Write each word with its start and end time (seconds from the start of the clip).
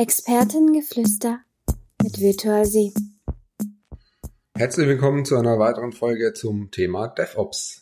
Expertengeflüster 0.00 1.40
mit 2.04 2.20
Virtual 2.20 2.64
Sie. 2.64 2.94
Herzlich 4.56 4.86
willkommen 4.86 5.24
zu 5.24 5.36
einer 5.36 5.58
weiteren 5.58 5.90
Folge 5.90 6.32
zum 6.34 6.70
Thema 6.70 7.08
DevOps. 7.08 7.80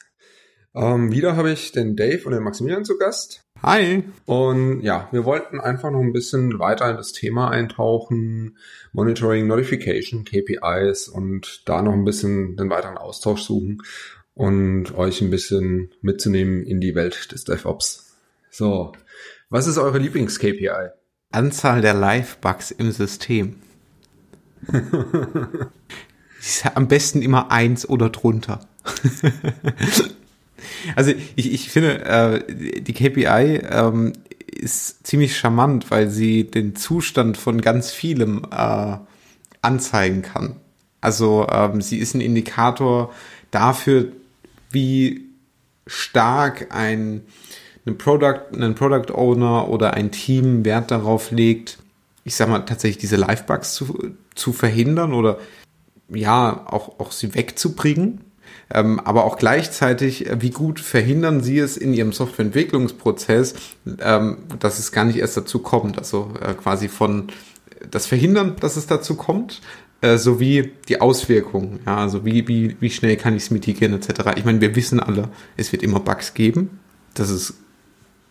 Ähm, 0.74 1.12
wieder 1.12 1.36
habe 1.36 1.50
ich 1.50 1.72
den 1.72 1.94
Dave 1.94 2.24
und 2.24 2.32
den 2.32 2.42
Maximilian 2.42 2.86
zu 2.86 2.96
Gast. 2.96 3.44
Hi. 3.62 4.02
Und 4.24 4.80
ja, 4.80 5.10
wir 5.12 5.26
wollten 5.26 5.60
einfach 5.60 5.90
noch 5.90 6.00
ein 6.00 6.14
bisschen 6.14 6.58
weiter 6.58 6.88
in 6.88 6.96
das 6.96 7.12
Thema 7.12 7.50
eintauchen, 7.50 8.56
Monitoring, 8.94 9.46
Notification, 9.46 10.24
KPIs 10.24 11.08
und 11.08 11.68
da 11.68 11.82
noch 11.82 11.92
ein 11.92 12.06
bisschen 12.06 12.56
den 12.56 12.70
weiteren 12.70 12.96
Austausch 12.96 13.42
suchen 13.42 13.82
und 14.32 14.96
euch 14.96 15.20
ein 15.20 15.28
bisschen 15.28 15.92
mitzunehmen 16.00 16.64
in 16.64 16.80
die 16.80 16.94
Welt 16.94 17.30
des 17.32 17.44
DevOps. 17.44 18.16
So, 18.48 18.92
was 19.50 19.66
ist 19.66 19.76
eure 19.76 19.98
Lieblings-KPI? 19.98 20.92
Anzahl 21.30 21.80
der 21.82 21.94
Live-Bugs 21.94 22.70
im 22.70 22.92
System. 22.92 23.56
ist 26.40 26.66
am 26.74 26.88
besten 26.88 27.22
immer 27.22 27.50
eins 27.50 27.88
oder 27.88 28.10
drunter. 28.10 28.60
also 30.96 31.12
ich, 31.34 31.52
ich 31.52 31.70
finde, 31.70 32.04
äh, 32.04 32.80
die 32.80 32.92
KPI 32.92 33.60
ähm, 33.70 34.12
ist 34.46 35.06
ziemlich 35.06 35.36
charmant, 35.36 35.90
weil 35.90 36.08
sie 36.08 36.44
den 36.44 36.76
Zustand 36.76 37.36
von 37.36 37.60
ganz 37.60 37.90
vielem 37.90 38.46
äh, 38.50 38.96
anzeigen 39.60 40.22
kann. 40.22 40.56
Also 41.00 41.46
ähm, 41.50 41.80
sie 41.82 41.98
ist 41.98 42.14
ein 42.14 42.20
Indikator 42.20 43.12
dafür, 43.50 44.12
wie 44.70 45.26
stark 45.86 46.74
ein 46.74 47.22
ein 47.86 47.98
Product, 47.98 48.52
ein 48.52 48.74
Product 48.74 49.14
Owner 49.14 49.68
oder 49.68 49.94
ein 49.94 50.10
Team 50.10 50.64
Wert 50.64 50.90
darauf 50.90 51.30
legt, 51.30 51.78
ich 52.24 52.34
sag 52.34 52.48
mal, 52.48 52.60
tatsächlich 52.60 52.98
diese 52.98 53.16
Live-Bugs 53.16 53.74
zu, 53.74 54.14
zu 54.34 54.52
verhindern 54.52 55.14
oder 55.14 55.38
ja, 56.08 56.66
auch, 56.66 56.98
auch 56.98 57.12
sie 57.12 57.34
wegzubringen. 57.34 58.20
Ähm, 58.68 58.98
aber 59.00 59.24
auch 59.24 59.38
gleichzeitig, 59.38 60.26
äh, 60.28 60.42
wie 60.42 60.50
gut 60.50 60.80
verhindern 60.80 61.40
sie 61.40 61.58
es 61.58 61.76
in 61.76 61.94
ihrem 61.94 62.12
Softwareentwicklungsprozess, 62.12 63.54
ähm, 64.00 64.38
dass 64.58 64.80
es 64.80 64.90
gar 64.90 65.04
nicht 65.04 65.18
erst 65.18 65.36
dazu 65.36 65.60
kommt. 65.60 65.98
Also 65.98 66.32
äh, 66.40 66.54
quasi 66.54 66.88
von 66.88 67.28
das 67.90 68.06
Verhindern, 68.06 68.56
dass 68.58 68.76
es 68.76 68.86
dazu 68.88 69.14
kommt, 69.14 69.60
äh, 70.00 70.16
sowie 70.16 70.72
die 70.88 71.00
Auswirkungen. 71.00 71.80
Ja, 71.86 71.98
also 71.98 72.24
wie, 72.24 72.48
wie, 72.48 72.76
wie 72.80 72.90
schnell 72.90 73.16
kann 73.16 73.36
ich 73.36 73.44
es 73.44 73.50
mitigieren, 73.50 73.94
etc. 73.94 74.32
Ich 74.36 74.44
meine, 74.44 74.60
wir 74.60 74.74
wissen 74.74 74.98
alle, 74.98 75.28
es 75.56 75.70
wird 75.70 75.84
immer 75.84 76.00
Bugs 76.00 76.34
geben. 76.34 76.80
Das 77.14 77.30
ist 77.30 77.54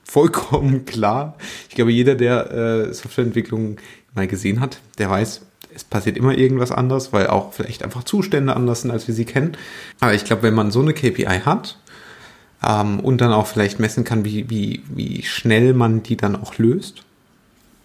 vollkommen 0.06 0.86
klar. 0.86 1.38
Ich 1.70 1.76
glaube, 1.76 1.92
jeder, 1.92 2.16
der 2.16 2.52
äh, 2.52 2.94
Softwareentwicklung 2.94 3.78
mal 4.14 4.28
gesehen 4.28 4.62
hat, 4.62 4.80
der 4.98 5.10
weiß, 5.10 5.42
es 5.76 5.84
passiert 5.84 6.16
immer 6.16 6.38
irgendwas 6.38 6.72
anders, 6.72 7.12
weil 7.12 7.28
auch 7.28 7.52
vielleicht 7.52 7.84
einfach 7.84 8.06
Zustände 8.06 8.56
anders 8.56 8.82
sind, 8.82 8.92
als 8.92 9.08
wir 9.08 9.14
sie 9.14 9.26
kennen. 9.26 9.58
Aber 10.00 10.14
ich 10.14 10.24
glaube, 10.24 10.44
wenn 10.44 10.54
man 10.54 10.72
so 10.72 10.80
eine 10.80 10.94
KPI 10.94 11.42
hat 11.44 11.78
ähm, 12.66 13.02
und 13.02 13.20
dann 13.20 13.34
auch 13.34 13.48
vielleicht 13.48 13.80
messen 13.80 14.06
kann, 14.06 14.24
wie, 14.24 14.50
wie, 14.50 14.84
wie 14.88 15.24
schnell 15.24 15.74
man 15.74 16.02
die 16.02 16.16
dann 16.16 16.42
auch 16.42 16.58
löst, 16.58 17.04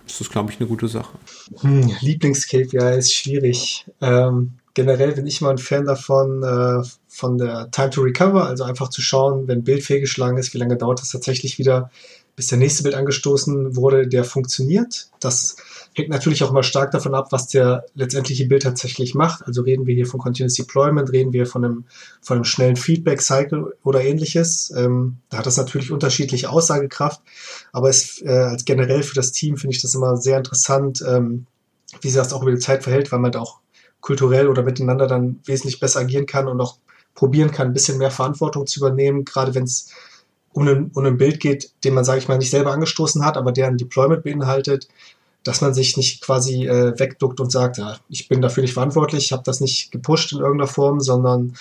ist 0.07 0.21
das, 0.21 0.31
glaube 0.31 0.53
ich, 0.53 0.61
eine 0.61 0.69
gute 0.69 0.89
Sache. 0.89 1.19
Hm, 1.61 1.91
Lieblings-KPI 2.01 2.99
ist 2.99 3.15
schwierig. 3.15 3.87
Ähm, 4.01 4.53
generell 4.75 5.13
bin 5.13 5.27
ich 5.27 5.41
mal 5.41 5.51
ein 5.51 5.59
Fan 5.59 5.87
davon, 5.87 6.43
äh, 6.43 6.83
von 7.09 7.39
der 7.39 7.71
Time 7.71 7.91
to 7.91 8.03
Recover, 8.03 8.47
also 8.47 8.65
einfach 8.65 8.89
zu 8.89 9.03
schauen, 9.03 9.49
wenn 9.49 9.59
ein 9.59 9.65
Bild 9.65 9.83
fehlgeschlagen 9.83 10.39
ist, 10.39 10.55
wie 10.55 10.59
lange 10.59 10.77
dauert 10.77 11.03
es 11.03 11.11
tatsächlich 11.11 11.59
wieder, 11.59 11.91
bis 12.37 12.47
der 12.47 12.59
nächste 12.59 12.85
Bild 12.85 12.95
angestoßen 12.95 13.77
wurde, 13.77 14.09
der 14.09 14.25
funktioniert. 14.25 15.11
Das 15.21 15.57
hängt 15.95 16.09
natürlich 16.09 16.43
auch 16.43 16.51
immer 16.51 16.63
stark 16.63 16.91
davon 16.93 17.15
ab, 17.15 17.33
was 17.33 17.49
der 17.49 17.85
letztendliche 17.95 18.47
Bild 18.47 18.63
tatsächlich 18.63 19.15
macht. 19.15 19.47
Also 19.47 19.63
reden 19.63 19.87
wir 19.87 19.95
hier 19.95 20.07
von 20.07 20.21
Continuous 20.21 20.55
Deployment, 20.55 21.13
reden 21.13 21.33
wir 21.33 21.45
von 21.47 21.65
einem, 21.65 21.85
von 22.23 22.37
einem 22.37 22.45
schnellen 22.45 22.77
Feedback-Cycle 22.77 23.77
oder 23.83 24.03
ähnliches. 24.03 24.73
Ähm, 24.75 25.19
da 25.29 25.39
hat 25.39 25.47
das 25.47 25.57
natürlich 25.57 25.91
unterschiedliche 25.91 26.49
Aussagekraft, 26.49 27.21
aber 27.73 27.91
es, 27.91 28.23
äh, 28.23 28.31
als 28.31 28.65
generell 28.65 29.03
für 29.03 29.17
das 29.17 29.33
Team 29.33 29.57
finde 29.57 29.77
ich 29.77 29.83
das 29.83 29.95
immer 29.95 30.17
sehr 30.17 30.39
interessant, 30.39 31.05
ähm, 31.07 31.47
wie 32.01 32.09
sich 32.09 32.17
das 32.17 32.33
auch 32.33 32.43
über 32.43 32.53
die 32.53 32.59
Zeit 32.59 32.85
verhält, 32.85 33.13
weil 33.13 33.19
man 33.19 33.33
da 33.33 33.41
auch 33.41 33.59
kulturell 34.01 34.49
oder 34.49 34.63
miteinander 34.63 35.07
dann 35.07 35.41
wesentlich 35.45 35.81
besser 35.81 36.01
agieren 36.01 36.27
kann 36.27 36.49
und 36.49 36.61
auch 36.61 36.79
probieren 37.15 37.51
kann, 37.51 37.69
ein 37.69 37.73
bisschen 37.73 37.99
mehr 37.99 38.11
Verantwortung 38.11 38.67
zu 38.67 38.81
übernehmen, 38.81 39.25
gerade 39.25 39.55
wenn 39.55 39.65
es 39.65 39.91
um 40.53 40.67
ein, 40.67 40.91
um 40.95 41.05
ein 41.05 41.17
Bild 41.17 41.41
geht, 41.41 41.73
den 41.85 41.95
man, 41.95 42.05
sage 42.05 42.19
ich 42.19 42.29
mal, 42.29 42.39
nicht 42.39 42.51
selber 42.51 42.73
angestoßen 42.73 43.25
hat, 43.25 43.37
aber 43.37 43.53
der 43.53 43.69
ein 43.69 43.79
Deployment 43.79 44.25
beinhaltet, 44.25 44.89
dass 45.43 45.61
man 45.61 45.73
sich 45.73 45.97
nicht 45.97 46.23
quasi 46.23 46.67
äh, 46.67 46.99
wegduckt 46.99 47.41
und 47.41 47.51
sagt, 47.51 47.79
ja, 47.79 47.99
ich 48.09 48.29
bin 48.29 48.43
dafür 48.43 48.63
nicht 48.63 48.75
verantwortlich, 48.75 49.27
ich 49.27 49.33
habe 49.33 49.43
das 49.45 49.61
nicht 49.61 49.91
gepusht 49.91 50.33
in 50.33 50.39
irgendeiner 50.39 50.69
Form, 50.69 51.01
sondern 51.01 51.55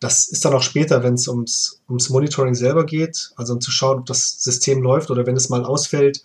das 0.00 0.28
ist 0.28 0.44
dann 0.44 0.54
auch 0.54 0.62
später, 0.62 1.02
wenn 1.02 1.14
es 1.14 1.28
ums, 1.28 1.82
ums 1.88 2.08
Monitoring 2.08 2.54
selber 2.54 2.84
geht, 2.86 3.32
also 3.36 3.54
um 3.54 3.60
zu 3.60 3.70
schauen, 3.70 3.98
ob 3.98 4.06
das 4.06 4.42
System 4.42 4.82
läuft 4.82 5.10
oder 5.10 5.26
wenn 5.26 5.36
es 5.36 5.48
mal 5.48 5.64
ausfällt, 5.64 6.22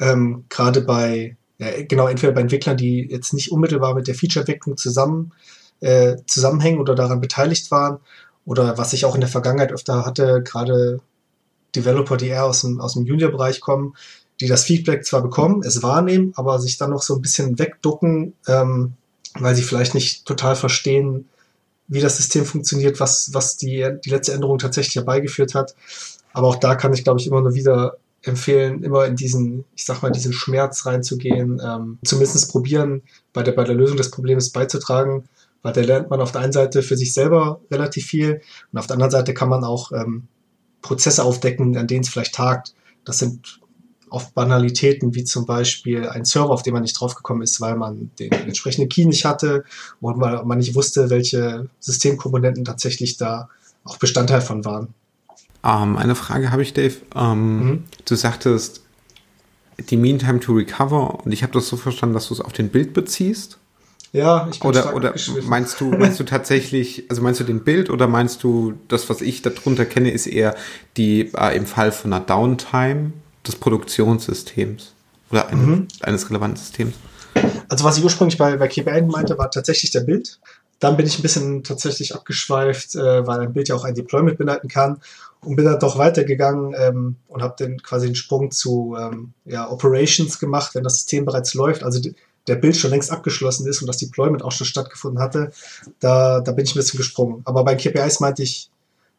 ähm, 0.00 0.44
gerade 0.48 0.80
bei 0.80 1.36
ja, 1.60 1.82
genau, 1.86 2.08
entweder 2.08 2.32
bei 2.32 2.40
Entwicklern, 2.40 2.78
die 2.78 3.06
jetzt 3.10 3.34
nicht 3.34 3.52
unmittelbar 3.52 3.94
mit 3.94 4.08
der 4.08 4.14
Feature-Entwicklung 4.14 4.78
zusammen, 4.78 5.32
äh, 5.80 6.16
zusammenhängen 6.26 6.80
oder 6.80 6.94
daran 6.94 7.20
beteiligt 7.20 7.70
waren, 7.70 7.98
oder 8.46 8.78
was 8.78 8.94
ich 8.94 9.04
auch 9.04 9.14
in 9.14 9.20
der 9.20 9.28
Vergangenheit 9.28 9.70
öfter 9.70 10.06
hatte, 10.06 10.42
gerade 10.42 11.00
Developer, 11.76 12.16
die 12.16 12.28
eher 12.28 12.46
aus 12.46 12.62
dem, 12.62 12.80
aus 12.80 12.94
dem 12.94 13.04
Junior-Bereich 13.04 13.60
kommen, 13.60 13.94
die 14.40 14.48
das 14.48 14.64
Feedback 14.64 15.04
zwar 15.04 15.22
bekommen, 15.22 15.62
es 15.62 15.82
wahrnehmen, 15.82 16.32
aber 16.34 16.58
sich 16.58 16.78
dann 16.78 16.90
noch 16.90 17.02
so 17.02 17.14
ein 17.14 17.20
bisschen 17.20 17.58
wegducken, 17.58 18.32
ähm, 18.48 18.94
weil 19.38 19.54
sie 19.54 19.62
vielleicht 19.62 19.94
nicht 19.94 20.24
total 20.24 20.56
verstehen, 20.56 21.28
wie 21.88 22.00
das 22.00 22.16
System 22.16 22.46
funktioniert, 22.46 23.00
was, 23.00 23.30
was 23.34 23.58
die, 23.58 23.86
die 24.02 24.10
letzte 24.10 24.32
Änderung 24.32 24.58
tatsächlich 24.58 24.96
herbeigeführt 24.96 25.54
hat. 25.54 25.74
Aber 26.32 26.48
auch 26.48 26.56
da 26.56 26.74
kann 26.74 26.94
ich, 26.94 27.04
glaube 27.04 27.20
ich, 27.20 27.26
immer 27.26 27.42
nur 27.42 27.54
wieder 27.54 27.98
empfehlen, 28.22 28.82
immer 28.82 29.06
in 29.06 29.16
diesen, 29.16 29.64
ich 29.74 29.84
sag 29.84 30.02
mal, 30.02 30.10
diesen 30.10 30.32
Schmerz 30.32 30.84
reinzugehen, 30.86 31.60
ähm, 31.64 31.98
zumindest 32.04 32.50
probieren, 32.50 33.02
bei 33.32 33.42
der, 33.42 33.52
bei 33.52 33.64
der 33.64 33.74
Lösung 33.74 33.96
des 33.96 34.10
Problems 34.10 34.50
beizutragen, 34.50 35.24
weil 35.62 35.72
da 35.72 35.80
lernt 35.80 36.10
man 36.10 36.20
auf 36.20 36.32
der 36.32 36.42
einen 36.42 36.52
Seite 36.52 36.82
für 36.82 36.96
sich 36.96 37.14
selber 37.14 37.60
relativ 37.70 38.06
viel 38.06 38.40
und 38.72 38.78
auf 38.78 38.86
der 38.86 38.94
anderen 38.94 39.10
Seite 39.10 39.34
kann 39.34 39.48
man 39.48 39.64
auch 39.64 39.92
ähm, 39.92 40.28
Prozesse 40.82 41.24
aufdecken, 41.24 41.76
an 41.76 41.86
denen 41.86 42.02
es 42.02 42.08
vielleicht 42.08 42.34
tagt. 42.34 42.74
Das 43.04 43.18
sind 43.18 43.60
oft 44.10 44.34
Banalitäten, 44.34 45.14
wie 45.14 45.24
zum 45.24 45.46
Beispiel 45.46 46.08
ein 46.08 46.24
Server, 46.24 46.50
auf 46.50 46.62
den 46.62 46.72
man 46.72 46.82
nicht 46.82 46.98
draufgekommen 46.98 47.42
ist, 47.42 47.60
weil 47.60 47.76
man 47.76 48.10
den 48.18 48.32
entsprechenden 48.32 48.88
Key 48.88 49.06
nicht 49.06 49.24
hatte 49.24 49.64
und 50.00 50.20
weil 50.20 50.44
man 50.44 50.58
nicht 50.58 50.74
wusste, 50.74 51.10
welche 51.10 51.68
Systemkomponenten 51.78 52.64
tatsächlich 52.64 53.16
da 53.16 53.48
auch 53.84 53.98
Bestandteil 53.98 54.40
von 54.40 54.64
waren. 54.64 54.94
Ähm, 55.64 55.96
eine 55.96 56.14
Frage 56.14 56.50
habe 56.50 56.62
ich, 56.62 56.72
Dave. 56.72 56.94
Ähm, 57.14 57.64
mhm. 57.64 57.84
Du 58.04 58.14
sagtest, 58.14 58.82
die 59.88 59.96
Mean 59.96 60.18
Time 60.18 60.40
to 60.40 60.52
Recover 60.52 61.24
und 61.24 61.32
ich 61.32 61.42
habe 61.42 61.52
das 61.52 61.68
so 61.68 61.76
verstanden, 61.76 62.14
dass 62.14 62.28
du 62.28 62.34
es 62.34 62.40
auf 62.40 62.52
den 62.52 62.68
Bild 62.68 62.92
beziehst. 62.92 63.58
Ja, 64.12 64.48
ich 64.50 64.58
bin 64.58 64.68
oder 64.68 64.94
oder 64.94 65.14
meinst 65.44 65.80
du 65.80 65.90
meinst 65.90 66.18
du 66.18 66.24
tatsächlich, 66.24 67.04
also 67.08 67.22
meinst 67.22 67.40
du 67.40 67.44
den 67.44 67.62
Bild 67.62 67.90
oder 67.90 68.08
meinst 68.08 68.42
du 68.42 68.74
das, 68.88 69.08
was 69.08 69.20
ich 69.20 69.42
darunter 69.42 69.86
kenne, 69.86 70.10
ist 70.10 70.26
eher 70.26 70.56
die 70.96 71.30
äh, 71.36 71.56
im 71.56 71.64
Fall 71.64 71.92
von 71.92 72.12
einer 72.12 72.24
Downtime 72.24 73.12
des 73.46 73.56
Produktionssystems 73.56 74.92
oder 75.30 75.48
ein, 75.48 75.64
mhm. 75.64 75.88
eines 76.00 76.28
relevanten 76.28 76.56
Systems? 76.56 76.94
Also 77.68 77.84
was 77.84 77.98
ich 77.98 78.04
ursprünglich 78.04 78.36
bei, 78.36 78.56
bei 78.56 78.66
KPN 78.66 79.06
meinte, 79.06 79.38
war 79.38 79.50
tatsächlich 79.50 79.92
der 79.92 80.00
Bild. 80.00 80.40
Dann 80.80 80.96
bin 80.96 81.06
ich 81.06 81.18
ein 81.18 81.22
bisschen 81.22 81.62
tatsächlich 81.62 82.14
abgeschweift, 82.14 82.96
äh, 82.96 83.26
weil 83.26 83.40
ein 83.40 83.52
Bild 83.52 83.68
ja 83.68 83.76
auch 83.76 83.84
ein 83.84 83.94
Deployment 83.94 84.38
beinhalten 84.38 84.66
kann 84.66 85.00
und 85.42 85.56
bin 85.56 85.64
dann 85.64 85.78
doch 85.78 85.98
weitergegangen 85.98 86.74
ähm, 86.78 87.16
und 87.28 87.42
habe 87.42 87.54
dann 87.58 87.82
quasi 87.82 88.06
den 88.06 88.14
Sprung 88.14 88.50
zu 88.50 88.96
ähm, 88.98 89.32
ja, 89.44 89.70
Operations 89.70 90.38
gemacht, 90.38 90.74
wenn 90.74 90.84
das 90.84 90.96
System 90.96 91.24
bereits 91.24 91.54
läuft. 91.54 91.82
Also 91.82 92.00
der 92.46 92.56
Bild 92.56 92.76
schon 92.76 92.90
längst 92.90 93.10
abgeschlossen 93.10 93.66
ist 93.66 93.80
und 93.80 93.86
das 93.86 93.98
Deployment 93.98 94.42
auch 94.42 94.52
schon 94.52 94.66
stattgefunden 94.66 95.22
hatte, 95.22 95.52
da, 95.98 96.40
da 96.40 96.52
bin 96.52 96.64
ich 96.64 96.74
ein 96.74 96.78
bisschen 96.78 96.98
gesprungen. 96.98 97.42
Aber 97.44 97.64
bei 97.64 97.74
KPIs 97.74 98.20
meinte 98.20 98.42
ich, 98.42 98.70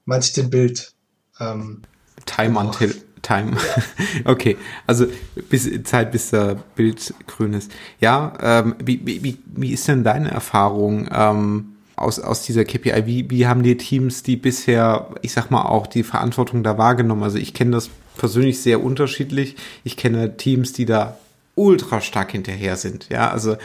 meinte 0.06 0.28
ich 0.28 0.34
den 0.34 0.50
Bild. 0.50 0.94
Ähm, 1.40 1.82
Time 2.26 2.58
oh. 2.58 2.62
until 2.62 2.94
Time. 3.22 3.56
okay, 4.26 4.58
also 4.88 5.06
bis 5.50 5.70
Zeit, 5.84 6.12
bis 6.12 6.32
der 6.32 6.56
Bild 6.76 7.14
grün 7.28 7.54
ist. 7.54 7.72
Ja, 8.00 8.34
ähm, 8.42 8.76
wie, 8.84 9.06
wie, 9.06 9.38
wie 9.46 9.74
ist 9.74 9.88
denn 9.88 10.04
deine 10.04 10.32
Erfahrung 10.32 11.08
ähm, 11.12 11.71
aus, 12.02 12.20
aus 12.20 12.44
dieser 12.44 12.66
KPI? 12.66 13.06
Wie, 13.06 13.30
wie 13.30 13.48
haben 13.48 13.64
die 13.64 13.78
Teams, 13.78 14.24
die 14.24 14.36
bisher, 14.36 15.10
ich 15.22 15.34
sag 15.34 15.52
mal, 15.52 15.64
auch 15.64 15.88
die 15.88 16.04
Verantwortung 16.04 16.64
da 16.64 16.78
wahrgenommen? 16.78 17.24
Also 17.24 17.38
ich 17.38 17.54
kenne 17.54 17.72
das 17.72 17.90
persönlich 18.18 18.62
sehr 18.62 18.84
unterschiedlich. 18.84 19.56
Ich 19.84 19.98
kenne 19.98 20.38
Teams, 20.38 20.74
die 20.74 20.86
da 20.86 21.18
ultra 21.56 22.02
stark 22.02 22.32
hinterher 22.32 22.78
sind. 22.78 23.08
Ja, 23.10 23.30
also 23.30 23.56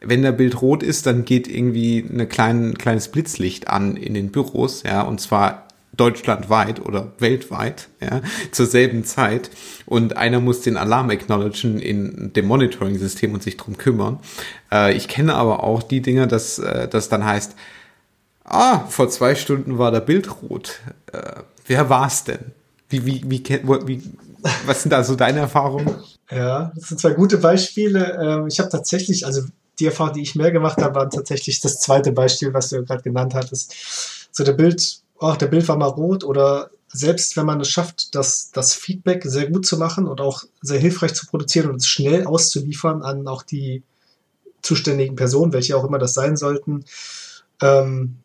wenn 0.00 0.22
der 0.22 0.32
Bild 0.32 0.60
rot 0.60 0.82
ist, 0.82 1.06
dann 1.06 1.24
geht 1.24 1.48
irgendwie 1.48 1.98
ein 1.98 2.28
klein, 2.28 2.76
kleines 2.76 3.08
Blitzlicht 3.08 3.68
an 3.68 3.96
in 3.96 4.14
den 4.14 4.30
Büros, 4.30 4.82
ja, 4.82 5.02
und 5.02 5.20
zwar 5.20 5.64
deutschlandweit 5.96 6.84
oder 6.84 7.12
weltweit, 7.18 7.88
ja, 8.00 8.20
zur 8.50 8.66
selben 8.66 9.04
Zeit 9.04 9.50
und 9.86 10.16
einer 10.16 10.40
muss 10.40 10.60
den 10.62 10.76
Alarm 10.76 11.10
acknowledgen 11.10 11.78
in 11.78 12.32
dem 12.32 12.46
Monitoring-System 12.46 13.32
und 13.32 13.42
sich 13.42 13.56
drum 13.56 13.78
kümmern. 13.78 14.18
Äh, 14.72 14.96
ich 14.96 15.08
kenne 15.08 15.34
aber 15.34 15.62
auch 15.62 15.82
die 15.82 16.00
Dinge, 16.00 16.26
dass 16.26 16.58
äh, 16.58 16.88
das 16.88 17.08
dann 17.08 17.24
heißt, 17.24 17.54
ah, 18.44 18.86
vor 18.88 19.08
zwei 19.08 19.34
Stunden 19.34 19.78
war 19.78 19.90
der 19.90 20.00
Bild 20.00 20.42
rot. 20.42 20.80
Äh, 21.12 21.42
wer 21.66 21.88
war's 21.88 22.24
denn? 22.24 22.52
Wie, 22.88 23.04
wie, 23.04 23.22
wie, 23.26 23.42
wie, 23.86 24.02
was 24.66 24.82
sind 24.82 24.90
da 24.90 25.02
so 25.02 25.16
deine 25.16 25.40
Erfahrungen? 25.40 25.96
Ja, 26.30 26.72
das 26.74 26.88
sind 26.88 27.00
zwei 27.00 27.12
gute 27.12 27.38
Beispiele. 27.38 28.18
Ähm, 28.22 28.46
ich 28.46 28.58
habe 28.58 28.68
tatsächlich, 28.68 29.26
also 29.26 29.42
die 29.78 29.86
Erfahrung, 29.86 30.14
die 30.14 30.22
ich 30.22 30.34
mehr 30.34 30.52
gemacht 30.52 30.78
habe, 30.78 30.94
waren 30.94 31.10
tatsächlich 31.10 31.60
das 31.60 31.80
zweite 31.80 32.12
Beispiel, 32.12 32.54
was 32.54 32.68
du 32.68 32.84
gerade 32.84 33.02
genannt 33.02 33.34
hattest. 33.34 33.74
So 34.30 34.44
der 34.44 34.52
Bild, 34.52 35.00
ach, 35.20 35.36
der 35.36 35.46
Bild 35.46 35.66
war 35.68 35.76
mal 35.76 35.86
rot 35.86 36.24
oder 36.24 36.70
selbst 36.88 37.36
wenn 37.36 37.46
man 37.46 37.60
es 37.60 37.68
schafft, 37.68 38.14
das, 38.14 38.50
das 38.52 38.72
Feedback 38.74 39.24
sehr 39.26 39.50
gut 39.50 39.66
zu 39.66 39.76
machen 39.76 40.06
und 40.06 40.20
auch 40.20 40.44
sehr 40.62 40.78
hilfreich 40.78 41.14
zu 41.14 41.26
produzieren 41.26 41.70
und 41.70 41.76
es 41.76 41.88
schnell 41.88 42.24
auszuliefern 42.24 43.02
an 43.02 43.26
auch 43.26 43.42
die 43.42 43.82
zuständigen 44.62 45.16
Personen, 45.16 45.52
welche 45.52 45.76
auch 45.76 45.84
immer 45.84 45.98
das 45.98 46.14
sein 46.14 46.36
sollten. 46.36 46.84
Ähm, 47.60 48.18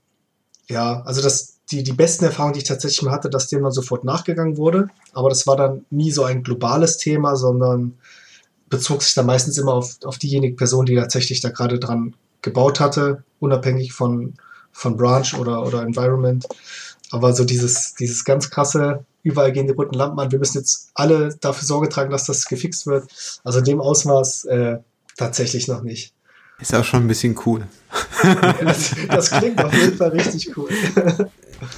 ja, 0.70 1.02
also 1.02 1.22
das, 1.22 1.60
die, 1.72 1.84
die 1.84 1.94
besten 1.94 2.26
Erfahrungen, 2.26 2.54
die 2.54 2.60
ich 2.60 2.68
tatsächlich 2.68 3.02
mal 3.02 3.12
hatte, 3.12 3.30
dass 3.30 3.48
dem 3.48 3.64
dann 3.64 3.72
sofort 3.72 4.04
nachgegangen 4.04 4.58
wurde. 4.58 4.88
Aber 5.14 5.30
das 5.30 5.48
war 5.48 5.56
dann 5.56 5.86
nie 5.90 6.12
so 6.12 6.24
ein 6.24 6.44
globales 6.44 6.98
Thema, 6.98 7.36
sondern 7.36 7.98
bezog 8.70 9.02
sich 9.02 9.16
dann 9.16 9.26
meistens 9.26 9.58
immer 9.58 9.74
auf, 9.74 9.98
auf 10.04 10.18
diejenige 10.20 10.56
Person, 10.56 10.86
die 10.86 10.96
tatsächlich 10.96 11.42
da 11.42 11.50
gerade 11.50 11.80
dran 11.80 12.16
gebaut 12.42 12.80
hatte, 12.80 13.24
unabhängig 13.40 13.94
von, 13.94 14.36
von 14.72 14.96
Branch 14.96 15.34
oder, 15.40 15.66
oder 15.66 15.82
Environment. 15.82 16.46
Aber 17.12 17.34
so 17.34 17.44
dieses, 17.44 17.96
dieses 17.96 18.24
ganz 18.24 18.52
krasse, 18.52 19.06
überall 19.24 19.52
gehen 19.52 19.66
die 19.66 19.74
roten 19.74 19.96
Lampen 19.96 20.20
an, 20.20 20.32
wir 20.32 20.40
müssen 20.40 20.60
jetzt 20.60 20.92
alle 20.94 21.36
dafür 21.42 21.66
Sorge 21.66 21.90
tragen, 21.90 22.12
dass 22.12 22.26
das 22.26 22.46
gefixt 22.46 22.86
wird. 22.86 23.10
Also 23.44 23.60
in 23.60 23.66
dem 23.66 23.82
Ausmaß 23.82 24.46
äh, 24.46 24.78
tatsächlich 25.18 25.68
noch 25.68 25.82
nicht. 25.82 26.14
Ist 26.60 26.76
auch 26.76 26.84
schon 26.84 27.04
ein 27.04 27.08
bisschen 27.08 27.38
cool. 27.46 27.68
das, 28.62 28.96
das 29.08 29.32
klingt 29.32 29.64
auf 29.64 29.74
jeden 29.74 29.98
Fall 29.98 30.10
richtig 30.10 30.56
cool. 30.58 30.70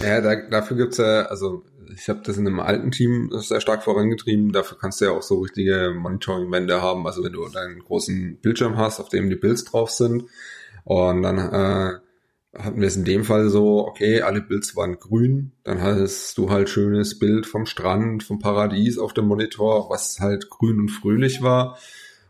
Ja, 0.02 0.22
da, 0.22 0.36
dafür 0.50 0.78
gibt's 0.78 0.98
ja, 0.98 1.24
also 1.24 1.64
ich 1.94 2.10
habe 2.10 2.22
das 2.24 2.38
in 2.38 2.48
einem 2.48 2.60
alten 2.60 2.92
Team 2.92 3.30
sehr 3.32 3.62
stark 3.62 3.84
vorangetrieben. 3.84 4.52
Dafür 4.52 4.78
kannst 4.78 5.02
du 5.02 5.06
ja 5.06 5.12
auch 5.12 5.22
so 5.22 5.40
richtige 5.40 5.94
Monitoring-Wände 5.96 6.82
haben. 6.82 7.06
Also 7.06 7.24
wenn 7.24 7.34
du 7.34 7.48
deinen 7.50 7.80
großen 7.80 8.38
Bildschirm 8.42 8.78
hast, 8.78 9.00
auf 9.00 9.10
dem 9.10 9.30
die 9.30 9.36
Builds 9.36 9.66
drauf 9.66 9.92
sind. 9.92 10.26
Und 10.84 11.22
dann 11.22 11.38
äh, 11.38 12.00
hatten 12.58 12.82
wir 12.82 12.88
es 12.88 12.96
in 12.96 13.06
dem 13.06 13.24
Fall 13.24 13.50
so, 13.50 13.88
okay, 13.88 14.22
alle 14.22 14.42
Builds 14.42 14.76
waren 14.76 15.00
grün. 15.00 15.52
Dann 15.64 15.82
hast 15.82 16.38
du 16.38 16.50
halt 16.50 16.70
schönes 16.70 17.20
Bild 17.20 17.46
vom 17.46 17.66
Strand, 17.66 18.24
vom 18.24 18.40
Paradies 18.40 18.98
auf 18.98 19.14
dem 19.14 19.26
Monitor, 19.26 19.90
was 19.90 20.20
halt 20.20 20.50
grün 20.50 20.80
und 20.80 20.90
fröhlich 20.90 21.42
war. 21.42 21.78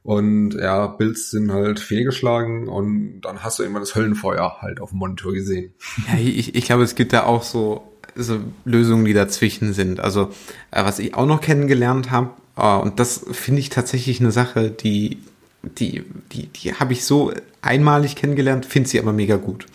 Und 0.04 0.56
ja, 0.56 0.88
Builds 0.88 1.30
sind 1.30 1.52
halt 1.52 1.80
fehlgeschlagen 1.80 2.68
und 2.68 3.22
dann 3.22 3.44
hast 3.44 3.60
du 3.60 3.64
irgendwann 3.64 3.84
das 3.84 3.96
Höllenfeuer 3.96 4.58
halt 4.60 4.82
auf 4.82 4.90
dem 4.90 5.00
Monitor 5.00 5.32
gesehen. 5.34 5.74
Ja, 6.08 6.18
ich, 6.18 6.56
ich 6.56 6.66
glaube, 6.66 6.84
es 6.84 6.96
gibt 6.96 7.14
da 7.14 7.24
auch 7.24 7.44
so, 7.44 7.84
so 8.16 8.40
Lösungen, 8.66 9.06
die 9.06 9.14
dazwischen 9.14 9.74
sind. 9.74 10.00
Also, 10.00 10.32
äh, 10.72 10.84
was 10.84 10.98
ich 10.98 11.14
auch 11.14 11.28
noch 11.28 11.42
kennengelernt 11.42 12.10
habe, 12.10 12.32
äh, 12.58 12.78
und 12.78 13.00
das 13.00 13.26
finde 13.32 13.60
ich 13.60 13.70
tatsächlich 13.70 14.20
eine 14.20 14.32
Sache, 14.32 14.72
die, 14.72 15.20
die, 15.62 16.04
die, 16.32 16.48
die 16.48 16.74
habe 16.74 16.94
ich 16.94 17.06
so 17.06 17.32
einmalig 17.62 18.16
kennengelernt, 18.16 18.66
finde 18.66 18.90
sie 18.90 19.00
aber 19.00 19.14
mega 19.14 19.36
gut. 19.36 19.68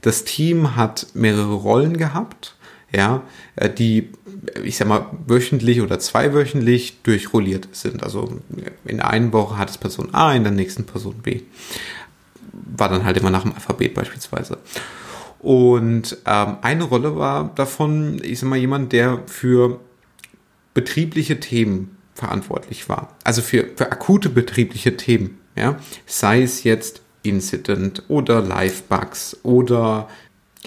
Das 0.00 0.24
Team 0.24 0.74
hat 0.74 1.06
mehrere 1.14 1.54
Rollen 1.54 1.96
gehabt, 1.96 2.56
ja, 2.92 3.22
äh, 3.56 3.70
die 3.70 4.10
ich 4.62 4.76
sag 4.76 4.88
mal, 4.88 5.06
wöchentlich 5.26 5.80
oder 5.80 5.98
zweiwöchentlich 5.98 7.02
durchrolliert 7.02 7.68
sind. 7.72 8.02
Also 8.02 8.40
in 8.84 8.98
der 8.98 9.10
einen 9.10 9.32
Woche 9.32 9.58
hat 9.58 9.70
es 9.70 9.78
Person 9.78 10.14
A, 10.14 10.34
in 10.34 10.44
der 10.44 10.52
nächsten 10.52 10.84
Person 10.84 11.16
B. 11.22 11.42
War 12.52 12.88
dann 12.88 13.04
halt 13.04 13.16
immer 13.16 13.30
nach 13.30 13.42
dem 13.42 13.54
Alphabet 13.54 13.94
beispielsweise. 13.94 14.58
Und 15.40 16.18
ähm, 16.26 16.56
eine 16.62 16.84
Rolle 16.84 17.16
war 17.16 17.52
davon, 17.54 18.20
ich 18.22 18.40
sag 18.40 18.48
mal, 18.48 18.56
jemand, 18.56 18.92
der 18.92 19.22
für 19.26 19.80
betriebliche 20.74 21.40
Themen 21.40 21.96
verantwortlich 22.14 22.88
war. 22.88 23.16
Also 23.24 23.42
für, 23.42 23.68
für 23.76 23.92
akute 23.92 24.28
betriebliche 24.28 24.96
Themen. 24.96 25.38
Ja? 25.54 25.78
Sei 26.06 26.42
es 26.42 26.64
jetzt 26.64 27.02
Incident 27.22 28.02
oder 28.08 28.40
Live-Bugs 28.40 29.38
oder 29.42 30.08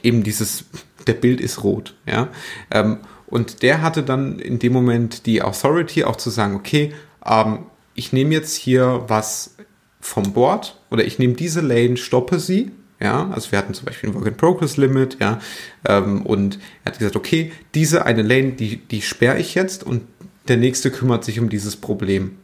eben 0.03 0.23
dieses, 0.23 0.65
der 1.07 1.13
Bild 1.13 1.41
ist 1.41 1.63
rot. 1.63 1.95
Ja? 2.05 2.29
Ähm, 2.71 2.97
und 3.27 3.63
der 3.63 3.81
hatte 3.81 4.03
dann 4.03 4.39
in 4.39 4.59
dem 4.59 4.73
Moment 4.73 5.25
die 5.25 5.41
Authority 5.41 6.03
auch 6.03 6.17
zu 6.17 6.29
sagen, 6.29 6.55
okay, 6.55 6.93
ähm, 7.25 7.59
ich 7.93 8.13
nehme 8.13 8.33
jetzt 8.33 8.55
hier 8.55 9.03
was 9.07 9.55
vom 9.99 10.33
Board 10.33 10.79
oder 10.89 11.05
ich 11.05 11.19
nehme 11.19 11.33
diese 11.33 11.61
Lane, 11.61 11.97
stoppe 11.97 12.39
sie. 12.39 12.71
Ja, 12.99 13.29
also 13.31 13.51
wir 13.51 13.57
hatten 13.57 13.73
zum 13.73 13.85
Beispiel 13.85 14.09
ein 14.09 14.13
Work 14.13 14.27
in 14.27 14.37
Progress 14.37 14.77
Limit, 14.77 15.17
ja, 15.19 15.39
ähm, 15.87 16.23
und 16.23 16.59
er 16.83 16.91
hat 16.91 16.99
gesagt, 16.99 17.15
okay, 17.15 17.51
diese 17.73 18.05
eine 18.05 18.21
Lane, 18.21 18.51
die, 18.51 18.77
die 18.77 19.01
sperre 19.01 19.39
ich 19.39 19.55
jetzt 19.55 19.83
und 19.83 20.03
der 20.47 20.57
nächste 20.57 20.91
kümmert 20.91 21.23
sich 21.23 21.39
um 21.39 21.49
dieses 21.49 21.75
Problem. 21.75 22.37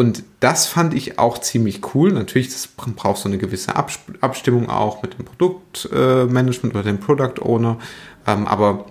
Und 0.00 0.24
das 0.40 0.66
fand 0.66 0.94
ich 0.94 1.18
auch 1.18 1.36
ziemlich 1.36 1.94
cool. 1.94 2.10
Natürlich, 2.10 2.48
das 2.48 2.68
braucht 2.68 3.18
so 3.18 3.28
eine 3.28 3.36
gewisse 3.36 3.76
Abstimmung 3.76 4.70
auch 4.70 5.02
mit 5.02 5.18
dem 5.18 5.26
Produktmanagement 5.26 6.74
äh, 6.74 6.78
oder 6.78 6.82
dem 6.82 7.00
Product 7.00 7.42
Owner. 7.42 7.78
Ähm, 8.26 8.46
aber 8.46 8.86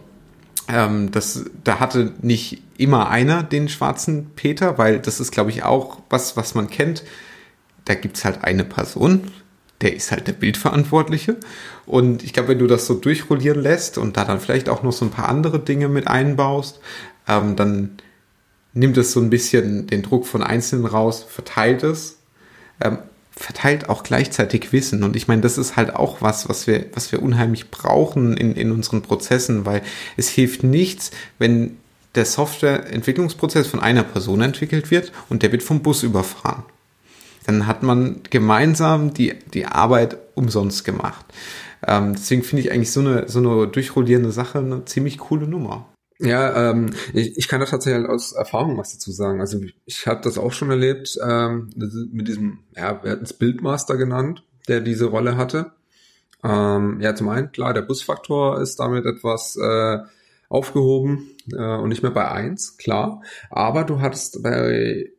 ähm, 0.67 1.09
das, 1.09 1.45
da 1.63 1.79
hatte 1.79 2.13
nicht 2.21 2.61
immer 2.77 3.09
einer 3.09 3.41
den 3.41 3.69
schwarzen 3.69 4.29
Peter, 4.35 4.77
weil 4.77 4.99
das 4.99 5.19
ist, 5.19 5.31
glaube 5.31 5.49
ich, 5.49 5.63
auch 5.63 5.97
was, 6.11 6.37
was 6.37 6.53
man 6.53 6.69
kennt. 6.69 7.03
Da 7.85 7.95
gibt's 7.95 8.23
halt 8.23 8.43
eine 8.43 8.63
Person, 8.63 9.31
der 9.81 9.95
ist 9.95 10.11
halt 10.11 10.27
der 10.27 10.33
Bildverantwortliche. 10.33 11.37
Und 11.87 12.21
ich 12.21 12.33
glaube, 12.33 12.49
wenn 12.49 12.59
du 12.59 12.67
das 12.67 12.85
so 12.85 12.93
durchrollieren 12.93 13.59
lässt 13.59 13.97
und 13.97 14.15
da 14.15 14.25
dann 14.25 14.39
vielleicht 14.39 14.69
auch 14.69 14.83
noch 14.83 14.93
so 14.93 15.05
ein 15.05 15.11
paar 15.11 15.27
andere 15.27 15.57
Dinge 15.57 15.89
mit 15.89 16.05
einbaust, 16.05 16.79
ähm, 17.27 17.55
dann 17.55 17.97
nimmt 18.73 18.97
es 18.97 19.11
so 19.11 19.19
ein 19.19 19.29
bisschen 19.29 19.87
den 19.87 20.01
Druck 20.01 20.25
von 20.25 20.43
Einzelnen 20.43 20.85
raus, 20.85 21.25
verteilt 21.27 21.83
es. 21.83 22.17
Ähm, 22.81 22.99
verteilt 23.39 23.87
auch 23.87 24.03
gleichzeitig 24.03 24.73
Wissen. 24.73 25.01
Und 25.03 25.15
ich 25.15 25.29
meine, 25.29 25.41
das 25.41 25.57
ist 25.57 25.77
halt 25.77 25.95
auch 25.95 26.21
was, 26.21 26.49
was 26.49 26.67
wir, 26.67 26.87
was 26.93 27.11
wir 27.13 27.23
unheimlich 27.23 27.71
brauchen 27.71 28.35
in, 28.35 28.53
in 28.53 28.71
unseren 28.71 29.01
Prozessen, 29.01 29.65
weil 29.65 29.81
es 30.17 30.27
hilft 30.27 30.63
nichts, 30.63 31.11
wenn 31.37 31.77
der 32.15 32.25
Softwareentwicklungsprozess 32.25 33.67
von 33.67 33.79
einer 33.79 34.03
Person 34.03 34.41
entwickelt 34.41 34.91
wird 34.91 35.13
und 35.29 35.41
der 35.41 35.53
wird 35.53 35.63
vom 35.63 35.81
Bus 35.81 36.03
überfahren. 36.03 36.63
Dann 37.45 37.65
hat 37.65 37.81
man 37.81 38.21
gemeinsam 38.29 39.13
die, 39.13 39.35
die 39.53 39.65
Arbeit 39.65 40.17
umsonst 40.35 40.83
gemacht. 40.83 41.25
Ähm, 41.87 42.15
deswegen 42.15 42.43
finde 42.43 42.63
ich 42.63 42.71
eigentlich 42.71 42.91
so 42.91 42.99
eine, 42.99 43.29
so 43.29 43.39
eine 43.39 43.67
durchrollierende 43.67 44.31
Sache 44.31 44.59
eine 44.59 44.83
ziemlich 44.85 45.17
coole 45.17 45.47
Nummer. 45.47 45.87
Ja, 46.21 46.71
ähm, 46.71 46.89
ich, 47.13 47.37
ich 47.37 47.47
kann 47.47 47.61
da 47.61 47.65
tatsächlich 47.65 48.01
halt 48.03 48.11
aus 48.11 48.33
Erfahrung 48.33 48.77
was 48.77 48.91
dazu 48.91 49.11
sagen. 49.11 49.39
Also 49.39 49.61
ich 49.85 50.05
habe 50.05 50.21
das 50.21 50.37
auch 50.37 50.51
schon 50.51 50.69
erlebt 50.69 51.17
ähm, 51.25 51.69
mit 52.11 52.27
diesem, 52.27 52.59
ja, 52.75 53.01
wir 53.01 53.11
hatten 53.11 53.23
es 53.23 53.33
Bildmaster 53.33 53.95
genannt, 53.95 54.43
der 54.67 54.81
diese 54.81 55.05
Rolle 55.05 55.37
hatte. 55.37 55.71
Ähm, 56.43 56.99
ja, 56.99 57.15
zum 57.15 57.29
einen, 57.29 57.51
klar, 57.51 57.73
der 57.73 57.83
Busfaktor 57.83 58.61
ist 58.61 58.79
damit 58.79 59.05
etwas 59.05 59.55
äh, 59.55 59.99
aufgehoben 60.49 61.31
äh, 61.53 61.77
und 61.77 61.89
nicht 61.89 62.03
mehr 62.03 62.11
bei 62.11 62.29
eins, 62.29 62.77
klar. 62.77 63.21
Aber 63.49 63.85
du 63.85 64.01
hattest 64.01 64.43
bei 64.43 65.11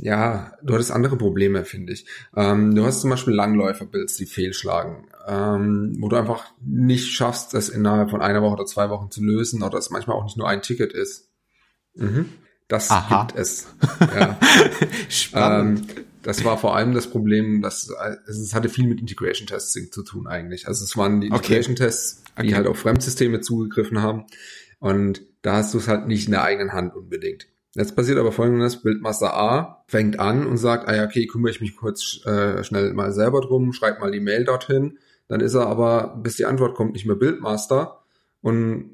ja, 0.00 0.52
du 0.62 0.74
hattest 0.74 0.92
andere 0.92 1.16
Probleme, 1.16 1.64
finde 1.64 1.92
ich. 1.92 2.06
Ähm, 2.36 2.74
du 2.74 2.84
hast 2.84 3.00
zum 3.00 3.10
Beispiel 3.10 3.34
Langläufer-Builds, 3.34 4.16
die 4.16 4.26
fehlschlagen, 4.26 5.06
ähm, 5.26 5.96
wo 6.00 6.08
du 6.08 6.16
einfach 6.16 6.52
nicht 6.60 7.12
schaffst, 7.12 7.54
das 7.54 7.68
innerhalb 7.68 8.10
von 8.10 8.20
einer 8.20 8.42
Woche 8.42 8.54
oder 8.54 8.66
zwei 8.66 8.90
Wochen 8.90 9.10
zu 9.10 9.22
lösen 9.24 9.62
oder 9.62 9.78
es 9.78 9.90
manchmal 9.90 10.16
auch 10.16 10.24
nicht 10.24 10.36
nur 10.36 10.48
ein 10.48 10.62
Ticket 10.62 10.92
ist. 10.92 11.30
Mhm. 11.94 12.30
Das 12.68 12.90
Aha. 12.90 13.24
gibt 13.24 13.38
es. 13.38 13.66
Ja. 14.00 14.38
Spannend. 15.08 15.90
Ähm, 15.90 16.04
das 16.22 16.42
war 16.44 16.56
vor 16.56 16.74
allem 16.74 16.94
das 16.94 17.08
Problem, 17.08 17.60
dass 17.60 17.90
es 18.26 18.54
hatte 18.54 18.70
viel 18.70 18.86
mit 18.86 18.98
Integration 18.98 19.46
Testing 19.46 19.92
zu 19.92 20.02
tun 20.02 20.26
eigentlich. 20.26 20.66
Also 20.66 20.84
es 20.84 20.96
waren 20.96 21.20
die 21.20 21.26
Integration 21.26 21.76
Tests, 21.76 22.22
die 22.38 22.46
okay. 22.46 22.54
halt 22.54 22.66
auf 22.66 22.78
Fremdsysteme 22.78 23.40
zugegriffen 23.42 24.00
haben. 24.00 24.24
Und 24.78 25.22
da 25.42 25.56
hast 25.56 25.74
du 25.74 25.78
es 25.78 25.88
halt 25.88 26.06
nicht 26.06 26.26
in 26.26 26.32
der 26.32 26.42
eigenen 26.42 26.72
Hand 26.72 26.94
unbedingt. 26.94 27.46
Jetzt 27.74 27.96
passiert 27.96 28.18
aber 28.18 28.30
folgendes, 28.30 28.82
Bildmaster 28.82 29.34
A 29.34 29.84
fängt 29.88 30.20
an 30.20 30.46
und 30.46 30.58
sagt, 30.58 30.88
ah 30.88 30.94
ja, 30.94 31.04
okay, 31.04 31.26
kümmere 31.26 31.50
ich 31.50 31.60
mich 31.60 31.76
kurz 31.76 32.24
äh, 32.24 32.62
schnell 32.62 32.92
mal 32.94 33.12
selber 33.12 33.40
drum, 33.40 33.72
schreib 33.72 34.00
mal 34.00 34.12
die 34.12 34.20
Mail 34.20 34.44
dorthin. 34.44 34.98
Dann 35.26 35.40
ist 35.40 35.54
er 35.54 35.66
aber, 35.66 36.20
bis 36.22 36.36
die 36.36 36.44
Antwort 36.44 36.74
kommt, 36.76 36.92
nicht 36.92 37.06
mehr 37.06 37.16
Bildmaster 37.16 38.02
und 38.42 38.90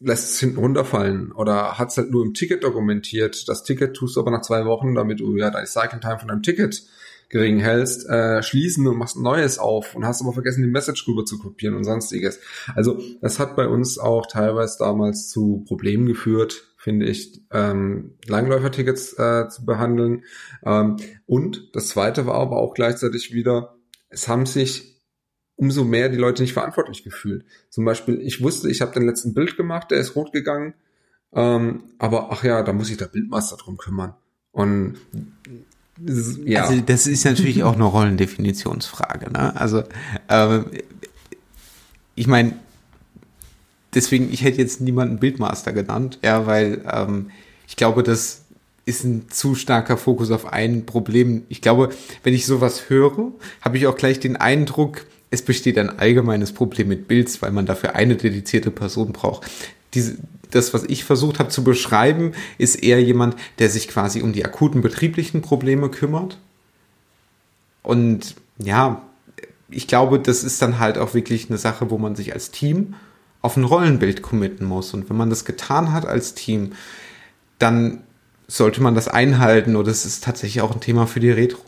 lässt 0.00 0.30
es 0.30 0.40
hinten 0.40 0.58
runterfallen 0.58 1.32
oder 1.32 1.78
hat 1.78 1.90
es 1.90 1.96
halt 1.98 2.10
nur 2.10 2.24
im 2.24 2.34
Ticket 2.34 2.64
dokumentiert. 2.64 3.48
Das 3.48 3.62
Ticket 3.62 3.94
tust 3.94 4.16
du 4.16 4.20
aber 4.20 4.30
nach 4.30 4.42
zwei 4.42 4.64
Wochen, 4.64 4.94
damit 4.94 5.20
du 5.20 5.36
ja 5.36 5.50
deine 5.50 5.66
Cycle 5.66 6.00
Time 6.00 6.18
von 6.18 6.28
deinem 6.28 6.42
Ticket 6.42 6.82
gering 7.28 7.58
hältst, 7.58 8.08
äh, 8.08 8.42
schließen 8.42 8.86
und 8.86 8.96
machst 8.96 9.16
ein 9.16 9.22
neues 9.22 9.58
auf 9.58 9.94
und 9.94 10.06
hast 10.06 10.22
aber 10.22 10.32
vergessen, 10.32 10.62
die 10.62 10.68
Message 10.68 11.06
rüber 11.08 11.24
zu 11.24 11.38
kopieren 11.38 11.74
und 11.74 11.84
sonstiges. 11.84 12.38
Also 12.74 13.00
das 13.20 13.38
hat 13.38 13.56
bei 13.56 13.66
uns 13.66 13.98
auch 13.98 14.26
teilweise 14.26 14.76
damals 14.78 15.28
zu 15.28 15.64
Problemen 15.66 16.06
geführt, 16.06 16.73
finde 16.84 17.06
ich, 17.06 17.40
ähm, 17.50 18.18
Langläufertickets 18.26 19.14
äh, 19.14 19.48
zu 19.48 19.64
behandeln. 19.64 20.24
Ähm, 20.66 20.98
und 21.24 21.70
das 21.72 21.88
Zweite 21.88 22.26
war 22.26 22.34
aber 22.34 22.58
auch 22.58 22.74
gleichzeitig 22.74 23.32
wieder, 23.32 23.74
es 24.10 24.28
haben 24.28 24.44
sich 24.44 25.00
umso 25.56 25.84
mehr 25.84 26.10
die 26.10 26.18
Leute 26.18 26.42
nicht 26.42 26.52
verantwortlich 26.52 27.02
gefühlt. 27.02 27.46
Zum 27.70 27.86
Beispiel, 27.86 28.20
ich 28.20 28.42
wusste, 28.42 28.70
ich 28.70 28.82
habe 28.82 28.92
den 28.92 29.06
letzten 29.06 29.32
Bild 29.32 29.56
gemacht, 29.56 29.92
der 29.92 29.98
ist 29.98 30.14
rot 30.14 30.30
gegangen, 30.34 30.74
ähm, 31.32 31.84
aber 31.98 32.30
ach 32.30 32.44
ja, 32.44 32.62
da 32.62 32.74
muss 32.74 32.90
ich 32.90 32.98
der 32.98 33.06
Bildmaster 33.06 33.56
drum 33.56 33.78
kümmern. 33.78 34.12
Und 34.52 34.98
ja. 36.44 36.64
Also 36.64 36.82
das 36.82 37.06
ist 37.06 37.24
natürlich 37.24 37.62
auch 37.62 37.76
eine 37.76 37.84
Rollendefinitionsfrage. 37.84 39.32
Ne? 39.32 39.56
Also 39.56 39.84
äh, 40.28 40.60
ich 42.14 42.26
meine, 42.26 42.58
deswegen, 43.94 44.32
ich 44.32 44.42
hätte 44.42 44.58
jetzt 44.58 44.80
niemanden 44.80 45.18
Bildmaster 45.18 45.72
genannt, 45.72 46.18
ja, 46.22 46.46
weil 46.46 46.82
ähm, 46.90 47.30
ich 47.66 47.76
glaube, 47.76 48.02
das 48.02 48.42
ist 48.86 49.04
ein 49.04 49.30
zu 49.30 49.54
starker 49.54 49.96
Fokus 49.96 50.30
auf 50.30 50.52
ein 50.52 50.84
Problem. 50.84 51.44
Ich 51.48 51.60
glaube, 51.60 51.90
wenn 52.22 52.34
ich 52.34 52.46
sowas 52.46 52.90
höre, 52.90 53.32
habe 53.60 53.78
ich 53.78 53.86
auch 53.86 53.96
gleich 53.96 54.20
den 54.20 54.36
Eindruck, 54.36 55.06
es 55.30 55.42
besteht 55.42 55.78
ein 55.78 55.98
allgemeines 55.98 56.52
Problem 56.52 56.88
mit 56.88 57.08
Builds, 57.08 57.40
weil 57.42 57.50
man 57.50 57.66
dafür 57.66 57.94
eine 57.94 58.16
dedizierte 58.16 58.70
Person 58.70 59.12
braucht. 59.12 59.50
Diese, 59.94 60.16
das, 60.50 60.74
was 60.74 60.84
ich 60.84 61.04
versucht 61.04 61.38
habe 61.38 61.48
zu 61.48 61.64
beschreiben, 61.64 62.32
ist 62.58 62.76
eher 62.76 63.02
jemand, 63.02 63.36
der 63.58 63.70
sich 63.70 63.88
quasi 63.88 64.20
um 64.20 64.32
die 64.32 64.44
akuten 64.44 64.82
betrieblichen 64.82 65.42
Probleme 65.42 65.88
kümmert. 65.88 66.38
Und 67.82 68.36
ja, 68.58 69.02
ich 69.70 69.88
glaube, 69.88 70.20
das 70.20 70.44
ist 70.44 70.62
dann 70.62 70.78
halt 70.78 70.98
auch 70.98 71.14
wirklich 71.14 71.48
eine 71.48 71.58
Sache, 71.58 71.90
wo 71.90 71.98
man 71.98 72.14
sich 72.14 72.32
als 72.32 72.50
Team 72.50 72.94
auf 73.44 73.58
ein 73.58 73.64
Rollenbild 73.64 74.22
committen 74.22 74.66
muss. 74.66 74.94
Und 74.94 75.10
wenn 75.10 75.18
man 75.18 75.28
das 75.28 75.44
getan 75.44 75.92
hat 75.92 76.06
als 76.06 76.34
Team, 76.34 76.72
dann 77.58 78.02
sollte 78.48 78.82
man 78.82 78.94
das 78.94 79.06
einhalten 79.06 79.76
oder 79.76 79.90
es 79.90 80.06
ist 80.06 80.24
tatsächlich 80.24 80.62
auch 80.62 80.72
ein 80.72 80.80
Thema 80.80 81.06
für 81.06 81.20
die 81.20 81.30
Retro. 81.30 81.60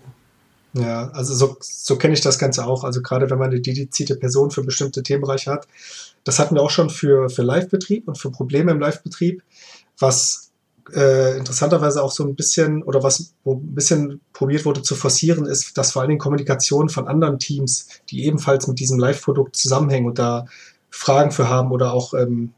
Ja, 0.73 1.11
also 1.11 1.35
so, 1.35 1.57
so 1.61 1.97
kenne 1.97 2.15
ich 2.15 2.23
das 2.23 2.39
Ganze 2.39 2.67
auch. 2.67 2.83
Also 2.83 3.03
gerade 3.03 3.29
wenn 3.29 3.39
man 3.39 3.51
eine 3.51 3.61
dedizierte 3.61 4.17
Person 4.17 4.51
für 4.51 4.63
bestimmte 4.63 5.03
Themenbereiche 5.03 5.51
hat. 5.51 5.69
Das 6.25 6.39
hatten 6.39 6.55
wir 6.55 6.63
auch 6.63 6.71
schon 6.71 6.89
für, 6.89 7.29
für 7.29 7.43
Live-Betrieb 7.43 8.09
und 8.09 8.19
für 8.19 8.31
Probleme 8.31 8.73
im 8.73 8.81
Live-Betrieb, 8.81 9.43
was 9.99 10.51
äh, 10.95 11.37
interessanterweise 11.37 12.03
auch 12.03 12.11
so 12.11 12.25
ein 12.25 12.37
bisschen 12.37 12.83
oder 12.85 13.03
was 13.03 13.35
wo 13.45 13.55
ein 13.55 13.75
bisschen 13.75 14.21
probiert 14.33 14.65
wurde 14.65 14.83
zu 14.83 14.95
forcieren, 14.95 15.45
ist, 15.45 15.77
dass 15.77 15.93
vor 15.93 16.01
allen 16.01 16.09
Dingen 16.09 16.21
Kommunikation 16.21 16.89
von 16.89 17.07
anderen 17.07 17.39
Teams, 17.39 17.89
die 18.09 18.25
ebenfalls 18.25 18.67
mit 18.67 18.79
diesem 18.81 18.99
Live-Produkt 18.99 19.57
zusammenhängen 19.57 20.07
und 20.07 20.19
da 20.19 20.47
Fragen 20.97 21.31
für 21.31 21.49
haben 21.49 21.71
oder 21.73 21.93
auch 21.93 22.15
ähm, 22.15 22.53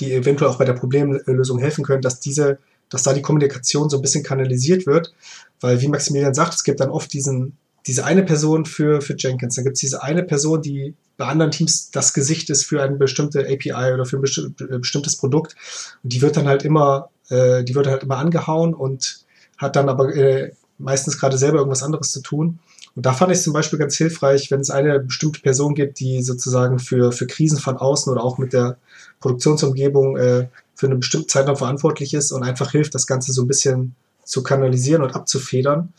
die 0.00 0.12
eventuell 0.12 0.50
auch 0.50 0.58
bei 0.58 0.64
der 0.64 0.72
Problemlösung 0.72 1.58
helfen 1.58 1.84
können, 1.84 2.02
dass 2.02 2.20
diese, 2.20 2.58
dass 2.88 3.02
da 3.02 3.12
die 3.12 3.22
Kommunikation 3.22 3.88
so 3.88 3.98
ein 3.98 4.02
bisschen 4.02 4.24
kanalisiert 4.24 4.86
wird, 4.86 5.14
weil 5.60 5.80
wie 5.80 5.88
Maximilian 5.88 6.34
sagt, 6.34 6.54
es 6.54 6.64
gibt 6.64 6.80
dann 6.80 6.90
oft 6.90 7.12
diesen 7.12 7.56
diese 7.86 8.04
eine 8.04 8.22
Person 8.22 8.64
für, 8.64 9.00
für 9.00 9.16
Jenkins, 9.18 9.56
dann 9.56 9.64
gibt 9.64 9.74
es 9.76 9.80
diese 9.80 10.02
eine 10.02 10.22
Person, 10.22 10.62
die 10.62 10.94
bei 11.16 11.26
anderen 11.26 11.50
Teams 11.50 11.90
das 11.90 12.14
Gesicht 12.14 12.48
ist 12.50 12.64
für 12.64 12.82
eine 12.82 12.96
bestimmte 12.96 13.40
API 13.40 13.92
oder 13.92 14.06
für 14.06 14.18
ein 14.18 14.24
äh, 14.24 14.78
bestimmtes 14.78 15.16
Produkt. 15.16 15.56
Und 16.02 16.12
die 16.12 16.22
wird 16.22 16.36
dann 16.36 16.46
halt 16.46 16.64
immer, 16.64 17.10
äh, 17.28 17.64
die 17.64 17.74
wird 17.74 17.86
halt 17.86 18.04
immer 18.04 18.18
angehauen 18.18 18.74
und 18.74 19.24
hat 19.58 19.76
dann 19.76 19.88
aber 19.88 20.14
äh, 20.14 20.52
meistens 20.78 21.18
gerade 21.18 21.38
selber 21.38 21.58
irgendwas 21.58 21.82
anderes 21.82 22.12
zu 22.12 22.20
tun. 22.20 22.60
Und 22.94 23.06
da 23.06 23.12
fand 23.12 23.32
ich 23.32 23.40
zum 23.40 23.52
Beispiel 23.52 23.78
ganz 23.78 23.96
hilfreich, 23.96 24.50
wenn 24.50 24.60
es 24.60 24.70
eine 24.70 25.00
bestimmte 25.00 25.40
Person 25.40 25.74
gibt, 25.74 25.98
die 26.00 26.22
sozusagen 26.22 26.78
für, 26.78 27.12
für 27.12 27.26
Krisen 27.26 27.58
von 27.58 27.76
außen 27.76 28.12
oder 28.12 28.22
auch 28.22 28.38
mit 28.38 28.52
der 28.52 28.76
Produktionsumgebung 29.20 30.16
äh, 30.16 30.48
für 30.74 30.86
eine 30.86 30.96
bestimmte 30.96 31.28
Zeit 31.28 31.46
noch 31.46 31.58
verantwortlich 31.58 32.12
ist 32.12 32.32
und 32.32 32.42
einfach 32.42 32.72
hilft, 32.72 32.94
das 32.94 33.06
Ganze 33.06 33.32
so 33.32 33.42
ein 33.42 33.48
bisschen 33.48 33.94
zu 34.24 34.42
kanalisieren 34.42 35.02
und 35.02 35.14
abzufedern. 35.14 35.92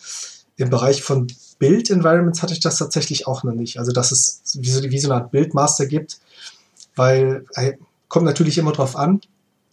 Im 0.56 0.70
Bereich 0.70 1.02
von 1.02 1.28
Build-Environments 1.58 2.42
hatte 2.42 2.54
ich 2.54 2.60
das 2.60 2.78
tatsächlich 2.78 3.26
auch 3.26 3.44
noch 3.44 3.54
nicht. 3.54 3.80
Also, 3.80 3.92
dass 3.92 4.12
es 4.12 4.42
wie 4.60 4.70
so, 4.70 4.84
wie 4.84 5.00
so 5.00 5.10
eine 5.10 5.22
Art 5.22 5.32
Bildmaster 5.32 5.88
gibt, 5.88 6.20
weil 6.96 7.46
äh, 7.54 7.74
kommt 8.08 8.26
natürlich 8.26 8.58
immer 8.58 8.72
drauf 8.72 8.96
an. 8.96 9.22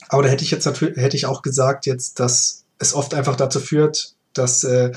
Aber 0.08 0.22
da 0.22 0.28
hätte 0.28 0.44
ich 0.44 0.50
jetzt 0.50 0.64
natürlich, 0.64 0.96
hätte 0.96 1.16
ich 1.16 1.26
auch 1.26 1.42
gesagt 1.42 1.86
jetzt, 1.86 2.20
dass 2.20 2.64
es 2.78 2.94
oft 2.94 3.12
einfach 3.12 3.36
dazu 3.36 3.60
führt, 3.60 4.14
dass 4.32 4.64
äh, 4.64 4.92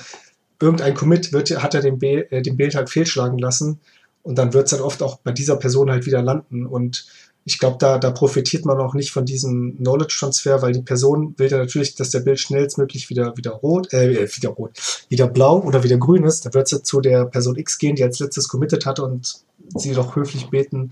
irgendein 0.64 0.96
Commit 0.96 1.34
wird, 1.34 1.52
hat 1.62 1.76
er 1.76 1.82
den, 1.82 2.00
Be 2.00 2.32
äh, 2.32 2.42
den 2.42 2.58
Bild 2.58 2.76
halt 2.76 2.90
fehlschlagen 2.90 3.38
lassen 3.38 3.80
und 4.22 4.38
dann 4.38 4.54
wird 4.54 4.68
es 4.68 4.72
halt 4.72 4.82
oft 4.82 5.04
auch 5.04 5.18
bei 5.18 5.32
dieser 5.32 5.58
Person 5.58 5.92
halt 5.92 6.06
wieder 6.06 6.22
landen 6.22 6.66
und 6.66 7.06
ich 7.46 7.60
glaube, 7.60 7.78
da, 7.80 7.98
da 7.98 8.12
profitiert 8.12 8.66
man 8.66 8.80
auch 8.80 8.94
nicht 8.94 9.12
von 9.12 9.26
diesem 9.26 9.78
Knowledge-Transfer, 9.78 10.62
weil 10.62 10.72
die 10.72 10.82
Person 10.82 11.36
will 11.38 11.52
ja 11.52 11.58
natürlich, 11.58 11.96
dass 11.96 12.10
der 12.10 12.22
Bild 12.22 12.40
schnellstmöglich 12.40 13.10
wieder, 13.10 13.36
wieder 13.36 13.52
rot, 13.52 13.92
äh, 13.92 14.30
wieder 14.34 14.50
rot, 14.50 14.72
wieder 15.10 15.28
blau 15.28 15.62
oder 15.62 15.84
wieder 15.84 15.98
grün 15.98 16.24
ist. 16.24 16.46
Da 16.46 16.54
wird 16.54 16.70
sie 16.70 16.82
zu 16.84 17.02
der 17.02 17.26
Person 17.26 17.58
X 17.58 17.78
gehen, 17.78 17.96
die 17.96 18.04
als 18.04 18.20
letztes 18.20 18.48
committed 18.48 18.86
hatte 18.86 19.04
und 19.04 19.44
sie 19.76 19.94
doch 19.94 20.16
höflich 20.16 20.50
beten, 20.50 20.92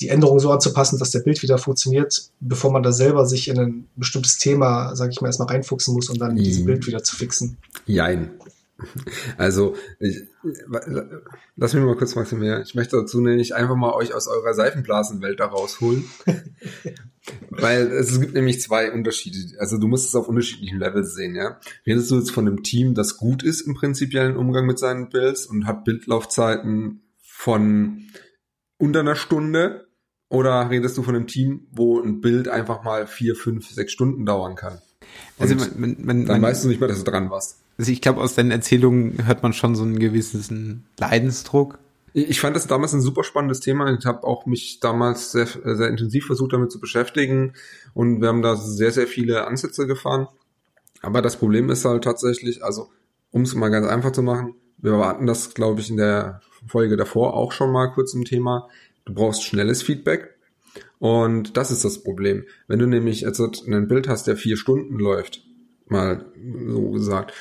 die 0.00 0.08
Änderung 0.08 0.38
so 0.38 0.50
anzupassen, 0.50 0.98
dass 0.98 1.10
der 1.10 1.20
Bild 1.20 1.42
wieder 1.42 1.58
funktioniert, 1.58 2.30
bevor 2.40 2.72
man 2.72 2.82
da 2.82 2.92
selber 2.92 3.26
sich 3.26 3.48
in 3.48 3.58
ein 3.58 3.88
bestimmtes 3.96 4.38
Thema, 4.38 4.96
sage 4.96 5.12
ich 5.12 5.20
mal, 5.20 5.28
erstmal 5.28 5.48
reinfuchsen 5.48 5.94
muss, 5.94 6.08
um 6.08 6.18
dann 6.18 6.32
mhm. 6.32 6.42
dieses 6.42 6.64
Bild 6.64 6.86
wieder 6.86 7.02
zu 7.02 7.16
fixen. 7.16 7.58
Jein. 7.86 8.30
Also, 9.38 9.76
ich, 9.98 10.22
lass 11.56 11.74
mich 11.74 11.82
mal 11.82 11.96
kurz, 11.96 12.14
Maximilian. 12.14 12.62
Ich 12.62 12.74
möchte 12.74 12.96
dazu 12.96 13.20
nämlich 13.20 13.54
einfach 13.54 13.76
mal 13.76 13.92
euch 13.92 14.14
aus 14.14 14.28
eurer 14.28 14.54
Seifenblasenwelt 14.54 15.40
da 15.40 15.46
rausholen. 15.46 16.04
Weil 17.50 17.86
es 17.88 18.20
gibt 18.20 18.34
nämlich 18.34 18.60
zwei 18.60 18.90
Unterschiede. 18.92 19.38
Also 19.58 19.78
du 19.78 19.86
musst 19.86 20.08
es 20.08 20.14
auf 20.14 20.28
unterschiedlichen 20.28 20.78
Levels 20.78 21.14
sehen, 21.14 21.34
ja. 21.34 21.60
Redest 21.86 22.10
du 22.10 22.16
jetzt 22.16 22.32
von 22.32 22.46
einem 22.46 22.62
Team, 22.62 22.94
das 22.94 23.16
gut 23.16 23.42
ist 23.42 23.60
im 23.62 23.74
prinzipiellen 23.74 24.36
Umgang 24.36 24.66
mit 24.66 24.78
seinen 24.78 25.08
Builds 25.08 25.46
und 25.46 25.66
hat 25.66 25.84
Bildlaufzeiten 25.84 27.02
von 27.22 28.08
unter 28.78 29.00
einer 29.00 29.16
Stunde? 29.16 29.88
Oder 30.28 30.70
redest 30.70 30.96
du 30.96 31.02
von 31.02 31.14
einem 31.14 31.26
Team, 31.26 31.68
wo 31.70 32.00
ein 32.00 32.20
Bild 32.20 32.48
einfach 32.48 32.82
mal 32.82 33.06
vier, 33.06 33.36
fünf, 33.36 33.68
sechs 33.68 33.92
Stunden 33.92 34.24
dauern 34.24 34.56
kann? 34.56 34.80
Also 35.38 35.54
man, 35.54 35.70
man, 35.76 35.96
man, 36.00 36.26
dann 36.26 36.42
weißt 36.42 36.64
du 36.64 36.68
nicht 36.68 36.80
mehr, 36.80 36.88
dass 36.88 37.02
du 37.02 37.10
dran 37.10 37.30
warst. 37.30 37.58
Also 37.78 37.90
ich 37.90 38.00
glaube, 38.00 38.20
aus 38.20 38.34
deinen 38.34 38.50
Erzählungen 38.50 39.26
hört 39.26 39.42
man 39.42 39.52
schon 39.52 39.74
so 39.74 39.82
einen 39.82 39.98
gewissen 39.98 40.84
Leidensdruck. 40.98 41.78
Ich 42.14 42.40
fand 42.40 42.54
das 42.54 42.66
damals 42.66 42.92
ein 42.92 43.00
super 43.00 43.24
spannendes 43.24 43.60
Thema. 43.60 43.90
Ich 43.98 44.04
habe 44.04 44.24
auch 44.24 44.44
mich 44.44 44.80
damals 44.80 45.32
sehr, 45.32 45.46
sehr 45.46 45.88
intensiv 45.88 46.26
versucht, 46.26 46.52
damit 46.52 46.70
zu 46.70 46.78
beschäftigen. 46.78 47.54
Und 47.94 48.20
wir 48.20 48.28
haben 48.28 48.42
da 48.42 48.56
sehr, 48.56 48.92
sehr 48.92 49.06
viele 49.06 49.46
Ansätze 49.46 49.86
gefahren. 49.86 50.28
Aber 51.00 51.22
das 51.22 51.36
Problem 51.36 51.70
ist 51.70 51.84
halt 51.84 52.04
tatsächlich, 52.04 52.62
also 52.62 52.90
um 53.30 53.42
es 53.42 53.54
mal 53.54 53.70
ganz 53.70 53.86
einfach 53.86 54.12
zu 54.12 54.22
machen, 54.22 54.54
wir 54.76 54.98
hatten 54.98 55.26
das, 55.26 55.54
glaube 55.54 55.80
ich, 55.80 55.90
in 55.90 55.96
der 55.96 56.42
Folge 56.66 56.96
davor 56.96 57.34
auch 57.34 57.52
schon 57.52 57.72
mal 57.72 57.92
kurz 57.92 58.14
im 58.14 58.24
Thema. 58.24 58.68
Du 59.04 59.14
brauchst 59.14 59.44
schnelles 59.44 59.82
Feedback. 59.82 60.31
Und 61.02 61.56
das 61.56 61.72
ist 61.72 61.84
das 61.84 62.04
Problem. 62.04 62.44
Wenn 62.68 62.78
du 62.78 62.86
nämlich 62.86 63.22
jetzt 63.22 63.40
ein 63.40 63.88
Bild 63.88 64.06
hast, 64.06 64.28
der 64.28 64.36
vier 64.36 64.56
Stunden 64.56 65.00
läuft, 65.00 65.42
mal 65.88 66.26
so 66.68 66.90
gesagt, 66.90 67.32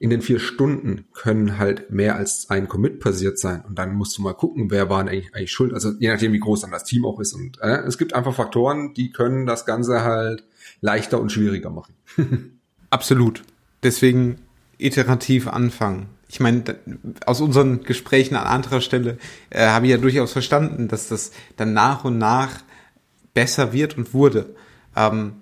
in 0.00 0.10
den 0.10 0.20
vier 0.20 0.40
Stunden 0.40 1.04
können 1.12 1.56
halt 1.56 1.92
mehr 1.92 2.16
als 2.16 2.50
ein 2.50 2.66
Commit 2.66 2.98
passiert 2.98 3.38
sein. 3.38 3.62
Und 3.68 3.78
dann 3.78 3.94
musst 3.94 4.18
du 4.18 4.22
mal 4.22 4.32
gucken, 4.32 4.68
wer 4.72 4.90
war 4.90 4.98
eigentlich, 4.98 5.32
eigentlich 5.32 5.52
schuld. 5.52 5.72
Also 5.72 5.92
je 6.00 6.08
nachdem, 6.08 6.32
wie 6.32 6.40
groß 6.40 6.62
dann 6.62 6.72
das 6.72 6.82
Team 6.82 7.04
auch 7.04 7.20
ist. 7.20 7.34
Und 7.34 7.60
äh, 7.60 7.82
es 7.86 7.98
gibt 7.98 8.14
einfach 8.14 8.34
Faktoren, 8.34 8.94
die 8.94 9.12
können 9.12 9.46
das 9.46 9.64
Ganze 9.64 10.02
halt 10.02 10.42
leichter 10.80 11.20
und 11.20 11.30
schwieriger 11.30 11.70
machen. 11.70 11.94
Absolut. 12.90 13.44
Deswegen 13.84 14.38
iterativ 14.76 15.46
anfangen. 15.46 16.06
Ich 16.26 16.40
meine, 16.40 16.64
aus 17.26 17.40
unseren 17.40 17.84
Gesprächen 17.84 18.34
an 18.34 18.48
anderer 18.48 18.80
Stelle 18.80 19.18
äh, 19.50 19.68
habe 19.68 19.86
ich 19.86 19.92
ja 19.92 19.98
durchaus 19.98 20.32
verstanden, 20.32 20.88
dass 20.88 21.06
das 21.06 21.30
dann 21.56 21.74
nach 21.74 22.04
und 22.04 22.18
nach 22.18 22.64
besser 23.34 23.72
wird 23.72 23.98
und 23.98 24.14
wurde. 24.14 24.54
Ähm, 24.96 25.34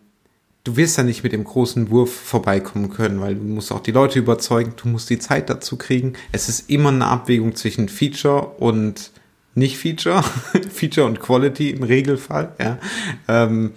du 0.65 0.77
wirst 0.77 0.97
ja 0.97 1.05
nicht 1.05 1.23
mit 1.23 1.33
dem 1.33 1.45
großen 1.45 1.91
Wurf 1.91 2.13
vorbeikommen 2.13 2.91
können, 2.91 3.21
weil 3.21 3.35
du 3.35 3.43
musst 3.43 3.73
auch 3.73 3.81
die 3.81 3.93
Leute 3.93 4.19
überzeugen, 4.19 4.75
du 4.83 4.89
musst 4.89 5.11
die 5.11 5.19
Zeit 5.19 5.51
dazu 5.51 5.77
kriegen. 5.77 6.15
Es 6.33 6.49
ist 6.49 6.71
immer 6.71 6.89
eine 6.89 7.07
Abwägung 7.07 7.55
zwischen 7.55 7.89
Feature 7.89 8.47
und 8.59 9.11
nicht 9.55 9.77
Feature, 9.77 10.23
Feature 10.73 11.07
und 11.07 11.21
Quality 11.21 11.71
im 11.71 11.83
Regelfall, 11.83 12.55
ja. 12.59 12.79
Ähm, 13.29 13.73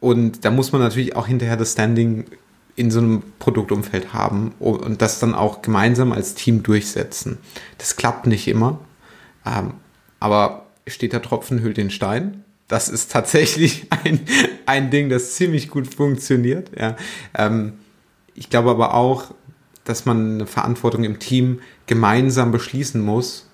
und 0.00 0.44
da 0.44 0.50
muss 0.50 0.72
man 0.72 0.80
natürlich 0.80 1.16
auch 1.16 1.26
hinterher 1.26 1.56
das 1.56 1.72
Standing 1.72 2.26
in 2.74 2.90
so 2.90 2.98
einem 2.98 3.22
Produktumfeld 3.38 4.12
haben 4.12 4.52
und 4.58 5.00
das 5.00 5.18
dann 5.18 5.34
auch 5.34 5.62
gemeinsam 5.62 6.12
als 6.12 6.34
Team 6.34 6.62
durchsetzen. 6.62 7.38
Das 7.78 7.96
klappt 7.96 8.26
nicht 8.26 8.46
immer, 8.46 8.80
ähm, 9.46 9.72
aber 10.20 10.66
steht 10.86 11.14
der 11.14 11.22
Tropfen 11.22 11.62
hüllt 11.62 11.78
den 11.78 11.90
Stein 11.90 12.44
das 12.68 12.88
ist 12.88 13.12
tatsächlich 13.12 13.86
ein, 14.04 14.20
ein 14.66 14.90
Ding, 14.90 15.08
das 15.08 15.34
ziemlich 15.34 15.68
gut 15.68 15.92
funktioniert. 15.92 16.70
Ja. 16.78 16.96
Ähm, 17.36 17.74
ich 18.34 18.50
glaube 18.50 18.70
aber 18.70 18.94
auch, 18.94 19.34
dass 19.84 20.04
man 20.04 20.34
eine 20.34 20.46
Verantwortung 20.46 21.04
im 21.04 21.18
Team 21.18 21.60
gemeinsam 21.86 22.50
beschließen 22.50 23.00
muss 23.00 23.48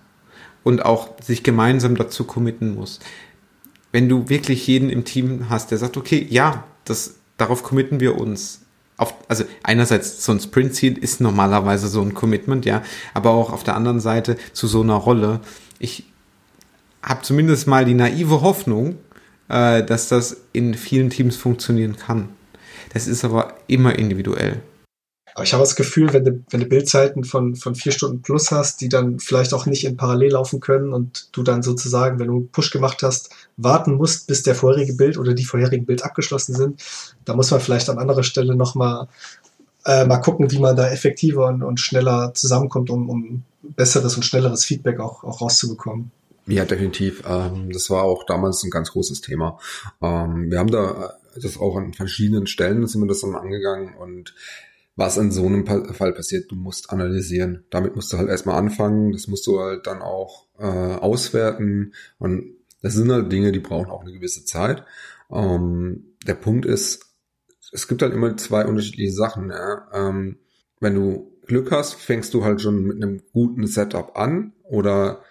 und 0.64 0.84
auch 0.84 1.10
sich 1.22 1.42
gemeinsam 1.42 1.96
dazu 1.96 2.24
committen 2.24 2.74
muss. 2.74 3.00
Wenn 3.92 4.08
du 4.08 4.28
wirklich 4.28 4.66
jeden 4.66 4.88
im 4.88 5.04
Team 5.04 5.46
hast, 5.50 5.70
der 5.70 5.78
sagt, 5.78 5.96
okay, 5.96 6.26
ja, 6.30 6.64
das, 6.84 7.16
darauf 7.36 7.62
committen 7.62 8.00
wir 8.00 8.18
uns. 8.18 8.62
Auf, 8.96 9.14
also 9.28 9.44
einerseits 9.62 10.24
so 10.24 10.32
ein 10.32 10.40
Sprint-Ziel 10.40 10.96
ist 10.96 11.20
normalerweise 11.20 11.88
so 11.88 12.00
ein 12.00 12.14
Commitment, 12.14 12.64
ja, 12.64 12.82
aber 13.12 13.30
auch 13.30 13.52
auf 13.52 13.64
der 13.64 13.76
anderen 13.76 14.00
Seite 14.00 14.36
zu 14.52 14.66
so 14.66 14.80
einer 14.80 14.94
Rolle. 14.94 15.40
Ich 15.78 16.11
habe 17.02 17.22
zumindest 17.22 17.66
mal 17.66 17.84
die 17.84 17.94
naive 17.94 18.42
Hoffnung, 18.42 18.96
äh, 19.48 19.82
dass 19.82 20.08
das 20.08 20.36
in 20.52 20.74
vielen 20.74 21.10
Teams 21.10 21.36
funktionieren 21.36 21.96
kann. 21.96 22.28
Das 22.92 23.06
ist 23.06 23.24
aber 23.24 23.54
immer 23.66 23.98
individuell. 23.98 24.60
Aber 25.34 25.44
ich 25.44 25.54
habe 25.54 25.62
das 25.62 25.76
Gefühl, 25.76 26.12
wenn 26.12 26.24
du, 26.24 26.44
wenn 26.50 26.60
du 26.60 26.66
Bildzeiten 26.66 27.24
von, 27.24 27.56
von 27.56 27.74
vier 27.74 27.92
Stunden 27.92 28.20
plus 28.20 28.50
hast, 28.50 28.82
die 28.82 28.90
dann 28.90 29.18
vielleicht 29.18 29.54
auch 29.54 29.64
nicht 29.64 29.84
in 29.84 29.96
Parallel 29.96 30.32
laufen 30.32 30.60
können 30.60 30.92
und 30.92 31.28
du 31.32 31.42
dann 31.42 31.62
sozusagen, 31.62 32.18
wenn 32.18 32.26
du 32.26 32.36
einen 32.36 32.48
Push 32.48 32.70
gemacht 32.70 33.02
hast, 33.02 33.30
warten 33.56 33.94
musst, 33.94 34.26
bis 34.26 34.42
der 34.42 34.54
vorherige 34.54 34.92
Bild 34.92 35.16
oder 35.16 35.32
die 35.32 35.44
vorherigen 35.44 35.86
Bild 35.86 36.04
abgeschlossen 36.04 36.54
sind, 36.54 36.82
da 37.24 37.34
muss 37.34 37.50
man 37.50 37.60
vielleicht 37.60 37.88
an 37.88 37.98
anderer 37.98 38.24
Stelle 38.24 38.54
nochmal 38.54 39.08
äh, 39.86 40.04
mal 40.04 40.18
gucken, 40.18 40.50
wie 40.50 40.58
man 40.58 40.76
da 40.76 40.88
effektiver 40.88 41.48
und, 41.48 41.62
und 41.62 41.80
schneller 41.80 42.34
zusammenkommt, 42.34 42.90
um, 42.90 43.08
um 43.08 43.42
besseres 43.62 44.16
und 44.16 44.24
schnelleres 44.24 44.64
Feedback 44.64 45.00
auch, 45.00 45.24
auch 45.24 45.40
rauszubekommen. 45.40 46.10
Ja, 46.46 46.64
definitiv. 46.64 47.22
Ähm, 47.26 47.70
das 47.72 47.88
war 47.90 48.02
auch 48.02 48.24
damals 48.24 48.62
ein 48.64 48.70
ganz 48.70 48.90
großes 48.92 49.20
Thema. 49.20 49.58
Ähm, 50.00 50.50
wir 50.50 50.58
haben 50.58 50.70
da 50.70 51.18
das 51.40 51.56
auch 51.58 51.76
an 51.76 51.94
verschiedenen 51.94 52.46
Stellen 52.46 52.86
sind 52.86 53.00
wir 53.00 53.08
das 53.08 53.20
dann 53.20 53.34
angegangen 53.34 53.94
und 53.96 54.34
was 54.96 55.16
in 55.16 55.30
so 55.30 55.46
einem 55.46 55.66
Fall 55.66 56.12
passiert, 56.12 56.50
du 56.50 56.54
musst 56.54 56.90
analysieren. 56.90 57.64
Damit 57.70 57.96
musst 57.96 58.12
du 58.12 58.18
halt 58.18 58.28
erstmal 58.28 58.58
anfangen, 58.58 59.12
das 59.12 59.26
musst 59.26 59.46
du 59.46 59.58
halt 59.58 59.86
dann 59.86 60.02
auch 60.02 60.46
äh, 60.58 60.66
auswerten 60.66 61.94
und 62.18 62.56
das 62.82 62.94
sind 62.94 63.10
halt 63.10 63.32
Dinge, 63.32 63.52
die 63.52 63.60
brauchen 63.60 63.90
auch 63.90 64.02
eine 64.02 64.12
gewisse 64.12 64.44
Zeit. 64.44 64.84
Ähm, 65.30 66.16
der 66.26 66.34
Punkt 66.34 66.66
ist, 66.66 67.06
es 67.72 67.88
gibt 67.88 68.02
halt 68.02 68.12
immer 68.12 68.36
zwei 68.36 68.66
unterschiedliche 68.66 69.12
Sachen. 69.12 69.50
Wenn 70.80 70.94
du 70.94 71.32
Glück 71.46 71.70
hast, 71.70 71.94
fängst 71.94 72.34
du 72.34 72.44
halt 72.44 72.60
schon 72.60 72.82
mit 72.82 72.96
einem 72.96 73.22
guten 73.32 73.66
Setup 73.66 74.16
an 74.18 74.52
oder 74.64 75.22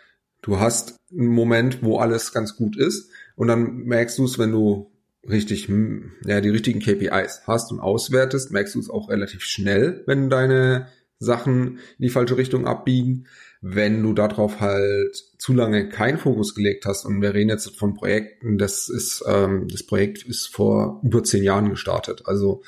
du 0.41 0.59
hast 0.59 1.00
einen 1.11 1.27
Moment, 1.27 1.83
wo 1.83 1.97
alles 1.97 2.31
ganz 2.33 2.55
gut 2.55 2.77
ist 2.77 3.09
und 3.35 3.47
dann 3.47 3.83
merkst 3.83 4.17
du 4.17 4.25
es, 4.25 4.39
wenn 4.39 4.51
du 4.51 4.91
richtig, 5.27 5.67
hm, 5.67 6.13
ja, 6.25 6.41
die 6.41 6.49
richtigen 6.49 6.79
KPIs 6.79 7.43
hast 7.45 7.71
und 7.71 7.79
auswertest, 7.79 8.51
merkst 8.51 8.75
du 8.75 8.79
es 8.79 8.89
auch 8.89 9.09
relativ 9.09 9.43
schnell, 9.43 10.03
wenn 10.07 10.29
deine 10.29 10.87
Sachen 11.21 11.77
in 11.77 12.03
die 12.03 12.09
falsche 12.09 12.35
Richtung 12.35 12.65
abbiegen. 12.65 13.27
Wenn 13.61 14.01
du 14.01 14.13
darauf 14.13 14.59
halt 14.59 15.15
zu 15.37 15.53
lange 15.53 15.87
keinen 15.87 16.17
Fokus 16.17 16.55
gelegt 16.55 16.85
hast, 16.85 17.05
und 17.05 17.21
wir 17.21 17.35
reden 17.35 17.49
jetzt 17.49 17.77
von 17.77 17.93
Projekten, 17.93 18.57
das 18.57 18.89
ist, 18.89 19.23
ähm, 19.27 19.67
das 19.69 19.83
Projekt 19.83 20.23
ist 20.23 20.47
vor 20.47 20.99
über 21.03 21.23
zehn 21.23 21.43
Jahren 21.43 21.69
gestartet. 21.69 22.23
Also, 22.25 22.63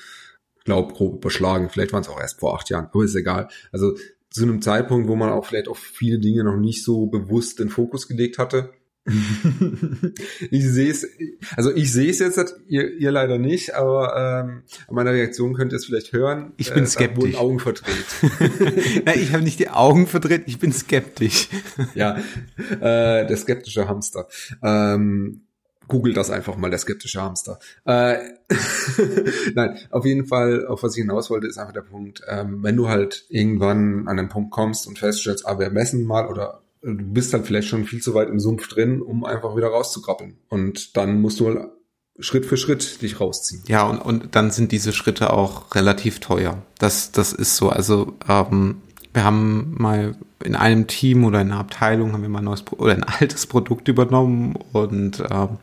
glaub, 0.66 0.94
grob 0.94 1.16
überschlagen. 1.16 1.70
Vielleicht 1.70 1.94
waren 1.94 2.04
es 2.04 2.10
auch 2.10 2.20
erst 2.20 2.40
vor 2.40 2.56
acht 2.56 2.70
Jahren, 2.70 2.90
aber 2.94 3.04
ist 3.04 3.16
egal. 3.16 3.50
Also, 3.72 3.96
zu 4.34 4.44
einem 4.44 4.62
Zeitpunkt, 4.62 5.08
wo 5.08 5.16
man 5.16 5.30
auch 5.30 5.46
vielleicht 5.46 5.68
auf 5.68 5.78
viele 5.78 6.20
Dinge 6.20 6.44
noch 6.44 6.58
nicht 6.58 6.84
so 6.84 7.06
bewusst 7.06 7.60
den 7.60 7.70
Fokus 7.70 8.08
gelegt 8.08 8.38
hatte, 8.38 8.74
ich 10.50 10.64
sehe 10.64 10.90
es, 10.90 11.06
also 11.58 11.76
ich 11.76 11.92
sehe 11.92 12.10
es 12.10 12.20
jetzt, 12.20 12.56
ihr, 12.68 12.90
ihr 12.98 13.12
leider 13.12 13.38
nicht, 13.38 13.76
aber 13.76 14.16
ähm, 14.16 14.64
an 14.88 14.96
meiner 14.96 15.12
Reaktion 15.12 15.56
könnt 15.56 15.74
ihr 15.74 15.76
es 15.76 15.86
vielleicht 15.86 16.14
hören. 16.14 16.54
Ich 16.56 16.74
bin 16.74 16.86
äh, 16.86 16.88
skeptisch. 16.88 17.36
Augen 17.36 17.60
verdreht. 17.60 18.06
Nein, 19.06 19.20
ich 19.20 19.34
habe 19.34 19.44
nicht 19.44 19.60
die 19.60 19.70
Augen 19.70 20.08
verdreht, 20.08 20.44
ich 20.46 20.58
bin 20.58 20.72
skeptisch. 20.72 21.50
ja, 21.96 22.18
äh, 22.80 23.28
der 23.28 23.36
skeptische 23.36 23.90
Hamster. 23.90 24.30
Ähm, 24.64 25.43
Google 25.88 26.14
das 26.14 26.30
einfach 26.30 26.56
mal, 26.58 26.70
der 26.70 26.80
skeptische 26.80 27.22
Hamster. 27.22 27.60
Äh, 27.86 28.18
Nein, 29.56 29.78
auf 29.90 30.06
jeden 30.06 30.26
Fall, 30.26 30.68
auf 30.68 30.84
was 30.84 30.96
ich 30.96 31.02
hinaus 31.02 31.30
wollte, 31.30 31.48
ist 31.48 31.58
einfach 31.58 31.74
der 31.74 31.82
Punkt, 31.82 32.22
ähm, 32.28 32.64
wenn 32.64 32.76
du 32.76 32.88
halt 32.88 33.26
irgendwann 33.30 34.08
an 34.08 34.18
den 34.18 34.30
Punkt 34.30 34.52
kommst 34.52 34.88
und 34.88 35.00
feststellst, 35.00 35.48
ah, 35.48 35.60
wir 35.60 35.70
messen 35.70 36.06
mal 36.06 36.28
oder 36.28 36.62
du 36.82 36.96
bist 36.96 37.34
halt 37.34 37.46
vielleicht 37.46 37.68
schon 37.68 37.86
viel 37.86 38.02
zu 38.02 38.14
weit 38.14 38.30
im 38.30 38.40
Sumpf 38.40 38.68
drin, 38.68 39.02
um 39.02 39.24
einfach 39.24 39.56
wieder 39.56 39.68
rauszukrabbeln. 39.68 40.38
Und 40.50 40.98
dann 40.98 41.22
musst 41.22 41.40
du 41.40 41.48
halt 41.48 41.70
Schritt 42.20 42.46
für 42.46 42.58
Schritt 42.58 43.02
dich 43.02 43.20
rausziehen. 43.20 43.64
Ja, 43.68 43.88
und, 43.90 44.00
und 44.00 44.36
dann 44.36 44.52
sind 44.52 44.72
diese 44.72 44.94
Schritte 44.94 45.34
auch 45.34 45.74
relativ 45.74 46.20
teuer. 46.20 46.62
Das, 46.78 47.12
das 47.12 47.34
ist 47.34 47.56
so. 47.56 47.70
Also 47.70 48.14
ähm, 48.30 48.82
wir 49.14 49.24
haben 49.24 49.76
mal 49.78 50.16
in 50.44 50.56
einem 50.56 50.88
Team 50.88 51.24
oder 51.24 51.42
in 51.42 51.52
einer 51.52 51.60
Abteilung 51.60 52.14
haben 52.14 52.24
wir 52.24 52.30
mal 52.30 52.40
ein 52.40 52.46
neues 52.46 52.66
oder 52.72 52.94
ein 52.94 53.04
altes 53.04 53.48
Produkt 53.48 53.88
übernommen 53.88 54.56
und 54.74 55.24
ähm, 55.32 55.58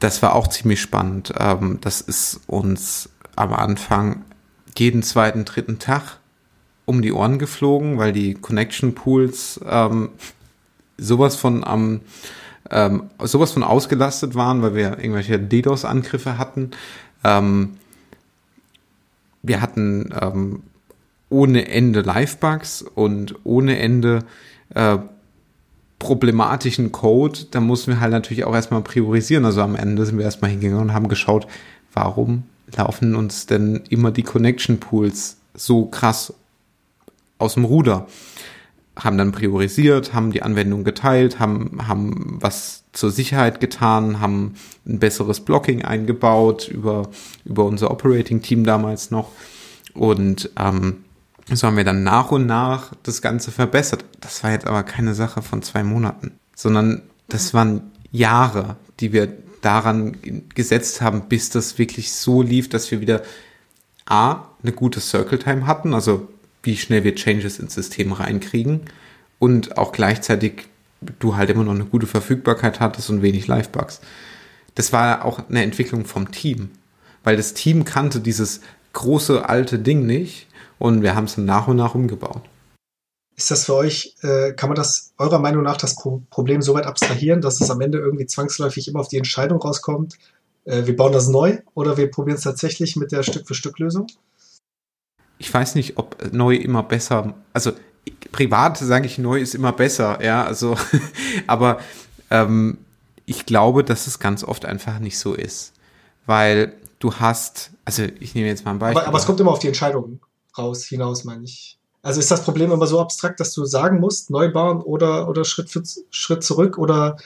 das 0.00 0.22
war 0.22 0.34
auch 0.34 0.48
ziemlich 0.48 0.80
spannend. 0.80 1.32
Ähm, 1.38 1.78
das 1.80 2.00
ist 2.00 2.40
uns 2.46 3.08
am 3.36 3.52
Anfang 3.52 4.24
jeden 4.76 5.02
zweiten, 5.02 5.44
dritten 5.44 5.78
Tag 5.78 6.18
um 6.84 7.00
die 7.00 7.12
Ohren 7.12 7.38
geflogen, 7.38 7.96
weil 7.96 8.12
die 8.12 8.34
Connection 8.34 8.94
Pools 8.94 9.60
ähm, 9.66 10.10
sowas 10.98 11.36
von 11.36 11.64
am 11.64 12.00
ähm, 12.70 13.04
sowas 13.22 13.52
von 13.52 13.62
ausgelastet 13.62 14.34
waren, 14.34 14.62
weil 14.62 14.74
wir 14.74 14.98
irgendwelche 14.98 15.38
DDoS-Angriffe 15.38 16.38
hatten. 16.38 16.70
Ähm, 17.22 17.76
wir 19.42 19.60
hatten 19.60 20.14
ähm, 20.18 20.62
ohne 21.34 21.68
Ende 21.68 22.02
Live-Bugs 22.02 22.82
und 22.82 23.34
ohne 23.42 23.78
Ende 23.78 24.20
äh, 24.72 24.98
problematischen 25.98 26.92
Code. 26.92 27.40
Da 27.50 27.60
mussten 27.60 27.92
wir 27.92 28.00
halt 28.00 28.12
natürlich 28.12 28.44
auch 28.44 28.54
erstmal 28.54 28.82
priorisieren. 28.82 29.44
Also 29.44 29.60
am 29.60 29.74
Ende 29.74 30.06
sind 30.06 30.16
wir 30.16 30.24
erstmal 30.24 30.52
hingegangen 30.52 30.84
und 30.84 30.94
haben 30.94 31.08
geschaut, 31.08 31.48
warum 31.92 32.44
laufen 32.76 33.16
uns 33.16 33.46
denn 33.46 33.82
immer 33.90 34.12
die 34.12 34.22
Connection 34.22 34.78
Pools 34.78 35.38
so 35.54 35.86
krass 35.86 36.32
aus 37.38 37.54
dem 37.54 37.64
Ruder. 37.64 38.06
Haben 38.96 39.18
dann 39.18 39.32
priorisiert, 39.32 40.14
haben 40.14 40.30
die 40.30 40.42
Anwendung 40.42 40.84
geteilt, 40.84 41.40
haben, 41.40 41.88
haben 41.88 42.38
was 42.40 42.84
zur 42.92 43.10
Sicherheit 43.10 43.60
getan, 43.60 44.20
haben 44.20 44.54
ein 44.86 45.00
besseres 45.00 45.40
Blocking 45.40 45.84
eingebaut 45.84 46.68
über, 46.68 47.08
über 47.44 47.64
unser 47.64 47.90
Operating 47.90 48.40
Team 48.40 48.62
damals 48.62 49.10
noch. 49.10 49.32
Und 49.94 50.50
ähm, 50.58 51.04
so 51.52 51.66
haben 51.66 51.76
wir 51.76 51.84
dann 51.84 52.02
nach 52.02 52.30
und 52.30 52.46
nach 52.46 52.92
das 53.02 53.20
Ganze 53.20 53.50
verbessert. 53.50 54.04
Das 54.20 54.42
war 54.42 54.52
jetzt 54.52 54.66
aber 54.66 54.82
keine 54.82 55.14
Sache 55.14 55.42
von 55.42 55.62
zwei 55.62 55.82
Monaten, 55.82 56.32
sondern 56.54 57.02
das 57.28 57.52
waren 57.54 57.92
Jahre, 58.12 58.76
die 59.00 59.12
wir 59.12 59.32
daran 59.60 60.16
gesetzt 60.54 61.00
haben, 61.00 61.28
bis 61.28 61.50
das 61.50 61.78
wirklich 61.78 62.12
so 62.12 62.42
lief, 62.42 62.68
dass 62.68 62.90
wir 62.90 63.00
wieder 63.00 63.22
A, 64.06 64.44
eine 64.62 64.72
gute 64.72 65.00
Circle 65.00 65.38
Time 65.38 65.66
hatten, 65.66 65.94
also 65.94 66.28
wie 66.62 66.76
schnell 66.76 67.04
wir 67.04 67.14
Changes 67.14 67.58
ins 67.58 67.74
System 67.74 68.12
reinkriegen 68.12 68.82
und 69.38 69.76
auch 69.78 69.92
gleichzeitig 69.92 70.68
du 71.18 71.36
halt 71.36 71.50
immer 71.50 71.64
noch 71.64 71.74
eine 71.74 71.84
gute 71.84 72.06
Verfügbarkeit 72.06 72.80
hattest 72.80 73.10
und 73.10 73.22
wenig 73.22 73.46
Live-Bugs. 73.46 74.00
Das 74.74 74.92
war 74.92 75.24
auch 75.24 75.48
eine 75.48 75.62
Entwicklung 75.62 76.04
vom 76.04 76.30
Team, 76.30 76.70
weil 77.22 77.36
das 77.36 77.54
Team 77.54 77.84
kannte 77.84 78.20
dieses 78.20 78.60
große 78.92 79.48
alte 79.48 79.78
Ding 79.78 80.06
nicht 80.06 80.46
und 80.84 81.02
wir 81.02 81.14
haben 81.14 81.24
es 81.24 81.36
nach 81.36 81.66
und 81.66 81.76
nach 81.76 81.94
umgebaut. 81.94 82.42
Ist 83.36 83.50
das 83.50 83.64
für 83.64 83.74
euch, 83.74 84.14
äh, 84.22 84.52
kann 84.52 84.68
man 84.68 84.76
das 84.76 85.12
eurer 85.18 85.38
Meinung 85.38 85.62
nach 85.62 85.76
das 85.76 85.96
Pro 85.96 86.22
Problem 86.30 86.62
so 86.62 86.74
weit 86.74 86.86
abstrahieren, 86.86 87.40
dass 87.40 87.60
es 87.60 87.70
am 87.70 87.80
Ende 87.80 87.98
irgendwie 87.98 88.26
zwangsläufig 88.26 88.86
immer 88.88 89.00
auf 89.00 89.08
die 89.08 89.16
Entscheidung 89.16 89.60
rauskommt, 89.60 90.18
äh, 90.64 90.86
wir 90.86 90.94
bauen 90.94 91.12
das 91.12 91.28
neu 91.28 91.58
oder 91.74 91.96
wir 91.96 92.10
probieren 92.10 92.36
es 92.36 92.44
tatsächlich 92.44 92.96
mit 92.96 93.12
der 93.12 93.22
Stück-für-Stück-Lösung? 93.22 94.06
ich 95.38 95.52
weiß 95.52 95.74
nicht, 95.74 95.98
ob 95.98 96.32
neu 96.32 96.54
immer 96.54 96.82
besser, 96.82 97.34
also 97.52 97.72
privat 98.32 98.78
sage 98.78 99.06
ich, 99.06 99.18
neu 99.18 99.40
ist 99.40 99.54
immer 99.54 99.72
besser, 99.72 100.22
ja, 100.22 100.44
also, 100.44 100.76
aber 101.46 101.80
ähm, 102.30 102.78
ich 103.26 103.46
glaube, 103.46 103.84
dass 103.84 104.06
es 104.06 104.18
ganz 104.18 104.44
oft 104.44 104.64
einfach 104.64 104.98
nicht 104.98 105.18
so 105.18 105.34
ist, 105.34 105.72
weil 106.26 106.74
du 106.98 107.14
hast, 107.14 107.70
also 107.84 108.04
ich 108.20 108.34
nehme 108.34 108.48
jetzt 108.48 108.64
mal 108.64 108.72
ein 108.72 108.78
Beispiel. 108.78 109.00
Aber, 109.00 109.08
aber 109.08 109.18
es 109.18 109.26
kommt 109.26 109.40
immer 109.40 109.50
auf 109.50 109.58
die 109.58 109.68
Entscheidung 109.68 110.20
raus, 110.56 110.84
hinaus, 110.84 111.24
meine 111.24 111.44
ich. 111.44 111.78
Also 112.02 112.20
ist 112.20 112.30
das 112.30 112.44
Problem 112.44 112.70
immer 112.70 112.86
so 112.86 113.00
abstrakt, 113.00 113.40
dass 113.40 113.52
du 113.54 113.64
sagen 113.64 113.98
musst, 113.98 114.30
neu 114.30 114.52
bauen 114.52 114.82
oder, 114.82 115.28
oder 115.28 115.44
Schritt 115.44 115.70
für 115.70 115.82
Schritt 116.10 116.44
zurück 116.44 116.76
oder 116.76 117.16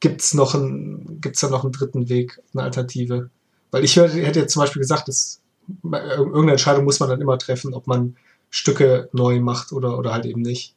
gibt's 0.00 0.32
noch 0.32 0.54
einen, 0.54 1.20
gibt's 1.20 1.40
da 1.40 1.50
noch 1.50 1.64
einen 1.64 1.72
dritten 1.72 2.08
Weg, 2.08 2.40
eine 2.54 2.62
Alternative? 2.62 3.30
Weil 3.70 3.84
ich 3.84 3.96
hätte 3.96 4.40
jetzt 4.40 4.52
zum 4.52 4.60
Beispiel 4.60 4.80
gesagt, 4.80 5.08
es 5.08 5.42
irgendeine 5.82 6.52
Entscheidung 6.52 6.84
muss 6.84 7.00
man 7.00 7.10
dann 7.10 7.20
immer 7.20 7.38
treffen, 7.38 7.74
ob 7.74 7.86
man 7.86 8.16
Stücke 8.48 9.08
neu 9.12 9.40
macht 9.40 9.72
oder, 9.72 9.98
oder 9.98 10.12
halt 10.12 10.24
eben 10.24 10.42
nicht. 10.42 10.74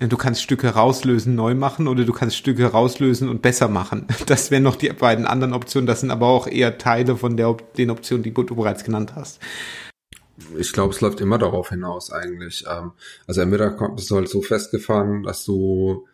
Ja, 0.00 0.06
du 0.06 0.16
kannst 0.16 0.42
Stücke 0.42 0.70
rauslösen, 0.70 1.34
neu 1.34 1.54
machen 1.54 1.86
oder 1.86 2.04
du 2.04 2.12
kannst 2.12 2.36
Stücke 2.36 2.66
rauslösen 2.66 3.28
und 3.28 3.42
besser 3.42 3.68
machen. 3.68 4.06
Das 4.26 4.50
wären 4.50 4.62
noch 4.62 4.76
die 4.76 4.88
beiden 4.88 5.26
anderen 5.26 5.52
Optionen. 5.52 5.86
Das 5.86 6.00
sind 6.00 6.10
aber 6.10 6.26
auch 6.26 6.46
eher 6.46 6.78
Teile 6.78 7.16
von 7.16 7.36
der, 7.36 7.56
den 7.76 7.90
Optionen, 7.90 8.22
die 8.22 8.32
du 8.32 8.56
bereits 8.56 8.82
genannt 8.82 9.12
hast. 9.14 9.40
Ich 10.58 10.72
glaube, 10.72 10.94
es 10.94 11.00
läuft 11.00 11.20
immer 11.20 11.38
darauf 11.38 11.70
hinaus 11.70 12.12
eigentlich. 12.12 12.64
Ähm, 12.70 12.92
also 13.26 13.40
entweder 13.40 13.70
bist 13.94 14.10
du 14.10 14.16
halt 14.16 14.28
so 14.28 14.42
festgefahren, 14.42 15.22
dass 15.22 15.44
du 15.44 16.06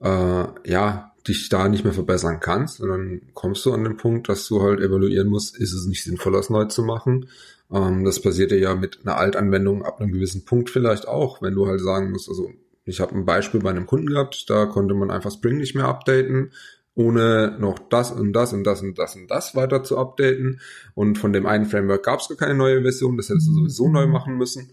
äh, 0.00 0.44
ja 0.64 1.12
dich 1.26 1.48
da 1.48 1.68
nicht 1.68 1.84
mehr 1.84 1.92
verbessern 1.92 2.40
kannst 2.40 2.80
und 2.80 2.88
dann 2.88 3.22
kommst 3.34 3.64
du 3.64 3.72
an 3.72 3.84
den 3.84 3.96
Punkt, 3.96 4.28
dass 4.28 4.48
du 4.48 4.62
halt 4.62 4.80
evaluieren 4.80 5.28
musst, 5.28 5.56
ist 5.56 5.72
es 5.72 5.86
nicht 5.86 6.02
sinnvoll, 6.02 6.32
das 6.32 6.50
neu 6.50 6.64
zu 6.64 6.82
machen. 6.82 7.28
Ähm, 7.70 8.04
das 8.04 8.20
passiert 8.20 8.52
ja 8.52 8.74
mit 8.74 9.00
einer 9.04 9.16
Altanwendung 9.16 9.84
ab 9.84 10.00
einem 10.00 10.12
gewissen 10.12 10.44
Punkt 10.44 10.70
vielleicht 10.70 11.06
auch, 11.06 11.40
wenn 11.40 11.54
du 11.54 11.66
halt 11.66 11.80
sagen 11.80 12.10
musst, 12.10 12.28
also 12.28 12.50
ich 12.84 13.00
habe 13.00 13.14
ein 13.14 13.24
Beispiel 13.24 13.60
bei 13.60 13.70
einem 13.70 13.86
Kunden 13.86 14.08
gehabt, 14.08 14.50
da 14.50 14.66
konnte 14.66 14.94
man 14.94 15.12
einfach 15.12 15.30
Spring 15.30 15.58
nicht 15.58 15.76
mehr 15.76 15.86
updaten 15.86 16.50
ohne 16.94 17.56
noch 17.58 17.78
das 17.78 18.10
und 18.10 18.32
das 18.32 18.52
und 18.52 18.64
das 18.64 18.82
und 18.82 18.98
das 18.98 19.16
und 19.16 19.30
das 19.30 19.54
weiter 19.54 19.82
zu 19.82 19.98
updaten. 19.98 20.60
Und 20.94 21.18
von 21.18 21.32
dem 21.32 21.46
einen 21.46 21.66
Framework 21.66 22.02
gab 22.04 22.20
es 22.20 22.28
gar 22.28 22.36
keine 22.36 22.54
neue 22.54 22.82
Version, 22.82 23.16
das 23.16 23.28
hättest 23.28 23.48
du 23.48 23.54
sowieso 23.54 23.88
neu 23.88 24.06
machen 24.06 24.36
müssen. 24.36 24.70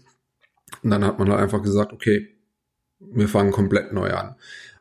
Und 0.82 0.90
dann 0.90 1.04
hat 1.04 1.18
man 1.18 1.30
halt 1.30 1.40
einfach 1.40 1.62
gesagt, 1.62 1.92
okay, 1.92 2.28
wir 2.98 3.28
fangen 3.28 3.52
komplett 3.52 3.92
neu 3.92 4.12
an. 4.12 4.36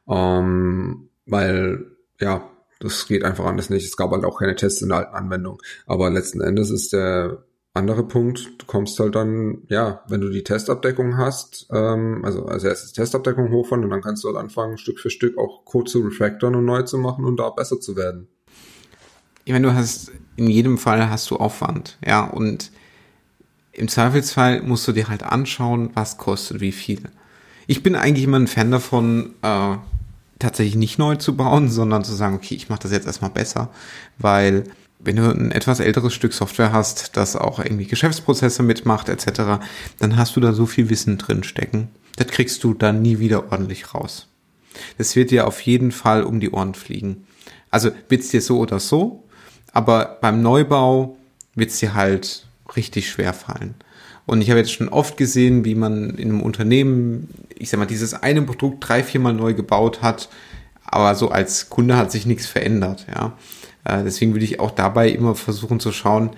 Ähm, 0.08 1.10
weil, 1.26 1.86
ja, 2.20 2.50
das 2.80 3.08
geht 3.08 3.24
einfach 3.24 3.46
anders 3.46 3.70
nicht. 3.70 3.86
Es 3.86 3.98
gab 3.98 4.12
halt 4.12 4.24
auch 4.24 4.40
keine 4.40 4.56
Tests 4.56 4.82
in 4.82 4.90
der 4.90 5.00
alten 5.00 5.16
Anwendung. 5.16 5.62
Aber 5.86 6.10
letzten 6.10 6.42
Endes 6.42 6.70
ist 6.70 6.94
der 6.94 7.44
andere 7.80 8.04
Punkt, 8.04 8.52
du 8.60 8.66
kommst 8.66 9.00
halt 9.00 9.16
dann, 9.16 9.64
ja, 9.70 10.04
wenn 10.08 10.22
du 10.22 10.30
die 10.30 10.44
Testabdeckung 10.44 11.18
hast, 11.18 11.68
ähm, 11.72 12.24
also 12.24 12.46
als 12.46 12.64
erstes 12.64 12.94
Testabdeckung 12.94 13.52
hochfahren 13.52 13.84
und 13.84 13.90
dann 13.90 14.02
kannst 14.02 14.24
du 14.24 14.28
halt 14.28 14.38
anfangen, 14.38 14.78
Stück 14.78 15.00
für 15.00 15.10
Stück 15.10 15.38
auch 15.38 15.66
Code 15.66 15.90
zu 15.90 16.00
refactoren 16.02 16.56
und 16.56 16.66
neu 16.66 16.84
zu 16.84 16.98
machen 16.98 17.26
und 17.26 17.38
da 17.38 17.50
besser 17.50 17.80
zu 17.80 17.96
werden. 17.96 18.28
Ich 19.46 19.54
meine, 19.54 19.68
du 19.68 19.74
hast, 19.74 20.12
in 20.36 20.48
jedem 20.48 20.78
Fall 20.78 21.10
hast 21.10 21.32
du 21.32 21.38
Aufwand, 21.38 21.98
ja, 22.06 22.26
und 22.26 22.72
im 23.72 23.88
Zweifelsfall 23.88 24.62
musst 24.62 24.88
du 24.88 24.92
dir 24.92 25.08
halt 25.08 25.24
anschauen, 25.24 25.92
was 25.94 26.18
kostet 26.18 26.62
wie 26.62 26.72
viel. 26.72 27.02
Ich 27.66 27.82
bin 27.82 27.96
eigentlich 27.96 28.26
immer 28.26 28.40
ein 28.40 28.48
Fan 28.48 28.72
davon, 28.72 29.36
äh, 29.42 29.78
tatsächlich 30.40 30.76
nicht 30.76 30.98
neu 30.98 31.16
zu 31.16 31.36
bauen, 31.36 31.70
sondern 31.70 32.04
zu 32.04 32.14
sagen, 32.14 32.36
okay, 32.36 32.56
ich 32.56 32.70
mache 32.70 32.82
das 32.84 32.92
jetzt 32.92 33.08
erstmal 33.08 33.30
besser, 33.30 33.70
weil 34.18 34.64
wenn 35.00 35.16
du 35.16 35.30
ein 35.30 35.52
etwas 35.52 35.80
älteres 35.80 36.14
Stück 36.14 36.34
Software 36.34 36.74
hast, 36.74 37.16
das 37.16 37.36
auch 37.36 37.60
irgendwie 37.60 37.88
Geschäftsprozesse 37.88 38.64
mitmacht 38.64 39.10
etc., 39.10 39.62
dann 39.98 40.18
hast 40.18 40.36
du 40.36 40.42
da 40.42 40.54
so 40.54 40.66
viel 40.66 40.90
Wissen 40.90 41.18
drin 41.18 41.44
stecken. 41.44 41.88
Das 42.18 42.28
kriegst 42.28 42.64
du 42.64 42.74
dann 42.74 43.02
nie 43.02 43.20
wieder 43.20 43.52
ordentlich 43.52 43.94
raus. 43.94 44.28
Das 44.98 45.16
wird 45.16 45.32
dir 45.32 45.48
auf 45.48 45.62
jeden 45.62 45.92
Fall 45.92 46.24
um 46.24 46.40
die 46.40 46.52
Ohren 46.52 46.74
fliegen. 46.74 47.26
Also 47.72 47.92
wird's 48.10 48.30
dir 48.30 48.42
so 48.42 48.60
oder 48.60 48.80
so, 48.80 49.24
aber 49.72 50.18
beim 50.22 50.42
Neubau 50.42 51.18
wird's 51.56 51.80
dir 51.80 51.94
halt 51.94 52.46
richtig 52.76 53.10
schwer 53.10 53.34
fallen. 53.34 53.76
Und 54.26 54.42
ich 54.42 54.50
habe 54.50 54.60
jetzt 54.60 54.74
schon 54.74 54.90
oft 54.90 55.18
gesehen, 55.18 55.66
wie 55.66 55.76
man 55.76 56.12
in 56.12 56.30
einem 56.30 56.42
Unternehmen, 56.42 57.30
ich 57.58 57.70
sag 57.70 57.80
mal, 57.80 57.86
dieses 57.86 58.14
eine 58.14 58.42
Produkt 58.42 58.88
drei, 58.88 59.04
viermal 59.04 59.34
neu 59.34 59.54
gebaut 59.54 60.02
hat, 60.02 60.30
aber 60.84 61.16
so 61.16 61.30
als 61.30 61.70
Kunde 61.70 61.98
hat 61.98 62.12
sich 62.12 62.26
nichts 62.26 62.46
verändert, 62.46 63.08
ja. 63.14 63.34
Äh, 63.90 64.04
deswegen 64.04 64.34
würde 64.34 64.46
ich 64.46 64.60
auch 64.60 64.72
dabei 64.72 65.10
immer 65.10 65.36
versuchen 65.36 65.80
zu 65.80 65.92
schauen, 65.92 66.32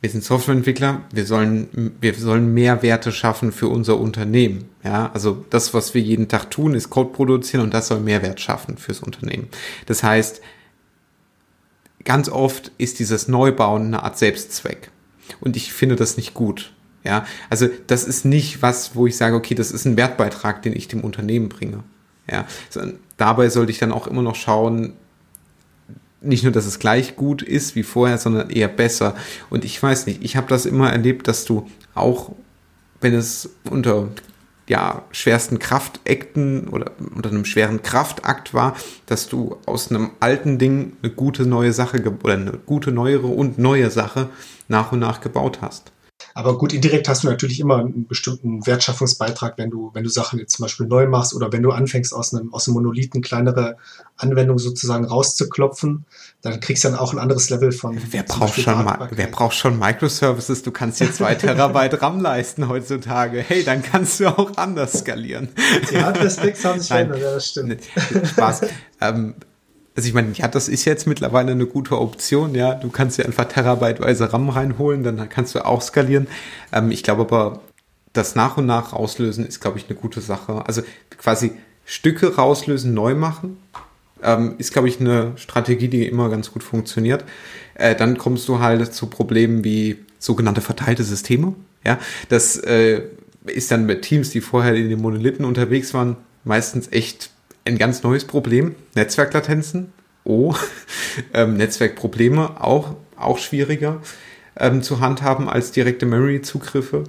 wir 0.00 0.10
sind 0.10 0.22
Softwareentwickler, 0.22 1.02
wir 1.12 1.26
sollen, 1.26 1.96
wir 2.00 2.14
sollen 2.14 2.54
Mehrwerte 2.54 3.10
schaffen 3.10 3.50
für 3.50 3.66
unser 3.66 3.98
Unternehmen. 3.98 4.68
Ja, 4.84 5.10
also 5.12 5.44
das, 5.50 5.74
was 5.74 5.92
wir 5.92 6.00
jeden 6.00 6.28
Tag 6.28 6.52
tun, 6.52 6.74
ist 6.74 6.88
Code 6.88 7.10
produzieren 7.10 7.64
und 7.64 7.74
das 7.74 7.88
soll 7.88 7.98
Mehrwert 7.98 8.40
schaffen 8.40 8.78
fürs 8.78 9.00
Unternehmen. 9.00 9.48
Das 9.86 10.04
heißt, 10.04 10.40
ganz 12.04 12.28
oft 12.28 12.70
ist 12.78 13.00
dieses 13.00 13.26
Neubauen 13.26 13.86
eine 13.86 14.04
Art 14.04 14.18
Selbstzweck. 14.18 14.92
Und 15.40 15.56
ich 15.56 15.72
finde 15.72 15.96
das 15.96 16.16
nicht 16.16 16.32
gut. 16.32 16.72
Ja, 17.02 17.26
also 17.50 17.68
das 17.88 18.04
ist 18.04 18.24
nicht 18.24 18.62
was, 18.62 18.94
wo 18.94 19.06
ich 19.06 19.16
sage, 19.16 19.34
okay, 19.34 19.54
das 19.54 19.72
ist 19.72 19.84
ein 19.84 19.96
Wertbeitrag, 19.96 20.62
den 20.62 20.76
ich 20.76 20.86
dem 20.86 21.02
Unternehmen 21.02 21.48
bringe. 21.48 21.82
Ja, 22.30 22.46
dabei 23.16 23.48
sollte 23.48 23.72
ich 23.72 23.78
dann 23.78 23.92
auch 23.92 24.06
immer 24.06 24.22
noch 24.22 24.36
schauen, 24.36 24.92
nicht 26.20 26.42
nur, 26.42 26.52
dass 26.52 26.66
es 26.66 26.78
gleich 26.78 27.16
gut 27.16 27.42
ist 27.42 27.76
wie 27.76 27.82
vorher, 27.82 28.18
sondern 28.18 28.50
eher 28.50 28.68
besser. 28.68 29.14
Und 29.50 29.64
ich 29.64 29.82
weiß 29.82 30.06
nicht, 30.06 30.22
ich 30.22 30.36
habe 30.36 30.48
das 30.48 30.66
immer 30.66 30.90
erlebt, 30.90 31.28
dass 31.28 31.44
du 31.44 31.68
auch, 31.94 32.32
wenn 33.00 33.14
es 33.14 33.50
unter 33.70 34.08
ja, 34.68 35.02
schwersten 35.12 35.58
Kraftakten 35.58 36.68
oder 36.68 36.92
unter 37.14 37.30
einem 37.30 37.44
schweren 37.44 37.82
Kraftakt 37.82 38.52
war, 38.52 38.76
dass 39.06 39.28
du 39.28 39.56
aus 39.64 39.90
einem 39.90 40.10
alten 40.20 40.58
Ding 40.58 40.92
eine 41.02 41.12
gute 41.12 41.46
neue 41.46 41.72
Sache 41.72 42.02
oder 42.22 42.34
eine 42.34 42.52
gute 42.66 42.92
neuere 42.92 43.28
und 43.28 43.58
neue 43.58 43.90
Sache 43.90 44.28
nach 44.68 44.92
und 44.92 44.98
nach 44.98 45.20
gebaut 45.20 45.60
hast. 45.62 45.92
Aber 46.34 46.58
gut, 46.58 46.72
indirekt 46.72 47.08
hast 47.08 47.24
du 47.24 47.28
natürlich 47.28 47.60
immer 47.60 47.78
einen 47.78 48.06
bestimmten 48.06 48.66
Wertschaffungsbeitrag, 48.66 49.54
wenn 49.56 49.70
du, 49.70 49.90
wenn 49.94 50.04
du 50.04 50.10
Sachen 50.10 50.38
jetzt 50.38 50.56
zum 50.56 50.64
Beispiel 50.64 50.86
neu 50.86 51.06
machst 51.06 51.34
oder 51.34 51.52
wenn 51.52 51.62
du 51.62 51.70
anfängst, 51.70 52.12
aus 52.12 52.34
einem, 52.34 52.52
aus 52.52 52.66
einem 52.66 52.74
Monolithen 52.74 53.22
kleinere 53.22 53.76
Anwendungen 54.16 54.58
sozusagen 54.58 55.04
rauszuklopfen, 55.04 56.04
dann 56.42 56.60
kriegst 56.60 56.84
du 56.84 56.88
dann 56.88 56.98
auch 56.98 57.12
ein 57.12 57.18
anderes 57.18 57.50
Level 57.50 57.72
von. 57.72 57.98
Wer 58.10 58.22
braucht 58.22 58.60
schon, 58.60 58.86
wer 59.10 59.26
braucht 59.28 59.54
schon 59.54 59.78
Microservices? 59.78 60.62
Du 60.62 60.70
kannst 60.70 61.00
dir 61.00 61.12
zwei 61.12 61.34
Terabyte 61.34 62.00
RAM 62.02 62.20
leisten 62.20 62.68
heutzutage. 62.68 63.40
Hey, 63.40 63.64
dann 63.64 63.82
kannst 63.82 64.20
du 64.20 64.26
auch 64.28 64.56
anders 64.56 65.00
skalieren. 65.00 65.48
Die 65.90 66.02
Hardware-Sticks 66.02 66.64
haben 66.64 66.80
sich 66.80 66.88
verändert, 66.88 67.20
ja, 67.20 67.34
das 67.34 67.48
stimmt. 67.48 67.82
Spaß. 68.24 68.60
ähm, 69.00 69.34
also 69.98 70.06
ich 70.06 70.14
meine, 70.14 70.30
ja, 70.32 70.46
das 70.46 70.68
ist 70.68 70.84
jetzt 70.84 71.08
mittlerweile 71.08 71.50
eine 71.50 71.66
gute 71.66 71.98
Option, 71.98 72.54
ja. 72.54 72.74
Du 72.74 72.88
kannst 72.88 73.18
dir 73.18 73.26
einfach 73.26 73.46
terabyteweise 73.46 74.32
RAM 74.32 74.48
reinholen, 74.48 75.02
dann 75.02 75.28
kannst 75.28 75.56
du 75.56 75.66
auch 75.66 75.82
skalieren. 75.82 76.28
Ähm, 76.72 76.92
ich 76.92 77.02
glaube 77.02 77.22
aber, 77.22 77.62
das 78.12 78.36
nach 78.36 78.56
und 78.58 78.66
nach 78.66 78.92
rauslösen 78.92 79.44
ist, 79.44 79.58
glaube 79.58 79.76
ich, 79.76 79.88
eine 79.88 79.98
gute 79.98 80.20
Sache. 80.20 80.64
Also 80.68 80.82
quasi 81.16 81.50
Stücke 81.84 82.36
rauslösen, 82.36 82.94
neu 82.94 83.16
machen, 83.16 83.56
ähm, 84.22 84.54
ist, 84.58 84.72
glaube 84.72 84.86
ich, 84.86 85.00
eine 85.00 85.32
Strategie, 85.34 85.88
die 85.88 86.06
immer 86.06 86.28
ganz 86.28 86.52
gut 86.52 86.62
funktioniert. 86.62 87.24
Äh, 87.74 87.96
dann 87.96 88.18
kommst 88.18 88.46
du 88.46 88.60
halt 88.60 88.94
zu 88.94 89.08
Problemen 89.08 89.64
wie 89.64 89.96
sogenannte 90.20 90.60
verteilte 90.60 91.02
Systeme. 91.02 91.56
Ja, 91.84 91.98
das 92.28 92.56
äh, 92.56 93.02
ist 93.46 93.72
dann 93.72 93.84
mit 93.84 94.02
Teams, 94.02 94.30
die 94.30 94.42
vorher 94.42 94.76
in 94.76 94.90
den 94.90 95.02
Monolithen 95.02 95.44
unterwegs 95.44 95.92
waren, 95.92 96.14
meistens 96.44 96.86
echt 96.92 97.32
ein 97.68 97.78
ganz 97.78 98.02
neues 98.02 98.24
Problem. 98.24 98.74
Netzwerklatenzen. 98.94 99.92
Oh, 100.24 100.54
ähm, 101.34 101.56
Netzwerkprobleme 101.56 102.62
auch, 102.62 102.94
auch 103.16 103.38
schwieriger 103.38 104.00
ähm, 104.56 104.82
zu 104.82 105.00
handhaben 105.00 105.48
als 105.48 105.70
direkte 105.70 106.06
Memory-Zugriffe. 106.06 107.04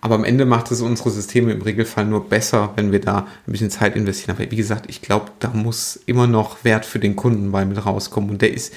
Aber 0.00 0.14
am 0.16 0.24
Ende 0.24 0.44
macht 0.44 0.70
es 0.70 0.80
unsere 0.80 1.10
Systeme 1.10 1.52
im 1.52 1.62
Regelfall 1.62 2.04
nur 2.04 2.28
besser, 2.28 2.72
wenn 2.76 2.92
wir 2.92 3.00
da 3.00 3.26
ein 3.46 3.52
bisschen 3.52 3.70
Zeit 3.70 3.96
investieren. 3.96 4.36
Aber 4.36 4.50
wie 4.50 4.56
gesagt, 4.56 4.84
ich 4.88 5.02
glaube, 5.02 5.30
da 5.40 5.48
muss 5.48 5.98
immer 6.06 6.26
noch 6.26 6.62
Wert 6.62 6.84
für 6.84 6.98
den 6.98 7.16
Kunden 7.16 7.52
bei 7.52 7.64
mit 7.64 7.84
rauskommen. 7.84 8.30
Und 8.30 8.42
der 8.42 8.52
ist 8.52 8.74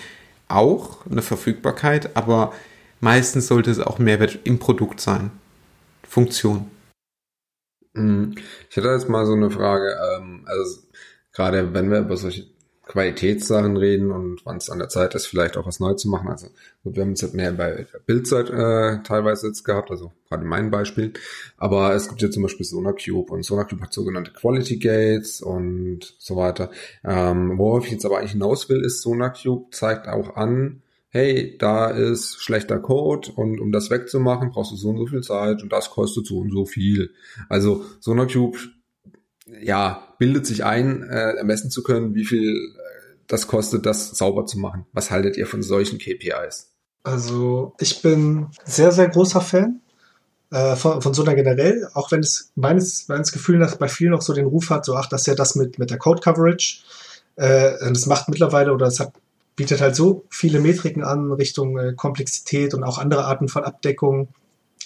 auch 0.48 1.06
eine 1.06 1.22
Verfügbarkeit, 1.22 2.16
aber 2.16 2.54
meistens 3.02 3.48
sollte 3.48 3.72
es 3.72 3.80
auch 3.80 4.00
Mehrwert 4.00 4.40
im 4.46 4.58
Produkt 4.58 5.02
sein. 5.02 5.32
Funktion. 6.08 6.68
Hm. 7.94 8.36
Ich 8.70 8.76
hätte 8.76 8.90
jetzt 8.90 9.10
mal 9.10 9.26
so 9.26 9.34
eine 9.34 9.50
Frage. 9.50 9.96
Ähm, 10.16 10.44
also 10.46 10.82
gerade 11.34 11.74
wenn 11.74 11.92
wir 11.92 12.00
über 12.00 12.18
solche 12.18 12.46
Qualitätssachen 12.88 13.78
reden 13.78 14.12
und 14.12 14.46
wann 14.46 14.58
es 14.58 14.70
an 14.70 14.80
der 14.80 14.90
Zeit 14.90 15.14
ist, 15.14 15.28
vielleicht 15.28 15.58
auch 15.58 15.68
was 15.68 15.80
Neues 15.80 16.02
zu 16.02 16.10
machen. 16.10 16.30
Also 16.30 16.48
gut, 16.84 16.96
wir 16.96 17.04
haben 17.04 17.12
es 17.12 17.22
jetzt 17.22 17.36
mehr 17.36 17.52
bei 17.52 17.86
Bildzeit 18.06 18.50
äh, 18.50 19.04
teilweise 19.04 19.48
jetzt 19.48 19.64
gehabt, 19.64 19.92
also 19.92 20.12
gerade 20.30 20.46
mein 20.46 20.72
Beispiel. 20.72 21.14
Aber 21.58 21.94
es 21.94 22.08
gibt 22.08 22.22
ja 22.22 22.32
zum 22.32 22.44
Beispiel 22.44 22.66
SonarCube 22.66 23.32
und 23.32 23.44
SonarCube 23.44 23.82
hat 23.82 23.94
sogenannte 23.94 24.32
Quality 24.32 24.78
Gates 24.78 25.42
und 25.42 26.16
so 26.18 26.38
weiter. 26.38 26.72
Ähm, 27.04 27.58
worauf 27.58 27.86
ich 27.86 27.92
jetzt 27.92 28.06
aber 28.06 28.20
eigentlich 28.20 28.32
hinaus 28.32 28.70
will, 28.70 28.84
ist 28.84 29.02
SonarCube 29.02 29.68
zeigt 29.72 30.08
auch 30.08 30.36
an, 30.36 30.82
hey, 31.10 31.58
da 31.58 31.88
ist 31.88 32.42
schlechter 32.42 32.80
Code 32.80 33.32
und 33.36 33.60
um 33.60 33.72
das 33.72 33.90
wegzumachen, 33.90 34.52
brauchst 34.52 34.72
du 34.72 34.76
so 34.76 34.90
und 34.90 34.98
so 34.98 35.08
viel 35.08 35.22
Zeit 35.22 35.64
und 35.64 35.72
das 35.72 35.90
kostet 35.90 36.28
so 36.28 36.40
und 36.40 36.52
so 36.52 36.66
viel. 36.66 37.12
Also 37.50 37.86
SonarCube 38.00 38.58
ja, 39.62 40.14
bildet 40.20 40.46
sich 40.46 40.66
ein, 40.66 41.04
äh, 41.04 41.34
ermessen 41.34 41.72
zu 41.72 41.84
können, 41.84 42.16
wie 42.16 42.26
viel 42.26 42.56
äh, 42.56 43.16
das 43.28 43.48
kostet, 43.48 43.86
das 43.86 44.12
sauber 44.12 44.46
zu 44.46 44.60
machen. 44.60 44.86
Was 44.94 45.12
haltet 45.12 45.38
ihr 45.38 45.48
von 45.48 45.64
solchen 45.64 46.00
KPIs? 46.00 46.72
Also 47.04 47.74
ich 47.80 48.02
bin 48.02 48.48
sehr, 48.66 48.92
sehr 48.92 49.08
großer 49.08 49.42
Fan 49.42 49.82
äh, 50.52 50.76
von, 50.76 51.02
von 51.02 51.14
Sonar 51.14 51.36
generell, 51.36 51.88
auch 51.94 52.12
wenn 52.12 52.20
es 52.20 52.52
meines, 52.56 53.08
meines 53.08 53.32
Gefühls 53.32 53.60
nach 53.60 53.78
bei 53.78 53.88
vielen 53.88 54.12
noch 54.12 54.22
so 54.22 54.34
den 54.34 54.46
Ruf 54.46 54.70
hat, 54.70 54.86
so 54.86 54.96
ach, 54.96 55.08
das 55.08 55.22
ist 55.22 55.28
ja 55.28 55.36
das 55.36 55.56
mit, 55.56 55.80
mit 55.80 55.90
der 55.90 55.98
Code 55.98 56.22
Coverage. 56.22 56.80
Äh, 57.36 57.74
das 57.90 58.06
macht 58.08 58.30
mittlerweile 58.30 58.74
oder 58.74 58.88
es 58.88 59.00
hat, 59.00 59.14
bietet 59.58 59.82
halt 59.82 59.98
so 59.98 60.24
viele 60.30 60.62
Metriken 60.62 61.04
an 61.04 61.34
Richtung 61.34 61.78
äh, 61.78 61.94
Komplexität 61.94 62.74
und 62.74 62.86
auch 62.86 62.98
andere 62.98 63.26
Arten 63.26 63.50
von 63.50 63.66
Abdeckung, 63.66 64.30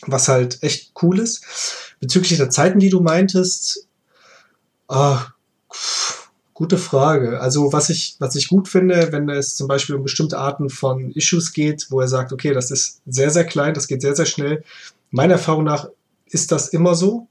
was 0.08 0.28
halt 0.28 0.64
echt 0.64 0.94
cool 1.04 1.20
ist. 1.20 1.96
Bezüglich 2.00 2.40
der 2.40 2.50
Zeiten, 2.50 2.80
die 2.80 2.90
du 2.90 3.02
meintest, 3.02 3.88
Ah, 4.92 5.28
gute 6.54 6.78
Frage. 6.78 7.40
Also 7.40 7.72
was 7.72 7.90
ich, 7.90 8.18
was 8.20 8.36
ich 8.36 8.50
gut 8.50 8.68
finde, 8.68 9.14
wenn 9.14 9.30
es 9.30 9.56
zum 9.56 9.70
Beispiel 9.70 9.96
um 9.96 10.04
bestimmte 10.04 10.38
Arten 10.38 10.70
von 10.70 11.12
Issues 11.12 11.54
geht, 11.54 11.88
wo 11.92 12.02
er 12.02 12.10
sagt, 12.10 12.34
okay, 12.34 12.54
das 12.54 12.72
ist 12.72 13.02
sehr, 13.06 13.30
sehr 13.30 13.46
klein, 13.46 13.74
das 13.74 13.88
geht 13.88 14.02
sehr, 14.02 14.18
sehr 14.18 14.26
schnell, 14.26 14.66
meiner 15.10 15.36
Erfahrung 15.36 15.64
nach 15.64 15.88
ist 16.26 16.52
das 16.52 16.68
immer 16.68 16.94
so. 16.94 17.30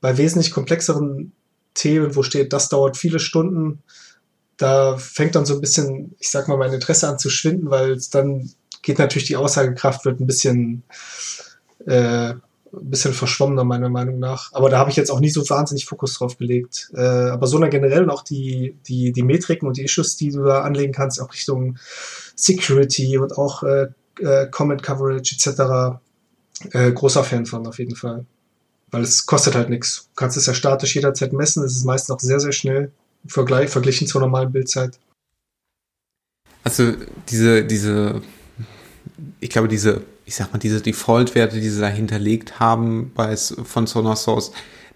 Bei 0.00 0.18
wesentlich 0.18 0.52
komplexeren 0.52 1.32
Themen, 1.74 2.14
wo 2.14 2.22
steht, 2.22 2.52
das 2.52 2.68
dauert 2.68 2.96
viele 2.96 3.18
Stunden, 3.18 3.82
da 4.60 4.98
fängt 4.98 5.34
dann 5.34 5.46
so 5.46 5.54
ein 5.54 5.60
bisschen, 5.62 6.14
ich 6.18 6.30
sag 6.30 6.46
mal, 6.46 6.58
mein 6.58 6.72
Interesse 6.72 7.08
an 7.08 7.18
zu 7.18 7.30
schwinden, 7.30 7.70
weil 7.70 7.98
dann 8.10 8.50
geht 8.82 8.98
natürlich 8.98 9.26
die 9.26 9.36
Aussagekraft 9.36 10.04
wird 10.04 10.20
ein 10.20 10.26
bisschen 10.26 10.82
äh, 11.86 12.34
ein 12.72 12.90
bisschen 12.90 13.14
verschwommener 13.14 13.64
meiner 13.64 13.88
Meinung 13.88 14.18
nach. 14.18 14.52
Aber 14.52 14.68
da 14.68 14.78
habe 14.78 14.90
ich 14.90 14.96
jetzt 14.96 15.10
auch 15.10 15.18
nie 15.18 15.30
so 15.30 15.48
wahnsinnig 15.48 15.86
Fokus 15.86 16.14
drauf 16.14 16.36
gelegt. 16.36 16.90
Äh, 16.94 17.00
aber 17.00 17.46
so 17.46 17.58
generell 17.58 18.10
auch 18.10 18.22
die, 18.22 18.76
die, 18.86 19.12
die 19.12 19.22
Metriken 19.22 19.66
und 19.66 19.78
die 19.78 19.84
Issues, 19.84 20.16
die 20.16 20.30
du 20.30 20.44
da 20.44 20.60
anlegen 20.60 20.92
kannst, 20.92 21.22
auch 21.22 21.32
Richtung 21.32 21.78
Security 22.36 23.16
und 23.16 23.38
auch 23.38 23.62
äh, 23.62 23.88
äh, 24.20 24.46
Comment 24.50 24.82
Coverage 24.82 25.36
etc. 25.36 25.98
Äh, 26.72 26.92
großer 26.92 27.24
Fan 27.24 27.46
von 27.46 27.66
auf 27.66 27.78
jeden 27.78 27.96
Fall. 27.96 28.26
Weil 28.90 29.02
es 29.02 29.24
kostet 29.24 29.54
halt 29.54 29.70
nichts. 29.70 30.08
Du 30.10 30.16
kannst 30.16 30.36
es 30.36 30.44
ja 30.44 30.52
statisch 30.52 30.94
jederzeit 30.94 31.32
messen. 31.32 31.64
Es 31.64 31.76
ist 31.76 31.86
meistens 31.86 32.14
auch 32.14 32.20
sehr, 32.20 32.40
sehr 32.40 32.52
schnell 32.52 32.92
Vergleich, 33.26 33.70
verglichen 33.70 34.06
zur 34.06 34.20
normalen 34.20 34.52
Bildzeit. 34.52 34.98
Also 36.64 36.94
diese, 37.28 37.64
diese, 37.64 38.22
ich 39.40 39.50
glaube, 39.50 39.68
diese 39.68 40.02
ich 40.30 40.36
sag 40.36 40.52
mal, 40.52 40.60
diese 40.60 40.80
Default-Werte, 40.80 41.60
die 41.60 41.68
sie 41.68 41.80
da 41.80 41.88
hinterlegt 41.88 42.60
haben 42.60 43.10
bei, 43.16 43.36
von 43.36 43.88
Sonar 43.88 44.14
Source, 44.14 44.52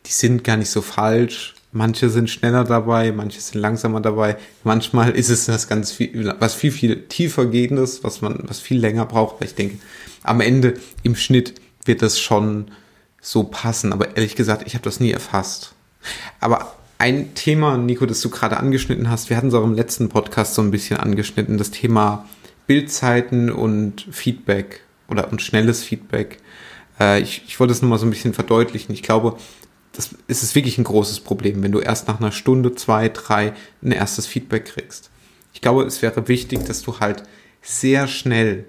die 0.07 0.13
sind 0.13 0.45
gar 0.45 0.57
nicht 0.57 0.71
so 0.71 0.81
falsch. 0.81 1.57
Manche 1.73 2.09
sind 2.09 2.31
schneller 2.31 2.63
dabei, 2.63 3.11
manche 3.11 3.41
sind 3.41 3.61
langsamer 3.61 4.01
dabei. 4.01 4.37
Manchmal 4.63 5.11
ist 5.11 5.31
es 5.31 5.47
das 5.47 5.67
ganz 5.67 5.91
viel, 5.91 6.33
was 6.39 6.55
viel, 6.55 6.71
viel 6.71 7.09
tiefer 7.09 7.47
gehendes, 7.47 8.05
was 8.05 8.23
man, 8.23 8.45
was 8.45 8.61
viel 8.61 8.79
länger 8.79 9.07
braucht. 9.07 9.41
Weil 9.41 9.49
ich 9.49 9.57
denke, 9.57 9.79
am 10.23 10.41
Ende 10.41 10.75
im 11.03 11.17
Schnitt 11.17 11.55
wird 11.85 12.01
das 12.01 12.21
schon 12.21 12.71
so 13.21 13.43
passen. 13.43 13.93
Aber 13.93 14.17
ehrlich 14.17 14.37
gesagt, 14.37 14.63
ich 14.69 14.75
habe 14.75 14.85
das 14.85 15.01
nie 15.01 15.11
erfasst. 15.11 15.75
Aber 16.39 16.77
ein 17.05 17.35
Thema, 17.35 17.77
Nico, 17.77 18.07
das 18.07 18.23
du 18.23 18.31
gerade 18.31 18.57
angeschnitten 18.57 19.11
hast, 19.11 19.29
wir 19.29 19.37
hatten 19.37 19.49
es 19.49 19.55
auch 19.55 19.63
im 19.63 19.75
letzten 19.75 20.09
Podcast 20.09 20.55
so 20.55 20.63
ein 20.63 20.71
bisschen 20.71 20.97
angeschnitten, 20.97 21.59
das 21.59 21.71
Thema 21.71 22.27
Bildzeiten 22.67 23.51
und 23.51 24.09
Feedback 24.11 24.81
oder 25.11 25.31
und 25.31 25.43
schnelles 25.43 25.85
Feedback. 25.85 26.39
Äh, 26.99 27.21
ich, 27.21 27.43
ich 27.47 27.61
wollte 27.61 27.75
es 27.75 27.83
nur 27.83 27.91
mal 27.91 27.99
so 27.99 28.07
ein 28.07 28.11
bisschen 28.11 28.33
verdeutlichen. 28.33 28.95
Ich 28.95 29.03
glaube, 29.03 29.37
das 29.93 30.15
ist 30.29 30.43
es 30.43 30.55
wirklich 30.55 30.79
ein 30.79 30.85
großes 30.85 31.21
Problem, 31.21 31.63
wenn 31.63 31.73
du 31.73 31.81
erst 31.81 32.09
nach 32.09 32.21
einer 32.21 32.33
Stunde, 32.33 32.75
zwei, 32.75 33.11
drei 33.11 33.53
ein 33.83 33.93
erstes 33.93 34.27
Feedback 34.27 34.65
kriegst. 34.65 35.11
Ich 35.53 35.61
glaube, 35.61 35.83
es 35.83 36.01
wäre 36.01 36.27
wichtig, 36.27 36.65
dass 36.65 36.81
du 36.81 37.01
halt 37.01 37.25
sehr 37.61 38.09
schnell 38.09 38.65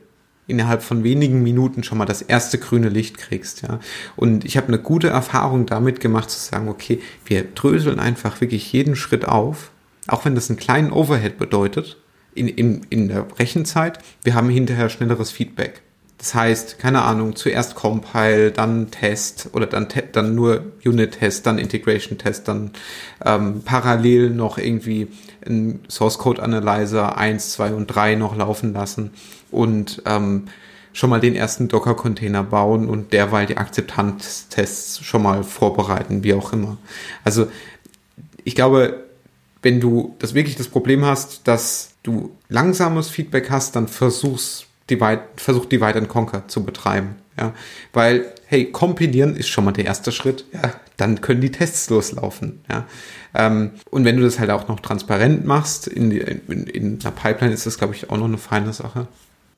innerhalb 0.47 0.83
von 0.83 1.03
wenigen 1.03 1.43
Minuten 1.43 1.83
schon 1.83 1.97
mal 1.97 2.05
das 2.05 2.21
erste 2.21 2.57
grüne 2.57 2.89
Licht 2.89 3.17
kriegst, 3.17 3.63
ja. 3.63 3.79
Und 4.15 4.45
ich 4.45 4.57
habe 4.57 4.67
eine 4.67 4.79
gute 4.79 5.09
Erfahrung 5.09 5.65
damit 5.65 5.99
gemacht 5.99 6.29
zu 6.29 6.39
sagen, 6.39 6.67
okay, 6.67 7.01
wir 7.25 7.43
dröseln 7.43 7.99
einfach 7.99 8.41
wirklich 8.41 8.71
jeden 8.71 8.95
Schritt 8.95 9.25
auf, 9.27 9.71
auch 10.07 10.25
wenn 10.25 10.35
das 10.35 10.49
einen 10.49 10.59
kleinen 10.59 10.91
Overhead 10.91 11.37
bedeutet 11.37 11.97
in, 12.35 12.47
in, 12.47 12.85
in 12.89 13.07
der 13.07 13.25
Rechenzeit. 13.39 13.99
Wir 14.23 14.35
haben 14.35 14.49
hinterher 14.49 14.89
schnelleres 14.89 15.31
Feedback. 15.31 15.81
Das 16.17 16.33
heißt, 16.33 16.79
keine 16.79 17.01
Ahnung, 17.01 17.35
zuerst 17.35 17.75
Compile, 17.75 18.51
dann 18.51 18.89
Test 18.89 19.49
oder 19.51 19.65
dann, 19.65 19.87
dann 20.13 20.33
nur 20.33 20.71
Unit-Test, 20.85 21.45
dann 21.45 21.57
Integration-Test, 21.57 22.47
dann 22.47 22.71
ähm, 23.25 23.63
parallel 23.65 24.29
noch 24.29 24.57
irgendwie 24.57 25.09
ein 25.47 25.81
Source 25.89 26.17
Code 26.17 26.41
Analyzer 26.41 27.17
1, 27.17 27.51
2 27.53 27.73
und 27.73 27.87
3 27.87 28.15
noch 28.15 28.35
laufen 28.35 28.73
lassen 28.73 29.11
und 29.51 30.01
ähm, 30.05 30.47
schon 30.93 31.09
mal 31.09 31.19
den 31.19 31.35
ersten 31.35 31.67
Docker-Container 31.67 32.43
bauen 32.43 32.87
und 32.87 33.11
derweil 33.11 33.45
die 33.45 33.57
Akzeptanztests 33.57 35.03
schon 35.03 35.23
mal 35.23 35.43
vorbereiten, 35.43 36.23
wie 36.23 36.33
auch 36.33 36.53
immer. 36.53 36.77
Also 37.23 37.47
ich 38.43 38.55
glaube, 38.55 39.03
wenn 39.61 39.81
du 39.81 40.15
das 40.19 40.33
wirklich 40.33 40.55
das 40.55 40.67
Problem 40.67 41.03
hast, 41.03 41.47
dass 41.47 41.95
du 42.03 42.31
langsames 42.47 43.09
Feedback 43.09 43.49
hast, 43.49 43.75
dann 43.75 43.87
versuch's 43.87 44.65
Divide, 44.89 45.23
versucht 45.35 45.71
Divide 45.71 45.95
and 45.95 46.07
Conquer 46.07 46.47
zu 46.47 46.63
betreiben. 46.63 47.15
Ja, 47.37 47.53
weil, 47.91 48.33
hey, 48.45 48.71
kompilieren 48.71 49.35
ist 49.35 49.49
schon 49.49 49.65
mal 49.65 49.73
der 49.73 49.85
erste 49.85 50.11
Schritt. 50.11 50.45
Ja, 50.53 50.73
dann 50.97 51.19
können 51.19 51.41
die 51.41 51.51
Tests 51.51 51.89
loslaufen. 51.89 52.63
Ja, 52.69 52.87
ähm, 53.33 53.71
und 53.89 54.05
wenn 54.05 54.17
du 54.17 54.23
das 54.23 54.39
halt 54.39 54.49
auch 54.49 54.67
noch 54.67 54.79
transparent 54.79 55.45
machst 55.45 55.87
in, 55.87 56.09
die, 56.09 56.19
in, 56.19 56.67
in 56.67 56.99
einer 57.01 57.11
Pipeline, 57.11 57.53
ist 57.53 57.65
das, 57.65 57.77
glaube 57.77 57.93
ich, 57.93 58.09
auch 58.09 58.17
noch 58.17 58.25
eine 58.25 58.37
feine 58.37 58.71
Sache. 58.71 59.07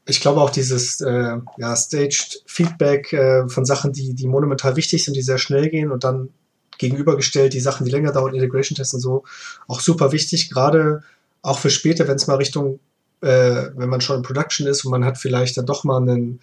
Ich 0.06 0.22
glaube 0.22 0.42
auch 0.42 0.50
dieses 0.50 1.02
äh, 1.02 1.38
ja, 1.58 1.76
Staged 1.76 2.42
Feedback 2.46 3.12
äh, 3.14 3.48
von 3.50 3.66
Sachen, 3.66 3.92
die, 3.94 4.14
die 4.14 4.28
monumental 4.28 4.76
wichtig 4.76 5.04
sind, 5.04 5.16
die 5.16 5.22
sehr 5.22 5.38
schnell 5.38 5.70
gehen 5.70 5.92
und 5.92 6.04
dann 6.04 6.30
gegenübergestellt 6.78 7.54
die 7.54 7.60
Sachen, 7.60 7.86
die 7.86 7.92
länger 7.92 8.12
dauern, 8.12 8.34
Integration 8.34 8.76
Tests 8.76 8.94
und 8.94 9.02
so, 9.02 9.24
auch 9.68 9.82
super 9.82 10.12
wichtig, 10.12 10.50
gerade 10.50 11.04
auch 11.42 11.60
für 11.60 11.70
später, 11.70 12.08
wenn 12.08 12.16
es 12.16 12.28
mal 12.28 12.36
Richtung 12.36 12.80
äh, 13.22 13.70
wenn 13.76 13.90
man 13.90 14.02
schon 14.02 14.18
in 14.18 14.24
Production 14.24 14.68
ist 14.68 14.86
und 14.86 14.92
man 14.92 15.06
hat 15.06 15.18
vielleicht 15.18 15.58
dann 15.58 15.66
doch 15.66 15.84
mal 15.84 16.02
einen, 16.02 16.40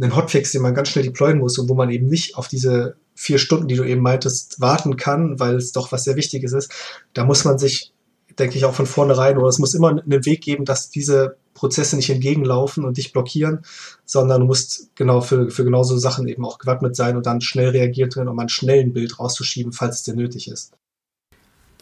einen 0.00 0.14
Hotfix, 0.14 0.52
den 0.52 0.62
man 0.62 0.74
ganz 0.74 0.88
schnell 0.88 1.04
deployen 1.04 1.38
muss 1.38 1.58
und 1.58 1.68
wo 1.68 1.74
man 1.74 1.90
eben 1.90 2.06
nicht 2.06 2.36
auf 2.36 2.48
diese 2.48 2.96
vier 3.14 3.38
Stunden, 3.38 3.66
die 3.66 3.74
du 3.74 3.84
eben 3.84 4.00
meintest, 4.00 4.60
warten 4.60 4.96
kann, 4.96 5.40
weil 5.40 5.56
es 5.56 5.72
doch 5.72 5.90
was 5.90 6.04
sehr 6.04 6.16
Wichtiges 6.16 6.52
ist, 6.52 6.72
da 7.14 7.24
muss 7.24 7.44
man 7.44 7.58
sich, 7.58 7.92
denke 8.38 8.56
ich, 8.56 8.64
auch 8.64 8.74
von 8.74 8.86
vornherein, 8.86 9.38
oder 9.38 9.48
es 9.48 9.58
muss 9.58 9.74
immer 9.74 9.88
einen 9.88 10.24
Weg 10.24 10.40
geben, 10.40 10.64
dass 10.64 10.90
diese 10.90 11.36
Prozesse 11.54 11.96
nicht 11.96 12.10
entgegenlaufen 12.10 12.84
und 12.84 12.96
dich 12.96 13.12
blockieren, 13.12 13.64
sondern 14.04 14.42
du 14.42 14.46
musst 14.46 14.94
genau 14.94 15.20
für, 15.20 15.50
für 15.50 15.64
genau 15.64 15.82
Sachen 15.82 16.28
eben 16.28 16.44
auch 16.44 16.58
gewappnet 16.58 16.94
sein 16.94 17.16
und 17.16 17.26
dann 17.26 17.40
schnell 17.40 17.70
reagieren 17.70 18.10
können, 18.10 18.28
um 18.28 18.38
ein 18.38 18.48
schnellen 18.48 18.92
Bild 18.92 19.18
rauszuschieben, 19.18 19.72
falls 19.72 19.96
es 19.96 20.02
dir 20.04 20.14
nötig 20.14 20.48
ist. 20.48 20.72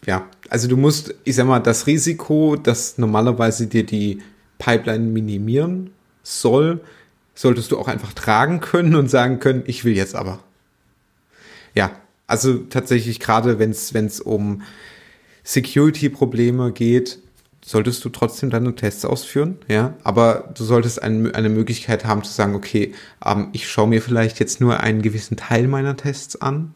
Ja, 0.05 0.27
also 0.49 0.67
du 0.67 0.77
musst, 0.77 1.13
ich 1.23 1.35
sag 1.35 1.45
mal, 1.45 1.59
das 1.59 1.85
Risiko, 1.85 2.55
dass 2.55 2.97
normalerweise 2.97 3.67
dir 3.67 3.85
die 3.85 4.19
Pipeline 4.57 5.05
minimieren 5.05 5.91
soll, 6.23 6.81
solltest 7.37 7.71
du 7.71 7.77
auch 7.77 7.87
einfach 7.87 8.13
tragen 8.13 8.61
können 8.61 8.95
und 8.95 9.09
sagen 9.09 9.39
können, 9.39 9.63
ich 9.67 9.85
will 9.85 9.95
jetzt 9.95 10.15
aber. 10.15 10.39
Ja, 11.75 11.91
also 12.25 12.57
tatsächlich 12.57 13.19
gerade 13.19 13.59
wenn 13.59 13.71
es 13.71 14.19
um 14.19 14.63
Security-Probleme 15.43 16.71
geht, 16.71 17.19
solltest 17.63 18.03
du 18.03 18.09
trotzdem 18.09 18.49
deine 18.49 18.73
Tests 18.73 19.05
ausführen, 19.05 19.59
ja, 19.67 19.93
aber 20.03 20.51
du 20.55 20.63
solltest 20.63 21.01
ein, 21.03 21.33
eine 21.35 21.49
Möglichkeit 21.49 22.05
haben 22.05 22.23
zu 22.23 22.31
sagen, 22.31 22.55
okay, 22.55 22.95
ähm, 23.23 23.49
ich 23.51 23.69
schaue 23.69 23.87
mir 23.87 24.01
vielleicht 24.01 24.39
jetzt 24.39 24.59
nur 24.59 24.79
einen 24.79 25.03
gewissen 25.03 25.37
Teil 25.37 25.67
meiner 25.67 25.95
Tests 25.95 26.41
an, 26.41 26.73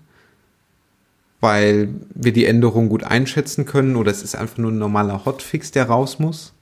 weil 1.39 1.89
wir 2.13 2.33
die 2.33 2.45
Änderung 2.45 2.87
gut 2.87 3.03
einschätzen 3.03 3.65
können 3.65 3.95
oder 3.95 4.11
es 4.11 4.21
ist 4.21 4.35
einfach 4.35 4.59
nur 4.59 4.71
ein 4.71 4.77
normaler 4.77 5.25
Hotfix, 5.25 5.71
der 5.71 5.85
raus 5.85 6.19
muss. 6.19 6.53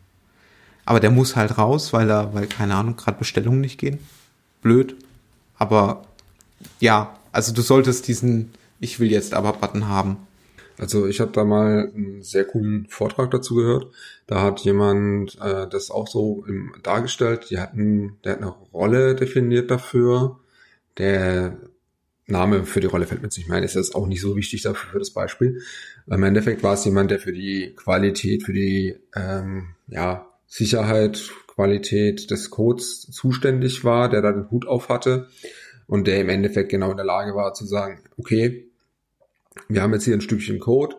Aber 0.89 0.99
der 0.99 1.11
muss 1.11 1.35
halt 1.35 1.59
raus, 1.59 1.93
weil 1.93 2.09
er, 2.09 2.33
weil, 2.33 2.47
keine 2.47 2.73
Ahnung, 2.73 2.95
gerade 2.95 3.19
Bestellungen 3.19 3.61
nicht 3.61 3.79
gehen. 3.79 3.99
Blöd. 4.63 4.95
Aber 5.55 6.01
ja, 6.79 7.15
also 7.31 7.53
du 7.53 7.61
solltest 7.61 8.07
diesen 8.07 8.49
Ich 8.79 8.99
will 8.99 9.11
jetzt 9.11 9.35
aber 9.35 9.53
Button 9.53 9.87
haben. 9.87 10.17
Also 10.79 11.05
ich 11.05 11.19
habe 11.19 11.31
da 11.31 11.45
mal 11.45 11.91
einen 11.93 12.23
sehr 12.23 12.43
coolen 12.43 12.87
Vortrag 12.89 13.29
dazu 13.29 13.53
gehört. 13.53 13.85
Da 14.25 14.41
hat 14.41 14.61
jemand 14.61 15.37
äh, 15.39 15.67
das 15.69 15.91
auch 15.91 16.07
so 16.07 16.43
im, 16.47 16.73
dargestellt. 16.81 17.51
Die 17.51 17.59
hatten, 17.59 18.17
der 18.23 18.31
hat 18.31 18.41
eine 18.41 18.55
Rolle 18.73 19.13
definiert 19.13 19.69
dafür. 19.69 20.39
Der 20.97 21.55
Name 22.25 22.65
für 22.65 22.79
die 22.79 22.87
Rolle 22.87 23.05
fällt 23.05 23.21
mir 23.21 23.27
jetzt 23.27 23.37
nicht 23.37 23.47
mehr 23.47 23.59
ein, 23.59 23.63
ist 23.63 23.75
jetzt 23.75 23.93
auch 23.93 24.07
nicht 24.07 24.21
so 24.21 24.35
wichtig 24.35 24.63
dafür 24.63 24.89
für 24.89 24.99
das 24.99 25.11
Beispiel. 25.11 25.61
Im 26.07 26.23
Endeffekt 26.23 26.63
war 26.63 26.73
es 26.73 26.83
jemand, 26.83 27.11
der 27.11 27.19
für 27.19 27.31
die 27.31 27.75
Qualität, 27.75 28.41
für 28.41 28.53
die 28.53 28.95
ähm, 29.15 29.75
ja, 29.87 30.25
Sicherheit, 30.49 31.31
Qualität 31.47 32.29
des 32.31 32.49
Codes 32.49 33.07
zuständig 33.11 33.85
war, 33.85 34.09
der 34.09 34.21
da 34.21 34.33
den 34.33 34.51
Hut 34.51 34.67
auf 34.67 34.89
hatte 34.89 35.27
und 35.87 36.07
der 36.07 36.19
im 36.19 36.29
Endeffekt 36.29 36.69
genau 36.69 36.91
in 36.91 36.97
der 36.97 37.05
Lage 37.05 37.35
war 37.35 37.53
zu 37.53 37.65
sagen, 37.65 38.01
okay, 38.17 38.69
wir 39.69 39.81
haben 39.81 39.93
jetzt 39.93 40.05
hier 40.05 40.15
ein 40.15 40.21
Stückchen 40.21 40.59
Code, 40.59 40.95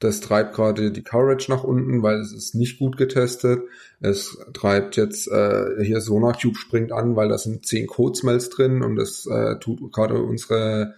das 0.00 0.20
treibt 0.20 0.54
gerade 0.54 0.92
die 0.92 1.02
Coverage 1.02 1.50
nach 1.50 1.62
unten, 1.62 2.02
weil 2.02 2.20
es 2.20 2.32
ist 2.32 2.54
nicht 2.54 2.78
gut 2.78 2.96
getestet. 2.96 3.62
Es 4.00 4.38
treibt 4.54 4.96
jetzt 4.96 5.30
äh, 5.30 5.84
hier 5.84 6.00
SonarCube 6.00 6.56
springt 6.56 6.90
an, 6.90 7.16
weil 7.16 7.28
da 7.28 7.36
sind 7.36 7.66
zehn 7.66 7.86
Code-Smells 7.86 8.48
drin 8.48 8.82
und 8.82 8.96
das 8.96 9.26
äh, 9.26 9.58
tut 9.58 9.92
gerade 9.92 10.22
unsere 10.22 10.94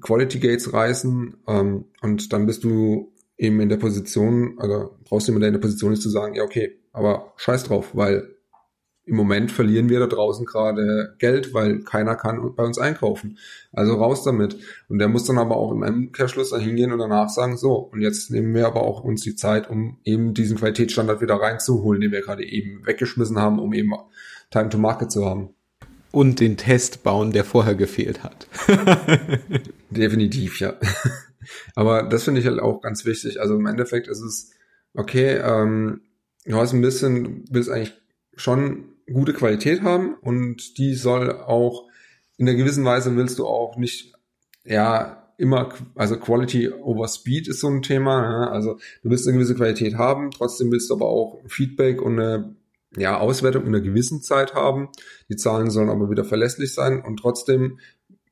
Quality 0.00 0.38
Gates 0.38 0.72
reißen. 0.72 1.36
Ähm, 1.48 1.86
und 2.00 2.32
dann 2.32 2.46
bist 2.46 2.62
du 2.62 3.12
eben 3.36 3.60
in 3.60 3.68
der 3.68 3.76
Position, 3.76 4.54
also 4.58 4.96
brauchst 5.02 5.26
du 5.26 5.32
immer 5.32 5.44
in 5.44 5.52
der 5.52 5.60
Position 5.60 5.92
ist 5.92 6.02
zu 6.02 6.10
sagen, 6.10 6.36
ja 6.36 6.44
okay, 6.44 6.78
aber 6.94 7.34
scheiß 7.36 7.64
drauf, 7.64 7.90
weil 7.92 8.30
im 9.06 9.16
Moment 9.16 9.52
verlieren 9.52 9.90
wir 9.90 10.00
da 10.00 10.06
draußen 10.06 10.46
gerade 10.46 11.14
Geld, 11.18 11.52
weil 11.52 11.80
keiner 11.80 12.16
kann 12.16 12.54
bei 12.54 12.64
uns 12.64 12.78
einkaufen. 12.78 13.36
Also 13.70 13.96
raus 13.96 14.24
damit. 14.24 14.56
Und 14.88 14.98
der 14.98 15.08
muss 15.08 15.24
dann 15.24 15.36
aber 15.36 15.58
auch 15.58 15.72
im 15.72 15.82
Umkehrschluss 15.82 16.50
da 16.50 16.58
hingehen 16.58 16.90
und 16.90 17.00
danach 17.00 17.28
sagen, 17.28 17.58
so, 17.58 17.74
und 17.74 18.00
jetzt 18.00 18.30
nehmen 18.30 18.54
wir 18.54 18.66
aber 18.66 18.82
auch 18.82 19.04
uns 19.04 19.20
die 19.20 19.36
Zeit, 19.36 19.68
um 19.68 19.98
eben 20.04 20.32
diesen 20.32 20.56
Qualitätsstandard 20.56 21.20
wieder 21.20 21.34
reinzuholen, 21.34 22.00
den 22.00 22.12
wir 22.12 22.22
gerade 22.22 22.44
eben 22.44 22.86
weggeschmissen 22.86 23.38
haben, 23.38 23.58
um 23.58 23.74
eben 23.74 23.92
Time 24.50 24.70
to 24.70 24.78
Market 24.78 25.12
zu 25.12 25.26
haben. 25.26 25.50
und 26.10 26.38
den 26.38 26.56
Test 26.56 27.02
bauen, 27.02 27.32
der 27.32 27.44
vorher 27.44 27.74
gefehlt 27.74 28.22
hat. 28.22 28.46
Definitiv, 29.90 30.60
ja. 30.60 30.74
Aber 31.74 32.04
das 32.04 32.22
finde 32.22 32.40
ich 32.40 32.46
halt 32.46 32.60
auch 32.60 32.80
ganz 32.80 33.04
wichtig. 33.04 33.40
Also 33.40 33.56
im 33.56 33.66
Endeffekt 33.66 34.06
ist 34.08 34.20
es, 34.20 34.52
okay, 34.94 35.40
ähm, 35.44 36.00
du 36.44 36.56
hast 36.56 36.72
ein 36.72 36.80
bisschen, 36.80 37.44
willst 37.50 37.70
eigentlich 37.70 37.94
schon 38.36 38.86
gute 39.12 39.32
Qualität 39.32 39.82
haben 39.82 40.14
und 40.20 40.78
die 40.78 40.94
soll 40.94 41.30
auch 41.30 41.88
in 42.36 42.48
einer 42.48 42.56
gewissen 42.56 42.84
Weise 42.84 43.14
willst 43.16 43.38
du 43.38 43.46
auch 43.46 43.76
nicht, 43.76 44.12
ja, 44.64 45.24
immer, 45.36 45.70
also 45.94 46.16
Quality 46.16 46.70
over 46.70 47.08
Speed 47.08 47.48
ist 47.48 47.60
so 47.60 47.68
ein 47.68 47.82
Thema. 47.82 48.50
Also 48.50 48.78
du 49.02 49.10
willst 49.10 49.26
eine 49.26 49.36
gewisse 49.36 49.54
Qualität 49.54 49.96
haben, 49.96 50.30
trotzdem 50.30 50.70
willst 50.70 50.90
du 50.90 50.94
aber 50.94 51.06
auch 51.06 51.40
Feedback 51.46 52.00
und 52.00 52.18
eine 52.18 52.56
ja, 52.96 53.18
Auswertung 53.18 53.62
in 53.62 53.68
einer 53.68 53.80
gewissen 53.80 54.22
Zeit 54.22 54.54
haben. 54.54 54.88
Die 55.28 55.36
Zahlen 55.36 55.70
sollen 55.70 55.90
aber 55.90 56.10
wieder 56.10 56.24
verlässlich 56.24 56.72
sein 56.72 57.00
und 57.00 57.18
trotzdem 57.18 57.78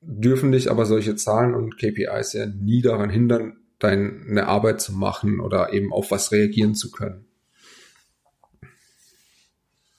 dürfen 0.01 0.53
dich 0.53 0.70
aber 0.70 0.87
solche 0.87 1.16
Zahlen 1.16 1.55
und 1.55 1.77
KPIs 1.79 2.33
ja 2.33 2.46
nie 2.46 2.83
daran 2.83 3.11
hindern, 3.11 3.57
deine 3.79 4.46
Arbeit 4.46 4.81
zu 4.81 4.92
machen 4.92 5.40
oder 5.40 5.72
eben 5.72 5.92
auf 5.92 6.11
was 6.11 6.33
reagieren 6.33 6.75
zu 6.75 6.90
können. 6.90 7.25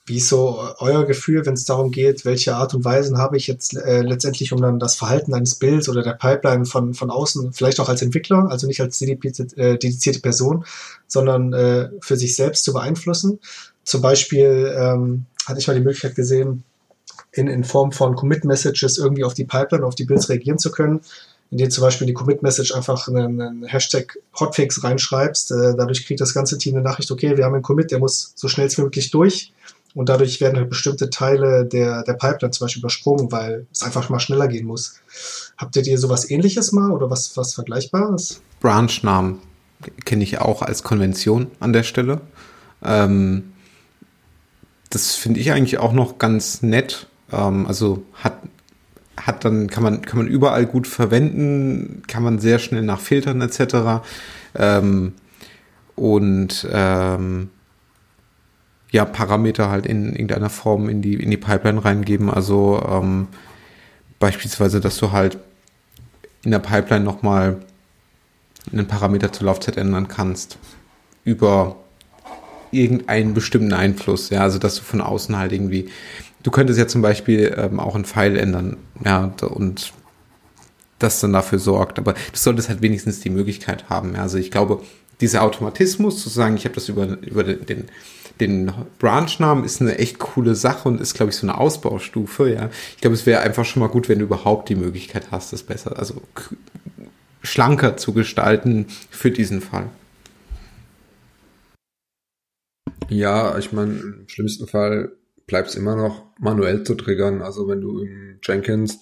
Wie 0.06 0.18
ist 0.18 0.28
so 0.28 0.60
euer 0.78 1.06
Gefühl, 1.06 1.46
wenn 1.46 1.54
es 1.54 1.64
darum 1.64 1.90
geht, 1.90 2.26
welche 2.26 2.56
Art 2.56 2.74
und 2.74 2.84
Weisen 2.84 3.16
habe 3.16 3.38
ich 3.38 3.46
jetzt 3.46 3.74
äh, 3.74 4.02
letztendlich, 4.02 4.52
um 4.52 4.60
dann 4.60 4.78
das 4.78 4.96
Verhalten 4.96 5.32
eines 5.32 5.54
Bilds 5.54 5.88
oder 5.88 6.02
der 6.02 6.12
Pipeline 6.12 6.66
von, 6.66 6.92
von 6.92 7.10
außen, 7.10 7.54
vielleicht 7.54 7.80
auch 7.80 7.88
als 7.88 8.02
Entwickler, 8.02 8.50
also 8.50 8.66
nicht 8.66 8.82
als 8.82 9.00
äh, 9.00 9.16
dedizierte 9.16 10.20
Person, 10.20 10.66
sondern 11.06 11.54
äh, 11.54 11.88
für 12.00 12.16
sich 12.16 12.36
selbst 12.36 12.64
zu 12.64 12.74
beeinflussen? 12.74 13.40
Zum 13.82 14.02
Beispiel 14.02 14.74
ähm, 14.76 15.24
hatte 15.46 15.60
ich 15.60 15.66
mal 15.66 15.74
die 15.74 15.80
Möglichkeit 15.80 16.16
gesehen, 16.16 16.64
in, 17.32 17.48
in 17.48 17.64
Form 17.64 17.90
von 17.90 18.14
Commit-Messages 18.14 18.98
irgendwie 18.98 19.24
auf 19.24 19.34
die 19.34 19.44
Pipeline, 19.44 19.86
auf 19.86 19.94
die 19.94 20.04
Builds 20.04 20.28
reagieren 20.28 20.58
zu 20.58 20.70
können 20.70 21.00
indem 21.50 21.70
zum 21.70 21.82
Beispiel 21.82 22.08
die 22.08 22.14
Commit-Message 22.14 22.74
einfach 22.74 23.06
einen, 23.06 23.40
einen, 23.40 23.64
Hashtag 23.64 24.18
Hotfix 24.40 24.82
reinschreibst. 24.82 25.52
Äh, 25.52 25.76
dadurch 25.76 26.04
kriegt 26.04 26.20
das 26.20 26.34
ganze 26.34 26.58
Team 26.58 26.74
eine 26.74 26.82
Nachricht, 26.82 27.12
okay, 27.12 27.36
wir 27.36 27.44
haben 27.44 27.54
einen 27.54 27.62
Commit, 27.62 27.92
der 27.92 28.00
muss 28.00 28.32
so 28.34 28.48
schnell 28.48 28.68
wie 28.76 28.82
möglich 28.82 29.12
durch. 29.12 29.52
Und 29.94 30.08
dadurch 30.08 30.40
werden 30.40 30.56
halt 30.56 30.68
bestimmte 30.68 31.08
Teile 31.08 31.64
der, 31.64 32.02
der 32.02 32.14
Pipeline 32.14 32.50
zum 32.50 32.64
Beispiel 32.64 32.80
übersprungen, 32.80 33.30
weil 33.30 33.66
es 33.72 33.82
einfach 33.82 34.08
mal 34.08 34.18
schneller 34.18 34.48
gehen 34.48 34.66
muss. 34.66 35.00
Habt 35.56 35.76
ihr 35.76 35.98
sowas 35.98 36.28
ähnliches 36.28 36.72
mal 36.72 36.90
oder 36.90 37.10
was, 37.10 37.36
was 37.36 37.54
Vergleichbares? 37.54 38.42
Branchnamen 38.60 39.38
kenne 40.04 40.24
ich 40.24 40.38
auch 40.38 40.62
als 40.62 40.82
Konvention 40.82 41.48
an 41.60 41.72
der 41.72 41.84
Stelle. 41.84 42.20
Ähm, 42.82 43.52
das 44.90 45.14
finde 45.14 45.40
ich 45.40 45.52
eigentlich 45.52 45.78
auch 45.78 45.92
noch 45.92 46.18
ganz 46.18 46.62
nett. 46.62 47.06
Ähm, 47.32 47.66
also 47.66 48.04
hat, 48.14 48.38
hat 49.16 49.44
dann, 49.44 49.68
kann 49.68 49.82
man, 49.82 50.02
kann 50.02 50.18
man 50.18 50.26
überall 50.26 50.66
gut 50.66 50.86
verwenden, 50.86 52.02
kann 52.08 52.22
man 52.22 52.38
sehr 52.38 52.58
schnell 52.58 52.82
nachfiltern 52.82 53.40
etc. 53.40 54.04
Ähm, 54.56 55.12
und 55.94 56.66
ähm, 56.72 57.50
ja, 58.94 59.04
Parameter 59.04 59.70
halt 59.70 59.86
in 59.86 60.12
irgendeiner 60.12 60.50
Form 60.50 60.88
in 60.88 61.02
die, 61.02 61.14
in 61.14 61.28
die 61.28 61.36
Pipeline 61.36 61.84
reingeben. 61.84 62.30
Also 62.30 62.80
ähm, 62.88 63.26
beispielsweise, 64.20 64.80
dass 64.80 64.98
du 64.98 65.10
halt 65.10 65.36
in 66.44 66.52
der 66.52 66.60
Pipeline 66.60 67.04
nochmal 67.04 67.56
einen 68.72 68.86
Parameter 68.86 69.32
zur 69.32 69.46
Laufzeit 69.46 69.78
ändern 69.78 70.06
kannst. 70.06 70.58
Über 71.24 71.74
irgendeinen 72.70 73.34
bestimmten 73.34 73.72
Einfluss, 73.72 74.30
ja, 74.30 74.42
also 74.42 74.60
dass 74.60 74.76
du 74.76 74.82
von 74.82 75.00
außen 75.00 75.36
halt 75.36 75.50
irgendwie, 75.50 75.88
du 76.44 76.52
könntest 76.52 76.78
ja 76.78 76.86
zum 76.86 77.02
Beispiel 77.02 77.52
ähm, 77.58 77.80
auch 77.80 77.96
einen 77.96 78.04
Pfeil 78.04 78.36
ändern, 78.36 78.76
ja, 79.04 79.32
und 79.42 79.92
das 81.00 81.20
dann 81.20 81.32
dafür 81.32 81.58
sorgt, 81.58 81.98
aber 81.98 82.12
du 82.12 82.18
solltest 82.34 82.68
halt 82.68 82.80
wenigstens 82.80 83.20
die 83.20 83.30
Möglichkeit 83.30 83.90
haben, 83.90 84.14
ja, 84.14 84.22
also 84.22 84.38
ich 84.38 84.52
glaube, 84.52 84.82
dieser 85.20 85.42
Automatismus, 85.42 86.22
zu 86.22 86.28
sagen, 86.28 86.56
ich 86.56 86.64
habe 86.64 86.74
das 86.74 86.88
über, 86.88 87.06
über 87.22 87.44
den, 87.44 87.64
den 87.66 87.84
Branchnamen 88.98 89.64
ist 89.64 89.80
eine 89.80 89.98
echt 89.98 90.18
coole 90.18 90.54
Sache 90.54 90.88
und 90.88 91.00
ist, 91.00 91.14
glaube 91.14 91.30
ich, 91.30 91.36
so 91.36 91.46
eine 91.46 91.58
Ausbaustufe, 91.58 92.52
ja. 92.52 92.70
Ich 92.94 93.00
glaube, 93.00 93.14
es 93.14 93.26
wäre 93.26 93.40
einfach 93.42 93.64
schon 93.64 93.80
mal 93.80 93.88
gut, 93.88 94.08
wenn 94.08 94.18
du 94.18 94.24
überhaupt 94.24 94.68
die 94.68 94.74
Möglichkeit 94.74 95.30
hast, 95.30 95.52
das 95.52 95.62
besser, 95.62 95.98
also 95.98 96.20
schlanker 97.42 97.96
zu 97.96 98.12
gestalten 98.12 98.86
für 99.10 99.30
diesen 99.30 99.60
Fall. 99.60 99.88
Ja, 103.08 103.58
ich 103.58 103.72
meine, 103.72 103.92
im 103.92 104.28
schlimmsten 104.28 104.66
Fall 104.66 105.12
bleibt 105.46 105.68
es 105.68 105.74
immer 105.74 105.94
noch 105.94 106.24
manuell 106.38 106.84
zu 106.84 106.94
triggern. 106.94 107.42
Also 107.42 107.68
wenn 107.68 107.80
du 107.80 108.00
im 108.00 108.38
Jenkins 108.42 109.00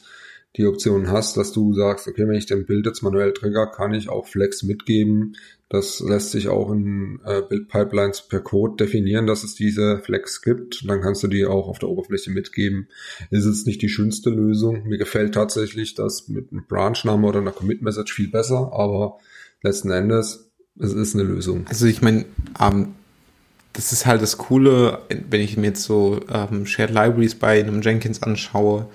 die 0.57 0.67
Option 0.67 1.11
hast, 1.11 1.37
dass 1.37 1.53
du 1.53 1.73
sagst, 1.73 2.07
okay, 2.09 2.29
wenn 2.29 2.37
ich 2.37 2.47
den 2.47 2.67
Bild 2.67 2.85
jetzt 2.85 3.03
manuell 3.03 3.33
trigger, 3.33 3.67
kann 3.67 3.95
ich 3.95 4.09
auch 4.09 4.27
Flex 4.27 4.62
mitgeben. 4.62 5.37
Das 5.71 6.01
lässt 6.01 6.33
sich 6.33 6.49
auch 6.49 6.71
in 6.71 7.21
äh, 7.25 7.41
Build-Pipelines 7.41 8.29
per 8.29 8.41
Code 8.41 8.77
definieren, 8.85 9.27
dass 9.27 9.43
es 9.43 9.55
diese 9.55 10.01
Flex 10.01 10.43
gibt. 10.43 10.87
Dann 10.87 11.01
kannst 11.01 11.23
du 11.23 11.29
die 11.29 11.47
auch 11.47 11.69
auf 11.69 11.79
der 11.79 11.88
Oberfläche 11.88 12.31
mitgeben. 12.31 12.88
Ist 13.31 13.47
es 13.47 13.65
nicht 13.65 13.81
die 13.81 13.88
schönste 13.88 14.29
Lösung. 14.29 14.85
Mir 14.85 14.99
gefällt 14.99 15.33
tatsächlich 15.35 15.95
das 15.95 16.29
mit 16.29 16.53
einem 16.53 16.67
Branch-Name 16.69 17.27
oder 17.27 17.41
einer 17.41 17.53
Commit-Message 17.53 18.12
viel 18.12 18.29
besser, 18.29 18.73
aber 18.75 19.19
letzten 19.62 19.91
Endes, 19.91 20.51
es 20.79 20.93
ist 20.93 21.15
eine 21.15 21.25
Lösung. 21.25 21.65
Also 21.69 21.87
ich 21.87 22.03
meine, 22.03 22.27
ähm, 22.61 22.88
das 23.73 23.93
ist 23.93 24.05
halt 24.05 24.21
das 24.21 24.37
Coole, 24.37 24.99
wenn 25.31 25.41
ich 25.41 25.57
mir 25.57 25.69
jetzt 25.69 25.85
so 25.85 26.21
ähm, 26.31 26.67
Shared 26.67 26.91
Libraries 26.91 27.35
bei 27.35 27.61
einem 27.61 27.81
Jenkins 27.81 28.23
anschaue, 28.23 28.88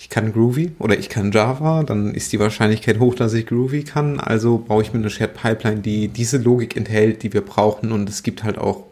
ich 0.00 0.08
kann 0.08 0.32
Groovy 0.32 0.70
oder 0.78 0.96
ich 0.96 1.08
kann 1.08 1.32
Java, 1.32 1.82
dann 1.82 2.14
ist 2.14 2.32
die 2.32 2.38
Wahrscheinlichkeit 2.38 3.00
hoch, 3.00 3.16
dass 3.16 3.32
ich 3.32 3.46
Groovy 3.46 3.82
kann. 3.82 4.20
Also 4.20 4.58
baue 4.58 4.80
ich 4.82 4.92
mir 4.92 5.00
eine 5.00 5.10
Shared 5.10 5.34
Pipeline, 5.34 5.80
die 5.80 6.06
diese 6.06 6.38
Logik 6.38 6.76
enthält, 6.76 7.24
die 7.24 7.32
wir 7.32 7.40
brauchen. 7.40 7.90
Und 7.90 8.08
es 8.08 8.22
gibt 8.22 8.44
halt 8.44 8.58
auch 8.58 8.84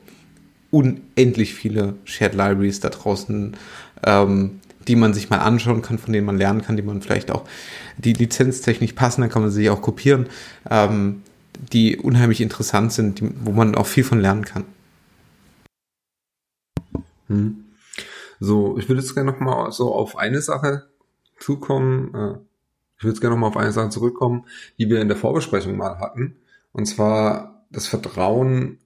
unendlich 0.73 1.55
viele 1.55 1.95
Shared 2.05 2.35
Libraries 2.35 2.81
da 2.81 2.89
draußen, 2.89 3.57
ähm, 4.05 4.61
die 4.89 4.97
man 4.97 5.15
sich 5.15 5.31
mal 5.31 5.39
anschauen 5.39 5.81
kann, 5.81 5.99
von 5.99 6.13
denen 6.13 6.27
man 6.27 6.39
lernen 6.39 6.63
kann, 6.63 6.77
die 6.77 6.83
man 6.83 7.01
vielleicht 7.01 7.31
auch, 7.31 7.45
die 7.99 8.13
lizenztechnisch 8.13 8.95
passen, 8.95 9.21
dann 9.21 9.31
kann 9.31 9.43
man 9.43 9.53
sie 9.53 9.71
auch 9.71 9.83
kopieren, 9.83 10.27
ähm, 10.69 11.23
die 11.73 11.99
unheimlich 11.99 12.41
interessant 12.41 12.93
sind, 12.93 13.21
die, 13.21 13.31
wo 13.45 13.53
man 13.53 13.77
auch 13.77 13.87
viel 13.87 14.03
von 14.05 14.19
lernen 14.19 14.45
kann. 14.45 14.65
Hm. 17.29 17.65
So, 18.41 18.77
ich 18.77 18.89
würde 18.89 19.01
jetzt 19.01 19.15
gerne 19.15 19.31
noch 19.31 19.39
mal 19.41 19.71
so 19.71 19.95
auf 19.95 20.19
eine 20.19 20.43
Sache 20.43 20.85
zukommen. 21.39 22.15
Äh, 22.15 22.39
ich 22.99 23.05
würde 23.05 23.21
gerne 23.21 23.35
nochmal 23.35 23.51
auf 23.51 23.57
eine 23.57 23.73
Sache 23.73 23.91
zurückkommen, 23.91 24.47
die 24.79 24.89
wir 24.89 25.01
in 25.01 25.09
der 25.09 25.17
Vorbesprechung 25.17 25.77
mal 25.77 25.99
hatten. 25.99 26.37
Und 26.73 26.87
zwar 26.87 27.67
das 27.71 27.87
Vertrauen 27.87 28.79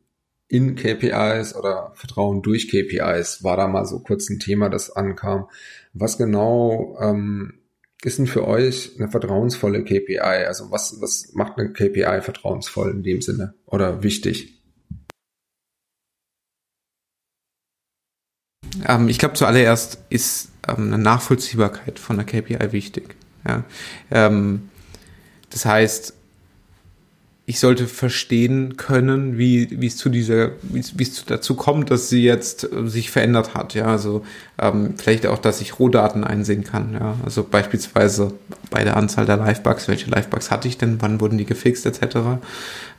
in 0.48 0.74
KPIs 0.74 1.54
oder 1.54 1.92
Vertrauen 1.94 2.42
durch 2.42 2.68
KPIs 2.68 3.44
war 3.44 3.56
da 3.56 3.68
mal 3.68 3.86
so 3.86 4.00
kurz 4.00 4.28
ein 4.28 4.40
Thema, 4.40 4.68
das 4.68 4.90
ankam. 4.90 5.48
Was 5.92 6.18
genau 6.18 6.98
ähm, 7.00 7.60
ist 8.02 8.18
denn 8.18 8.26
für 8.26 8.46
euch 8.46 8.96
eine 8.98 9.08
vertrauensvolle 9.08 9.84
KPI? 9.84 10.18
Also 10.18 10.72
was, 10.72 11.00
was 11.00 11.32
macht 11.34 11.56
eine 11.58 11.72
KPI 11.72 12.20
vertrauensvoll 12.22 12.90
in 12.90 13.02
dem 13.04 13.22
Sinne 13.22 13.54
oder 13.66 14.02
wichtig? 14.02 14.60
Ähm, 18.86 19.08
ich 19.08 19.18
glaube, 19.18 19.34
zuallererst 19.34 20.02
ist 20.08 20.50
eine 20.76 20.98
Nachvollziehbarkeit 20.98 21.98
von 21.98 22.16
der 22.16 22.26
KPI 22.26 22.72
wichtig. 22.72 23.14
Ja? 23.46 23.64
Ähm, 24.10 24.68
das 25.50 25.64
heißt, 25.64 26.14
ich 27.50 27.58
sollte 27.58 27.88
verstehen 27.88 28.76
können, 28.76 29.36
wie, 29.36 29.84
es 29.84 29.96
zu 29.96 30.08
dieser, 30.08 30.52
wie 30.62 30.78
es, 30.78 30.96
wie 31.00 31.02
es 31.02 31.24
dazu 31.24 31.56
kommt, 31.56 31.90
dass 31.90 32.08
sie 32.08 32.22
jetzt 32.22 32.62
äh, 32.62 32.86
sich 32.86 33.10
verändert 33.10 33.54
hat. 33.54 33.74
Ja, 33.74 33.86
also 33.86 34.24
ähm, 34.56 34.94
vielleicht 34.96 35.26
auch, 35.26 35.38
dass 35.38 35.60
ich 35.60 35.80
Rohdaten 35.80 36.22
einsehen 36.22 36.62
kann. 36.62 36.92
Ja, 36.92 37.16
also 37.24 37.42
beispielsweise 37.42 38.34
bei 38.70 38.84
der 38.84 38.96
Anzahl 38.96 39.26
der 39.26 39.38
Livebugs, 39.38 39.88
welche 39.88 40.08
Livebugs 40.08 40.52
hatte 40.52 40.68
ich 40.68 40.78
denn, 40.78 41.02
wann 41.02 41.20
wurden 41.20 41.38
die 41.38 41.44
gefixt 41.44 41.86
etc. 41.86 42.18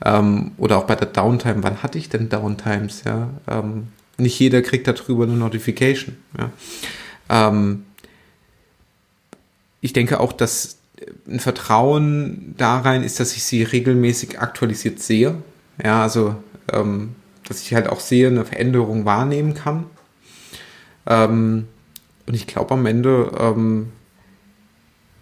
Ähm, 0.03 0.51
oder 0.57 0.79
auch 0.79 0.85
bei 0.85 0.95
der 0.95 1.07
Downtime, 1.07 1.63
wann 1.63 1.81
hatte 1.81 1.97
ich 1.97 2.09
denn 2.09 2.27
Downtimes? 2.27 3.03
Ja, 3.05 3.29
ähm, 3.47 3.87
nicht 4.17 4.37
jeder 4.37 4.61
kriegt 4.61 4.85
darüber 4.85 5.23
eine 5.23 5.37
Notification. 5.37 6.17
Ja. 6.37 6.51
Ähm, 7.31 7.85
ich 9.79 9.93
denke 9.93 10.19
auch, 10.19 10.33
dass 10.33 10.77
ein 11.27 11.39
Vertrauen 11.39 12.53
da 12.57 12.79
rein 12.79 13.03
ist, 13.03 13.19
dass 13.19 13.35
ich 13.35 13.43
sie 13.43 13.63
regelmäßig 13.63 14.39
aktualisiert 14.39 14.99
sehe. 14.99 15.35
Ja, 15.83 16.03
also, 16.03 16.35
ähm, 16.71 17.15
dass 17.47 17.61
ich 17.61 17.73
halt 17.73 17.87
auch 17.89 17.99
sehe, 17.99 18.27
eine 18.27 18.45
Veränderung 18.45 19.05
wahrnehmen 19.05 19.55
kann. 19.55 19.85
Ähm, 21.07 21.67
und 22.27 22.33
ich 22.35 22.45
glaube, 22.45 22.75
am 22.75 22.85
Ende 22.85 23.31
ähm, 23.39 23.91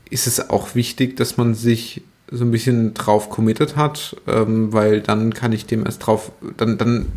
ist 0.10 0.28
es 0.28 0.50
auch 0.50 0.76
wichtig, 0.76 1.16
dass 1.16 1.38
man 1.38 1.56
sich 1.56 2.02
so 2.30 2.44
ein 2.44 2.52
bisschen 2.52 2.94
drauf 2.94 3.30
committed 3.30 3.76
hat, 3.76 4.18
ähm, 4.28 4.74
weil 4.74 5.02
dann 5.02 5.34
kann 5.34 5.54
ich 5.54 5.66
dem 5.66 5.86
erst 5.86 6.06
drauf, 6.06 6.32
dann, 6.58 6.78
dann 6.78 7.08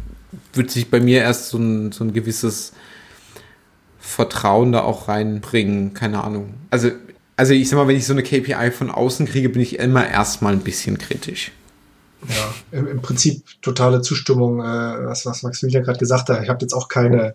wird 0.53 0.71
sich 0.71 0.91
bei 0.91 1.01
mir 1.01 1.21
erst 1.21 1.49
so 1.49 1.59
ein, 1.59 1.93
so 1.93 2.05
ein 2.05 2.13
gewisses 2.13 2.73
Vertrauen 4.03 4.73
da 4.73 4.83
auch 4.83 5.07
reinbringen, 5.07 5.95
keine 5.95 6.25
Ahnung. 6.25 6.55
Also, 6.71 6.91
also 7.37 7.55
ich 7.55 7.69
sag 7.69 7.77
mal, 7.77 7.87
wenn 7.87 7.97
ich 7.97 8.05
so 8.05 8.13
eine 8.13 8.25
KPI 8.25 8.73
von 8.73 8.91
außen 8.91 9.27
kriege, 9.27 9.49
bin 9.49 9.63
ich 9.63 9.79
immer 9.79 10.07
erstmal 10.07 10.53
ein 10.53 10.61
bisschen 10.61 10.99
kritisch. 10.99 11.53
Ja, 12.29 12.55
im, 12.79 12.89
im 12.89 13.01
Prinzip 13.01 13.45
totale 13.63 14.01
Zustimmung, 14.03 14.61
äh, 14.61 14.65
was, 15.07 15.25
was 15.25 15.45
Maximilian 15.45 15.85
gerade 15.85 16.01
gesagt 16.01 16.29
hat. 16.29 16.43
Ich 16.43 16.49
habe 16.49 16.59
jetzt 16.63 16.73
auch 16.73 16.89
keine, 16.89 17.35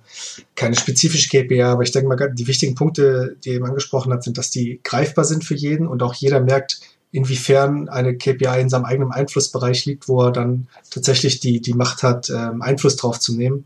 keine 0.55 0.76
spezifische 0.76 1.30
KPI, 1.30 1.63
aber 1.63 1.84
ich 1.84 1.91
denke 1.91 2.09
mal, 2.09 2.34
die 2.34 2.47
wichtigen 2.47 2.76
Punkte, 2.76 3.38
die 3.43 3.51
er 3.51 3.55
eben 3.55 3.65
angesprochen 3.65 4.11
hat, 4.11 4.24
sind, 4.24 4.38
dass 4.38 4.49
die 4.49 4.82
greifbar 4.84 5.24
sind 5.24 5.45
für 5.45 5.55
jeden 5.55 5.88
und 5.88 6.03
auch 6.03 6.13
jeder 6.13 6.41
merkt, 6.41 6.82
inwiefern 7.11 7.88
eine 7.88 8.18
KPI 8.18 8.59
in 8.59 8.70
seinem 8.70 8.86
eigenen 8.86 9.11
Einflussbereich 9.11 9.86
liegt, 9.86 10.09
wo 10.09 10.24
er 10.24 10.32
dann 10.32 10.68
tatsächlich 10.89 11.39
die, 11.39 11.61
die 11.61 11.74
Macht 11.74 12.03
hat, 12.03 12.30
ähm, 12.30 12.61
Einfluss 12.61 12.97
drauf 12.97 13.20
zu 13.20 13.36
nehmen. 13.36 13.65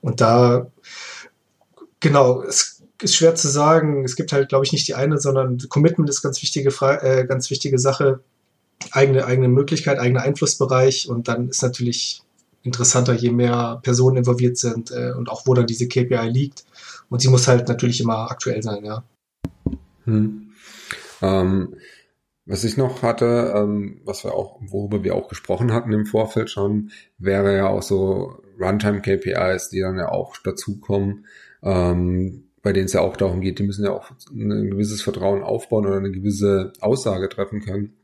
Und 0.00 0.20
da, 0.20 0.66
genau, 2.04 2.42
es 2.42 2.82
ist 3.02 3.16
schwer 3.16 3.34
zu 3.34 3.48
sagen. 3.48 4.04
Es 4.04 4.14
gibt 4.14 4.32
halt, 4.32 4.48
glaube 4.48 4.64
ich, 4.64 4.72
nicht 4.72 4.86
die 4.86 4.94
eine, 4.94 5.18
sondern 5.18 5.58
Commitment 5.68 6.08
ist 6.08 6.22
ganz 6.22 6.40
wichtige, 6.42 6.68
äh, 7.02 7.26
ganz 7.26 7.50
wichtige 7.50 7.78
Sache 7.78 8.20
eigene, 8.92 9.24
eigene 9.24 9.48
Möglichkeit, 9.48 9.98
eigener 9.98 10.22
Einflussbereich 10.22 11.08
und 11.08 11.26
dann 11.26 11.48
ist 11.48 11.62
natürlich 11.62 12.22
interessanter, 12.62 13.14
je 13.14 13.30
mehr 13.30 13.80
Personen 13.82 14.18
involviert 14.18 14.58
sind 14.58 14.90
äh, 14.90 15.12
und 15.16 15.28
auch 15.28 15.46
wo 15.46 15.54
dann 15.54 15.66
diese 15.66 15.88
KPI 15.88 16.28
liegt. 16.28 16.64
Und 17.08 17.20
sie 17.20 17.28
muss 17.28 17.48
halt 17.48 17.68
natürlich 17.68 18.00
immer 18.00 18.30
aktuell 18.30 18.62
sein, 18.62 18.84
ja. 18.84 19.04
Hm. 20.04 20.52
Ähm, 21.22 21.76
was 22.46 22.64
ich 22.64 22.76
noch 22.76 23.02
hatte, 23.02 23.54
ähm, 23.56 24.00
was 24.04 24.24
wir 24.24 24.34
auch, 24.34 24.60
worüber 24.60 25.02
wir 25.02 25.14
auch 25.14 25.28
gesprochen 25.28 25.72
hatten 25.72 25.92
im 25.92 26.06
Vorfeld 26.06 26.50
schon, 26.50 26.90
wäre 27.18 27.56
ja 27.56 27.68
auch 27.68 27.82
so 27.82 28.42
Runtime-KPIs, 28.60 29.70
die 29.70 29.80
dann 29.80 29.96
ja 29.96 30.10
auch 30.10 30.36
dazukommen, 30.38 31.26
ähm, 31.64 32.44
bei 32.62 32.72
denen 32.72 32.86
es 32.86 32.92
ja 32.92 33.00
auch 33.00 33.16
darum 33.16 33.40
geht, 33.40 33.58
die 33.58 33.64
müssen 33.64 33.84
ja 33.84 33.92
auch 33.92 34.10
ein 34.30 34.70
gewisses 34.70 35.02
Vertrauen 35.02 35.42
aufbauen 35.42 35.86
oder 35.86 35.96
eine 35.96 36.10
gewisse 36.10 36.72
Aussage 36.80 37.28
treffen 37.28 37.60
können. 37.60 37.94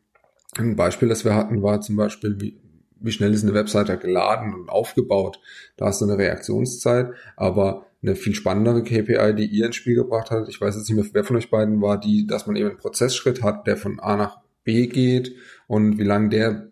Ein 0.57 0.77
Beispiel, 0.77 1.09
das 1.09 1.25
wir 1.25 1.35
hatten, 1.35 1.63
war 1.63 1.81
zum 1.81 1.97
Beispiel, 1.97 2.37
wie, 2.41 2.61
wie 3.01 3.13
schnell 3.13 3.33
ist 3.33 3.45
eine 3.45 3.55
Webseite 3.55 3.97
geladen 3.97 4.53
und 4.55 4.69
aufgebaut. 4.69 5.41
Da 5.77 5.87
hast 5.87 6.01
du 6.01 6.05
eine 6.05 6.19
Reaktionszeit, 6.19 7.13
aber 7.37 7.87
eine 8.03 8.17
viel 8.17 8.35
spannendere 8.35 8.83
KPI, 8.83 9.35
die 9.35 9.47
ihr 9.47 9.67
ins 9.67 9.77
Spiel 9.77 9.95
gebracht 9.95 10.31
habt, 10.31 10.49
ich 10.49 10.61
weiß 10.61 10.75
jetzt 10.77 10.89
nicht 10.89 10.97
mehr, 10.97 11.07
wer 11.13 11.25
von 11.25 11.37
euch 11.37 11.51
beiden 11.51 11.81
war, 11.81 12.01
die, 12.01 12.27
dass 12.27 12.47
man 12.47 12.57
eben 12.57 12.71
einen 12.71 12.79
Prozessschritt 12.79 13.43
hat, 13.43 13.67
der 13.67 13.77
von 13.77 14.01
A 14.01 14.17
nach 14.17 14.39
B 14.65 14.87
geht 14.87 15.35
und 15.67 15.99
wie 15.99 16.05
lange 16.05 16.31
der 16.31 16.71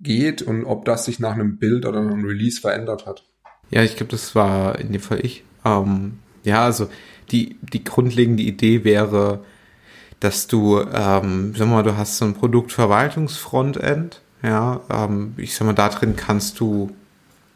geht 0.00 0.42
und 0.42 0.64
ob 0.64 0.84
das 0.84 1.06
sich 1.06 1.18
nach 1.18 1.34
einem 1.34 1.58
Bild 1.58 1.86
oder 1.86 2.00
einem 2.00 2.24
Release 2.24 2.60
verändert 2.60 3.06
hat. 3.06 3.24
Ja, 3.70 3.82
ich 3.82 3.96
glaube, 3.96 4.12
das 4.12 4.34
war 4.34 4.78
in 4.78 4.92
dem 4.92 5.00
Fall 5.00 5.24
ich. 5.24 5.44
Ähm, 5.66 6.18
ja, 6.44 6.64
also 6.64 6.88
die, 7.30 7.56
die 7.60 7.82
grundlegende 7.84 8.42
Idee 8.42 8.84
wäre, 8.84 9.44
dass 10.20 10.46
du, 10.46 10.80
ähm, 10.80 11.54
sag 11.56 11.68
mal, 11.68 11.82
du 11.82 11.96
hast 11.96 12.18
so 12.18 12.24
ein 12.24 12.34
Produktverwaltungsfrontend, 12.34 14.22
ja, 14.42 14.80
ähm, 14.90 15.34
ich 15.36 15.54
sag 15.54 15.66
mal, 15.66 15.72
da 15.72 15.88
drin 15.88 16.14
kannst 16.16 16.60
du, 16.60 16.90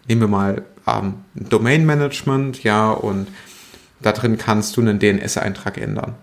nehmen 0.09 0.23
wir 0.23 0.29
mal 0.29 0.65
ähm, 0.87 1.15
Domain 1.35 1.87
Management, 1.87 2.63
ja, 2.65 2.91
und 2.91 3.29
da 4.03 4.13
drin 4.13 4.39
kannst 4.39 4.77
du 4.77 4.81
einen 4.81 4.99
DNS-Eintrag 4.99 5.79
ändern. 5.79 6.15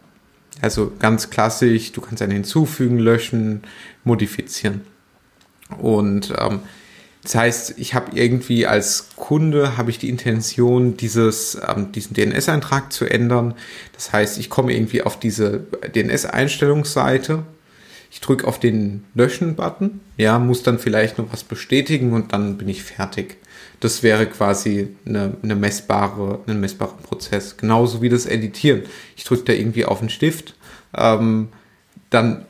Also 0.61 0.91
ganz 0.99 1.29
klassisch, 1.29 1.91
du 1.91 2.01
kannst 2.01 2.21
einen 2.21 2.33
hinzufügen, 2.33 2.97
löschen, 2.97 3.61
modifizieren. 4.03 4.81
Und 5.77 6.33
ähm, 6.38 6.61
das 7.28 7.36
heißt, 7.36 7.73
ich 7.75 7.93
habe 7.93 8.17
irgendwie 8.17 8.67
als 8.67 9.09
Kunde 9.17 9.75
habe 9.75 9.89
ich 9.89 9.99
die 9.99 10.07
Intention, 10.07 10.95
dieses, 10.95 11.55
ähm, 11.67 11.91
diesen 11.91 12.13
DNS-Eintrag 12.13 12.93
zu 12.93 13.03
ändern. 13.03 13.53
Das 13.91 14.13
heißt, 14.13 14.38
ich 14.38 14.49
komme 14.49 14.73
irgendwie 14.73 15.03
auf 15.03 15.19
diese 15.19 15.65
DNS-Einstellungsseite. 15.93 17.43
Ich 18.11 18.21
drücke 18.21 18.47
auf 18.47 18.61
den 18.61 19.03
Löschen-Button, 19.13 19.99
ja, 20.15 20.39
muss 20.39 20.63
dann 20.63 20.80
vielleicht 20.80 21.17
noch 21.17 21.34
was 21.34 21.43
bestätigen 21.43 22.13
und 22.13 22.32
dann 22.32 22.57
bin 22.57 22.69
ich 22.69 22.82
fertig. 22.82 23.36
Das 23.82 24.03
wäre 24.03 24.25
quasi 24.28 24.95
eine, 25.05 25.36
eine 25.43 25.55
messbare, 25.57 26.39
ein 26.47 26.61
messbarer 26.61 26.95
Prozess. 27.03 27.57
Genauso 27.57 28.01
wie 28.01 28.07
das 28.07 28.25
Editieren. 28.25 28.84
Ich 29.17 29.25
drücke 29.25 29.43
da 29.43 29.51
irgendwie 29.51 29.84
auf 29.84 29.99
den 29.99 30.07
Stift, 30.07 30.55
ähm, 30.95 31.49
dann 32.09 32.45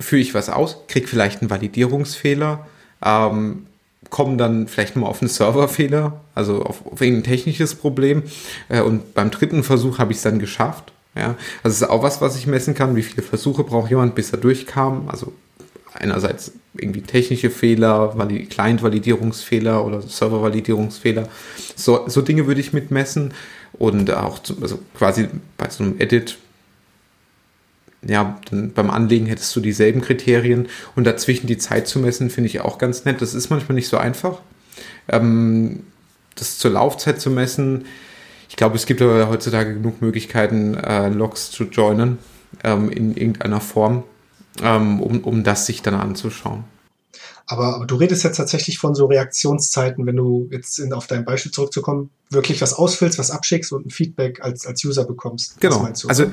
führe 0.00 0.20
ich 0.20 0.34
was 0.34 0.50
aus, 0.50 0.86
kriege 0.86 1.06
vielleicht 1.06 1.40
einen 1.40 1.48
Validierungsfehler, 1.48 2.66
ähm, 3.02 3.68
kommen 4.12 4.36
dann 4.36 4.68
vielleicht 4.68 4.94
mal 4.94 5.06
auf 5.06 5.22
einen 5.22 5.30
Serverfehler, 5.30 6.20
also 6.34 6.62
auf, 6.62 6.86
auf 6.86 7.00
irgendein 7.00 7.24
technisches 7.24 7.74
Problem. 7.74 8.22
Äh, 8.68 8.82
und 8.82 9.14
beim 9.14 9.30
dritten 9.30 9.64
Versuch 9.64 9.98
habe 9.98 10.12
ich 10.12 10.18
es 10.18 10.22
dann 10.22 10.38
geschafft. 10.38 10.92
Ja, 11.16 11.34
also 11.62 11.74
es 11.74 11.82
ist 11.82 11.90
auch 11.90 12.02
was, 12.02 12.20
was 12.20 12.36
ich 12.36 12.46
messen 12.46 12.74
kann. 12.74 12.94
Wie 12.94 13.02
viele 13.02 13.22
Versuche 13.22 13.64
braucht 13.64 13.90
jemand, 13.90 14.14
bis 14.14 14.30
er 14.30 14.38
durchkam? 14.38 15.08
Also 15.08 15.32
einerseits 15.94 16.52
irgendwie 16.74 17.02
technische 17.02 17.50
Fehler, 17.50 18.16
Valid 18.16 18.50
Client-Validierungsfehler 18.50 19.84
oder 19.84 20.02
Server-Validierungsfehler. 20.02 21.28
So, 21.74 22.04
so 22.06 22.22
Dinge 22.22 22.46
würde 22.46 22.60
ich 22.60 22.72
mitmessen. 22.72 23.32
Und 23.78 24.12
auch 24.12 24.38
zu, 24.40 24.56
also 24.60 24.78
quasi 24.94 25.28
bei 25.56 25.70
so 25.70 25.84
einem 25.84 25.98
Edit 25.98 26.36
ja, 28.06 28.40
beim 28.50 28.90
Anlegen 28.90 29.26
hättest 29.26 29.54
du 29.54 29.60
dieselben 29.60 30.00
Kriterien 30.00 30.68
und 30.96 31.04
dazwischen 31.04 31.46
die 31.46 31.58
Zeit 31.58 31.86
zu 31.86 32.00
messen, 32.00 32.30
finde 32.30 32.48
ich 32.48 32.60
auch 32.60 32.78
ganz 32.78 33.04
nett. 33.04 33.22
Das 33.22 33.34
ist 33.34 33.50
manchmal 33.50 33.76
nicht 33.76 33.88
so 33.88 33.96
einfach. 33.96 34.40
Ähm, 35.08 35.84
das 36.34 36.58
zur 36.58 36.72
Laufzeit 36.72 37.20
zu 37.20 37.30
messen, 37.30 37.84
ich 38.48 38.56
glaube, 38.56 38.76
es 38.76 38.84
gibt 38.84 39.00
aber 39.00 39.28
heutzutage 39.28 39.74
genug 39.74 40.02
Möglichkeiten, 40.02 40.74
äh, 40.74 41.08
Logs 41.08 41.50
zu 41.50 41.64
joinen 41.64 42.18
ähm, 42.62 42.90
in 42.90 43.16
irgendeiner 43.16 43.60
Form, 43.60 44.02
ähm, 44.62 45.00
um, 45.00 45.20
um 45.20 45.42
das 45.42 45.64
sich 45.64 45.80
dann 45.80 45.94
anzuschauen. 45.94 46.64
Aber, 47.46 47.76
aber 47.76 47.86
du 47.86 47.96
redest 47.96 48.24
jetzt 48.24 48.36
tatsächlich 48.36 48.78
von 48.78 48.94
so 48.94 49.06
Reaktionszeiten, 49.06 50.06
wenn 50.06 50.16
du 50.16 50.48
jetzt 50.50 50.78
in, 50.78 50.92
auf 50.92 51.06
dein 51.06 51.24
Beispiel 51.24 51.52
zurückzukommen, 51.52 52.10
wirklich 52.30 52.60
was 52.62 52.74
ausfüllst, 52.74 53.18
was 53.18 53.30
abschickst 53.30 53.72
und 53.72 53.86
ein 53.86 53.90
Feedback 53.90 54.40
als, 54.42 54.66
als 54.66 54.84
User 54.84 55.04
bekommst. 55.04 55.60
Genau. 55.60 55.86
Also 56.08 56.30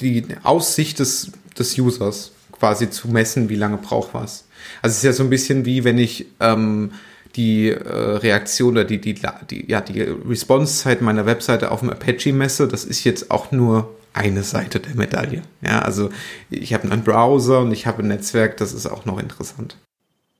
die 0.00 0.26
Aussicht 0.42 0.98
des, 0.98 1.32
des 1.58 1.78
Users 1.78 2.32
quasi 2.52 2.90
zu 2.90 3.08
messen, 3.08 3.48
wie 3.48 3.56
lange 3.56 3.78
braucht 3.78 4.14
was. 4.14 4.44
Also 4.80 4.92
es 4.92 4.98
ist 4.98 5.04
ja 5.04 5.12
so 5.12 5.24
ein 5.24 5.30
bisschen 5.30 5.64
wie 5.64 5.82
wenn 5.84 5.98
ich 5.98 6.26
ähm, 6.38 6.92
die 7.36 7.70
äh, 7.70 7.78
Reaktion 7.78 8.72
oder 8.72 8.84
die, 8.84 9.00
die, 9.00 9.20
die, 9.50 9.70
ja, 9.70 9.80
die 9.80 10.00
Response-Zeit 10.02 11.00
meiner 11.00 11.26
Webseite 11.26 11.70
auf 11.70 11.80
dem 11.80 11.90
Apache 11.90 12.32
messe, 12.32 12.68
das 12.68 12.84
ist 12.84 13.04
jetzt 13.04 13.30
auch 13.30 13.50
nur 13.50 13.94
eine 14.12 14.42
Seite 14.42 14.78
der 14.80 14.94
Medaille. 14.94 15.42
Ja, 15.62 15.80
also 15.80 16.10
ich 16.50 16.74
habe 16.74 16.90
einen 16.90 17.02
Browser 17.02 17.60
und 17.60 17.72
ich 17.72 17.86
habe 17.86 18.02
ein 18.02 18.08
Netzwerk, 18.08 18.58
das 18.58 18.72
ist 18.72 18.86
auch 18.86 19.06
noch 19.06 19.18
interessant. 19.18 19.76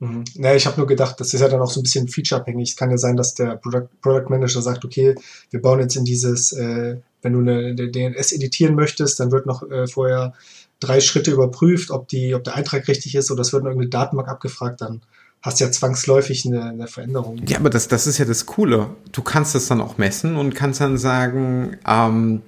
Mhm. 0.02 0.24
Naja, 0.34 0.56
ich 0.56 0.66
habe 0.66 0.78
nur 0.78 0.88
gedacht, 0.88 1.20
das 1.20 1.32
ist 1.32 1.40
ja 1.40 1.48
dann 1.48 1.60
auch 1.60 1.70
so 1.70 1.78
ein 1.78 1.84
bisschen 1.84 2.08
featureabhängig. 2.08 2.70
Es 2.70 2.76
kann 2.76 2.90
ja 2.90 2.98
sein, 2.98 3.16
dass 3.16 3.34
der 3.34 3.54
Product, 3.54 3.86
Product 4.00 4.30
Manager 4.30 4.60
sagt, 4.60 4.84
okay, 4.84 5.14
wir 5.50 5.62
bauen 5.62 5.78
jetzt 5.78 5.94
in 5.94 6.04
dieses, 6.04 6.50
äh, 6.50 6.96
wenn 7.22 7.32
du 7.32 7.38
eine, 7.38 7.74
DNS 7.76 8.32
editieren 8.32 8.74
möchtest, 8.74 9.20
dann 9.20 9.30
wird 9.30 9.46
noch 9.46 9.62
äh, 9.70 9.86
vorher 9.86 10.34
drei 10.80 11.00
Schritte 11.00 11.30
überprüft, 11.30 11.92
ob, 11.92 12.08
die, 12.08 12.34
ob 12.34 12.42
der 12.42 12.56
Eintrag 12.56 12.88
richtig 12.88 13.14
ist 13.14 13.30
oder 13.30 13.42
es 13.42 13.52
wird 13.52 13.62
noch 13.62 13.70
irgendeine 13.70 13.90
Datenbank 13.90 14.28
abgefragt, 14.28 14.80
dann 14.80 15.02
hast 15.40 15.60
du 15.60 15.64
ja 15.64 15.70
zwangsläufig 15.70 16.46
eine, 16.46 16.64
eine 16.64 16.88
Veränderung. 16.88 17.40
Ja, 17.46 17.58
aber 17.58 17.70
das, 17.70 17.86
das 17.86 18.08
ist 18.08 18.18
ja 18.18 18.24
das 18.24 18.46
Coole. 18.46 18.90
Du 19.12 19.22
kannst 19.22 19.54
das 19.54 19.68
dann 19.68 19.80
auch 19.80 19.98
messen 19.98 20.36
und 20.36 20.56
kannst 20.56 20.80
dann 20.80 20.98
sagen, 20.98 21.76
ähm, 21.86 22.42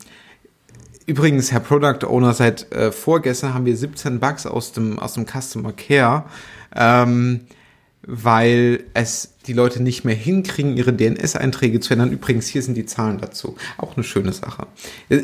Übrigens, 1.07 1.53
Herr 1.53 1.61
Product 1.61 2.07
Owner, 2.07 2.33
seit 2.33 2.73
äh, 2.73 2.91
vorgestern 2.91 3.55
haben 3.55 3.67
wir 3.67 3.77
17 3.77 4.21
Bugs 4.21 4.47
aus 4.47 4.73
dem, 4.73 4.99
aus 4.99 5.15
dem 5.15 5.27
Customer 5.27 5.73
Care 5.73 6.25
ähm, 6.75 7.41
weil 8.07 8.85
es 8.93 9.33
die 9.47 9.53
Leute 9.53 9.83
nicht 9.83 10.05
mehr 10.05 10.15
hinkriegen, 10.15 10.77
ihre 10.77 10.93
DNS-Einträge 10.93 11.81
zu 11.81 11.95
ändern. 11.95 12.13
Übrigens, 12.13 12.47
hier 12.47 12.63
sind 12.63 12.77
die 12.77 12.87
Zahlen 12.87 13.19
dazu. 13.19 13.57
Auch 13.79 13.97
eine 13.97 14.05
schöne 14.05 14.33
Sache. 14.33 14.67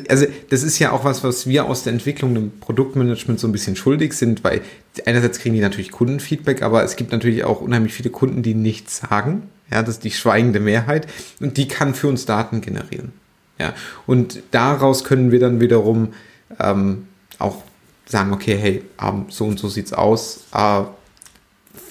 Also, 0.09 0.27
das 0.49 0.63
ist 0.63 0.79
ja 0.79 0.93
auch 0.93 1.05
was, 1.05 1.23
was 1.25 1.47
wir 1.47 1.67
aus 1.67 1.85
der 1.85 1.93
Entwicklung 1.93 2.37
im 2.37 2.59
Produktmanagement 2.59 3.39
so 3.39 3.49
ein 3.49 3.53
bisschen 3.53 3.77
schuldig 3.77 4.15
sind, 4.15 4.45
weil 4.45 4.63
einerseits 5.05 5.39
kriegen 5.41 5.55
die 5.55 5.61
natürlich 5.61 5.91
Kundenfeedback, 5.91 6.63
aber 6.63 6.83
es 6.83 6.97
gibt 6.97 7.13
natürlich 7.13 7.45
auch 7.45 7.61
unheimlich 7.61 7.93
viele 7.93 8.11
Kunden, 8.11 8.43
die 8.43 8.55
nichts 8.55 8.99
sagen. 8.99 9.43
Ja, 9.71 9.83
das 9.83 9.97
ist 9.97 10.05
die 10.05 10.11
schweigende 10.11 10.59
Mehrheit 10.59 11.07
und 11.39 11.57
die 11.57 11.69
kann 11.69 11.95
für 11.95 12.09
uns 12.09 12.27
Daten 12.27 12.61
generieren. 12.61 13.13
Ja, 13.61 13.75
und 14.07 14.43
daraus 14.53 15.05
können 15.05 15.31
wir 15.31 15.39
dann 15.39 15.61
wiederum 15.61 16.15
ähm, 16.59 17.09
auch 17.39 17.63
sagen, 18.07 18.33
okay, 18.33 18.57
hey, 18.57 18.83
ähm, 19.01 19.27
so 19.29 19.45
und 19.45 19.59
so 19.59 19.69
sieht's 19.69 19.93
aus. 19.93 20.45
Äh, 20.55 20.85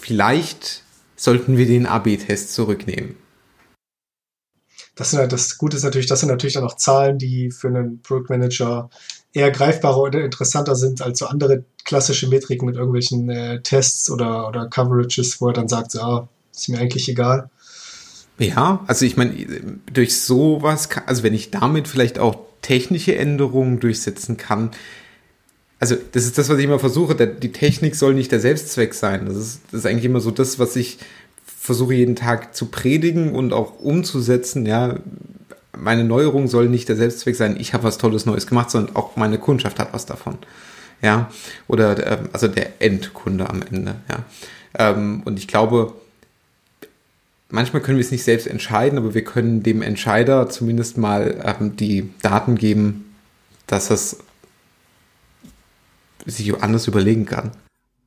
vielleicht 0.02 0.84
sollten 1.16 1.58
wir 1.58 1.68
den 1.68 1.86
AB-Test 1.86 2.56
zurücknehmen. 2.56 3.16
Das, 4.96 5.12
sind 5.12 5.32
das 5.32 5.60
Gute 5.60 5.78
ist 5.78 5.84
natürlich, 5.84 6.08
das 6.08 6.22
sind 6.22 6.30
natürlich 6.30 6.56
dann 6.56 6.64
auch 6.64 6.76
Zahlen, 6.76 7.20
die 7.20 7.52
für 7.52 7.68
einen 7.68 8.02
Produktmanager 8.02 8.90
eher 9.32 9.52
greifbarer 9.52 10.02
oder 10.02 10.24
interessanter 10.24 10.76
sind 10.76 11.04
als 11.04 11.20
so 11.20 11.28
andere 11.28 11.64
klassische 11.86 12.28
Metriken 12.30 12.66
mit 12.66 12.78
irgendwelchen 12.78 13.30
äh, 13.30 13.62
Tests 13.62 14.10
oder, 14.10 14.48
oder 14.48 14.68
Coverages, 14.68 15.40
wo 15.40 15.50
er 15.50 15.54
dann 15.54 15.68
sagt, 15.68 15.92
so, 15.92 16.02
ah, 16.02 16.30
ist 16.52 16.68
mir 16.68 16.80
eigentlich 16.80 17.08
egal. 17.10 17.52
Ja, 18.40 18.84
also 18.88 19.06
ich 19.06 19.18
meine, 19.18 19.34
durch 19.92 20.20
sowas, 20.20 20.90
kann, 20.90 21.04
also 21.06 21.24
wenn 21.24 21.34
ich 21.34 21.52
damit 21.52 21.88
vielleicht 21.88 22.20
auch 22.20 22.38
technische 22.62 23.16
Änderungen 23.16 23.80
durchsetzen 23.80 24.38
kann. 24.38 24.72
Also, 25.80 25.96
das 26.12 26.26
ist 26.26 26.38
das, 26.38 26.50
was 26.50 26.58
ich 26.58 26.66
immer 26.66 26.80
versuche. 26.80 27.16
Die 27.16 27.52
Technik 27.52 27.96
soll 27.96 28.14
nicht 28.14 28.32
der 28.32 28.40
Selbstzweck 28.40 28.94
sein. 28.94 29.26
Das 29.28 29.38
ist, 29.38 29.62
das 29.72 29.82
ist 29.82 29.86
eigentlich 29.86 30.06
immer 30.06 30.20
so 30.20 30.32
das, 30.32 30.60
was 30.60 30.76
ich 30.76 30.98
versuche 31.46 31.94
jeden 31.94 32.16
Tag 32.16 32.56
zu 32.56 32.66
predigen 32.66 33.34
und 33.34 33.54
auch 33.54 33.80
umzusetzen. 33.80 34.66
Ja, 34.66 35.00
meine 35.78 36.04
Neuerung 36.04 36.48
soll 36.48 36.68
nicht 36.68 36.90
der 36.90 36.96
Selbstzweck 36.96 37.36
sein, 37.36 37.58
ich 37.60 37.74
habe 37.74 37.84
was 37.84 37.98
Tolles 37.98 38.26
Neues 38.26 38.48
gemacht, 38.48 38.72
sondern 38.72 38.96
auch 38.96 39.16
meine 39.16 39.38
Kundschaft 39.38 39.80
hat 39.80 39.94
was 39.94 40.06
davon. 40.06 40.38
Ja, 41.02 41.30
oder 41.68 42.20
ähm, 42.20 42.30
also 42.34 42.48
der 42.48 42.82
Endkunde 42.82 43.50
am 43.50 43.62
Ende. 43.62 43.96
Ja, 44.10 44.24
ähm, 44.78 45.22
und 45.24 45.40
ich 45.40 45.48
glaube, 45.48 45.94
manchmal 47.50 47.82
können 47.82 47.98
wir 47.98 48.06
es 48.06 48.12
nicht 48.12 48.24
selbst 48.24 48.48
entscheiden, 48.48 48.98
aber 48.98 49.14
wir 49.14 49.24
können 49.24 49.64
dem 49.64 49.82
Entscheider 49.82 50.50
zumindest 50.50 50.98
mal 50.98 51.42
ähm, 51.44 51.76
die 51.76 52.10
Daten 52.22 52.56
geben, 52.56 53.16
dass 53.68 53.90
es 53.90 54.20
sich 56.26 56.54
anders 56.62 56.88
überlegen 56.88 57.26
kann. 57.26 57.52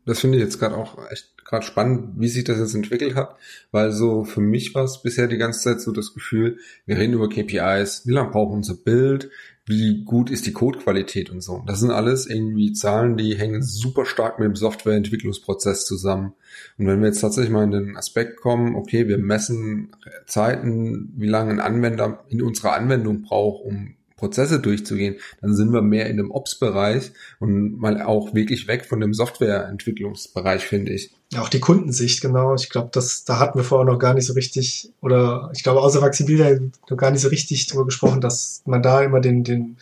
Das 0.05 0.20
finde 0.20 0.38
ich 0.38 0.45
jetzt 0.45 0.59
gerade 0.59 0.76
auch 0.76 0.99
echt 1.11 1.32
gerade 1.53 1.66
spannend, 1.66 2.14
wie 2.16 2.28
sich 2.28 2.45
das 2.45 2.59
jetzt 2.59 2.74
entwickelt 2.74 3.14
hat, 3.14 3.36
weil 3.72 3.93
so 3.93 4.24
für 4.24 4.40
mich 4.40 4.74
war 4.74 4.84
es 4.84 5.03
bisher 5.03 5.28
die 5.28 5.36
ganze 5.36 5.61
Zeit 5.61 5.80
so 5.82 5.93
das 5.93 6.14
Gefühl, 6.14 6.59
wir 6.86 6.97
reden 6.97 7.12
über 7.12 7.28
KPIs, 7.28 8.07
wie 8.07 8.12
lange 8.12 8.30
braucht 8.30 8.55
unser 8.55 8.74
Bild, 8.74 9.30
wie 9.65 10.05
gut 10.05 10.31
ist 10.31 10.47
die 10.47 10.53
Codequalität 10.53 11.31
und 11.31 11.41
so. 11.41 11.63
Das 11.67 11.79
sind 11.79 11.91
alles 11.91 12.27
irgendwie 12.27 12.73
Zahlen, 12.73 13.17
die 13.17 13.37
hängen 13.37 13.63
super 13.63 14.05
stark 14.05 14.39
mit 14.39 14.47
dem 14.47 14.57
Softwareentwicklungsprozess 14.57 15.87
zusammen. 15.87 16.35
Und 16.79 16.89
wenn 16.89 17.01
wir 17.01 17.07
jetzt 17.07 17.21
tatsächlich 17.21 17.53
mal 17.53 17.65
in 17.65 17.71
den 17.71 17.97
Aspekt 17.97 18.41
kommen, 18.41 18.75
okay, 18.75 19.07
wir 19.07 19.19
messen 19.19 19.95
Zeiten, 20.27 21.13
wie 21.17 21.29
lange 21.29 21.53
ein 21.53 21.61
Anwender 21.61 22.25
in 22.29 22.43
unserer 22.43 22.73
Anwendung 22.73 23.23
braucht, 23.23 23.65
um 23.65 23.95
Prozesse 24.23 24.61
durchzugehen, 24.61 25.16
dann 25.41 25.57
sind 25.57 25.73
wir 25.73 25.83
mehr 25.83 26.09
in 26.09 26.16
dem 26.16 26.31
Ops-Bereich 26.31 27.11
und 27.41 27.81
mal 27.81 28.01
auch 28.01 28.35
wirklich 28.35 28.68
weg 28.68 28.87
von 28.87 29.01
dem 29.01 29.14
Softwareentwicklungsbereich, 29.14 30.62
finde 30.62 30.93
ich. 30.93 31.11
Ja, 31.33 31.43
auch 31.43 31.49
die 31.49 31.59
Kundensicht, 31.59 32.20
genau. 32.20 32.55
Ich 32.55 32.70
glaube, 32.70 32.91
das, 32.93 33.25
da 33.25 33.41
hatten 33.41 33.59
wir 33.59 33.64
vorher 33.64 33.93
noch 33.93 33.99
gar 33.99 34.14
nicht 34.14 34.27
so 34.27 34.35
richtig, 34.35 34.93
oder 35.01 35.51
ich 35.55 35.64
glaube, 35.64 35.81
außer 35.81 36.01
Maxibilia 36.01 36.57
noch 36.89 36.97
gar 36.97 37.11
nicht 37.11 37.23
so 37.23 37.29
richtig 37.31 37.66
drüber 37.66 37.85
gesprochen, 37.85 38.20
dass 38.20 38.62
man 38.64 38.81
da 38.81 39.03
immer 39.03 39.18
den, 39.18 39.43
den, 39.43 39.77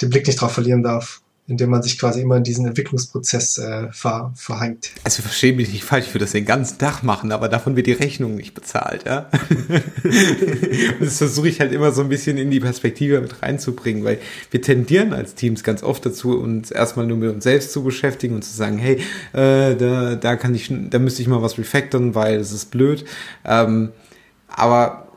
den 0.00 0.10
Blick 0.10 0.28
nicht 0.28 0.40
drauf 0.40 0.52
verlieren 0.52 0.84
darf 0.84 1.23
indem 1.46 1.70
man 1.70 1.82
sich 1.82 1.98
quasi 1.98 2.22
immer 2.22 2.38
in 2.38 2.42
diesen 2.42 2.66
Entwicklungsprozess 2.66 3.58
äh, 3.58 3.88
ver, 3.92 4.32
verhangt. 4.34 4.90
Also 5.04 5.22
verstehe 5.22 5.52
mich 5.52 5.70
nicht 5.70 5.84
falsch, 5.84 6.06
ich 6.06 6.14
würde 6.14 6.24
das 6.24 6.32
den 6.32 6.46
ganzen 6.46 6.78
Tag 6.78 7.02
machen, 7.02 7.32
aber 7.32 7.48
davon 7.48 7.76
wird 7.76 7.86
die 7.86 7.92
Rechnung 7.92 8.34
nicht 8.34 8.54
bezahlt, 8.54 9.04
ja. 9.04 9.28
und 10.02 11.00
das 11.00 11.18
versuche 11.18 11.48
ich 11.48 11.60
halt 11.60 11.72
immer 11.72 11.92
so 11.92 12.00
ein 12.00 12.08
bisschen 12.08 12.38
in 12.38 12.50
die 12.50 12.60
Perspektive 12.60 13.20
mit 13.20 13.42
reinzubringen, 13.42 14.04
weil 14.04 14.20
wir 14.50 14.62
tendieren 14.62 15.12
als 15.12 15.34
Teams 15.34 15.62
ganz 15.62 15.82
oft 15.82 16.06
dazu, 16.06 16.38
uns 16.38 16.70
erstmal 16.70 17.06
nur 17.06 17.18
mit 17.18 17.30
uns 17.30 17.44
selbst 17.44 17.72
zu 17.72 17.84
beschäftigen 17.84 18.34
und 18.34 18.42
zu 18.42 18.54
sagen, 18.54 18.78
hey, 18.78 19.00
äh, 19.34 19.76
da, 19.76 20.14
da 20.14 20.36
kann 20.36 20.54
ich, 20.54 20.72
da 20.90 20.98
müsste 20.98 21.20
ich 21.20 21.28
mal 21.28 21.42
was 21.42 21.58
refactoren, 21.58 22.14
weil 22.14 22.36
es 22.36 22.52
ist 22.52 22.70
blöd. 22.70 23.04
Ähm, 23.44 23.90
aber 24.48 25.08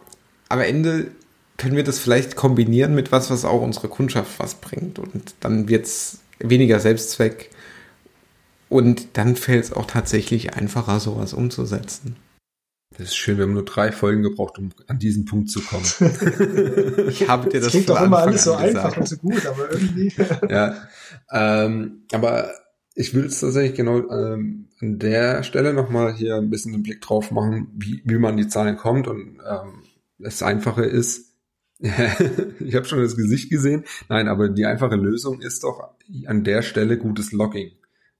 am 0.49 0.59
Ende 0.59 1.11
können 1.57 1.75
wir 1.75 1.83
das 1.83 1.99
vielleicht 1.99 2.35
kombinieren 2.35 2.93
mit 2.93 3.11
was, 3.11 3.29
was 3.29 3.45
auch 3.45 3.61
unsere 3.61 3.89
Kundschaft 3.89 4.39
was 4.39 4.55
bringt. 4.55 4.99
Und 4.99 5.35
dann 5.39 5.67
wird 5.67 5.85
es 5.85 6.19
weniger 6.39 6.79
Selbstzweck. 6.79 7.49
Und 8.69 9.17
dann 9.17 9.35
fällt 9.35 9.65
es 9.65 9.73
auch 9.73 9.85
tatsächlich 9.85 10.53
einfacher, 10.53 10.99
sowas 10.99 11.33
umzusetzen. 11.33 12.17
Das 12.97 13.09
ist 13.09 13.15
schön, 13.15 13.37
wir 13.37 13.43
haben 13.43 13.53
nur 13.53 13.65
drei 13.65 13.91
Folgen 13.91 14.23
gebraucht, 14.23 14.57
um 14.57 14.71
an 14.87 14.97
diesen 14.97 15.25
Punkt 15.25 15.51
zu 15.51 15.61
kommen. 15.61 15.83
ich 17.09 17.27
habe 17.27 17.49
dir 17.49 17.59
das, 17.59 17.65
das 17.65 17.71
klingt 17.71 17.89
doch 17.89 18.01
immer 18.01 18.19
alles 18.19 18.43
so 18.43 18.53
einfach 18.53 18.97
und 18.97 19.07
so 19.07 19.17
gut, 19.17 19.45
aber 19.45 19.71
irgendwie. 19.71 20.11
ja, 20.49 20.75
ähm, 21.31 22.03
aber 22.11 22.49
ich 22.95 23.13
will 23.13 23.25
es 23.25 23.39
tatsächlich 23.39 23.75
genau 23.75 24.09
ähm, 24.09 24.69
an 24.79 24.97
der 24.97 25.43
Stelle 25.43 25.73
nochmal 25.73 26.13
hier 26.15 26.37
ein 26.37 26.49
bisschen 26.49 26.71
den 26.71 26.81
Blick 26.81 27.01
drauf 27.01 27.29
machen, 27.29 27.67
wie, 27.75 28.01
wie 28.03 28.17
man 28.17 28.37
die 28.37 28.47
Zahlen 28.47 28.77
kommt 28.77 29.07
und 29.07 29.39
ähm, 29.47 29.83
das 30.17 30.41
Einfache 30.41 30.83
ist, 30.83 31.26
ich 31.79 32.75
habe 32.75 32.85
schon 32.85 33.01
das 33.01 33.15
Gesicht 33.15 33.49
gesehen. 33.49 33.83
Nein, 34.09 34.27
aber 34.27 34.49
die 34.49 34.65
einfache 34.65 34.95
Lösung 34.95 35.41
ist 35.41 35.63
doch 35.63 35.95
an 36.25 36.43
der 36.43 36.61
Stelle 36.61 36.97
gutes 36.97 37.31
Logging. 37.31 37.71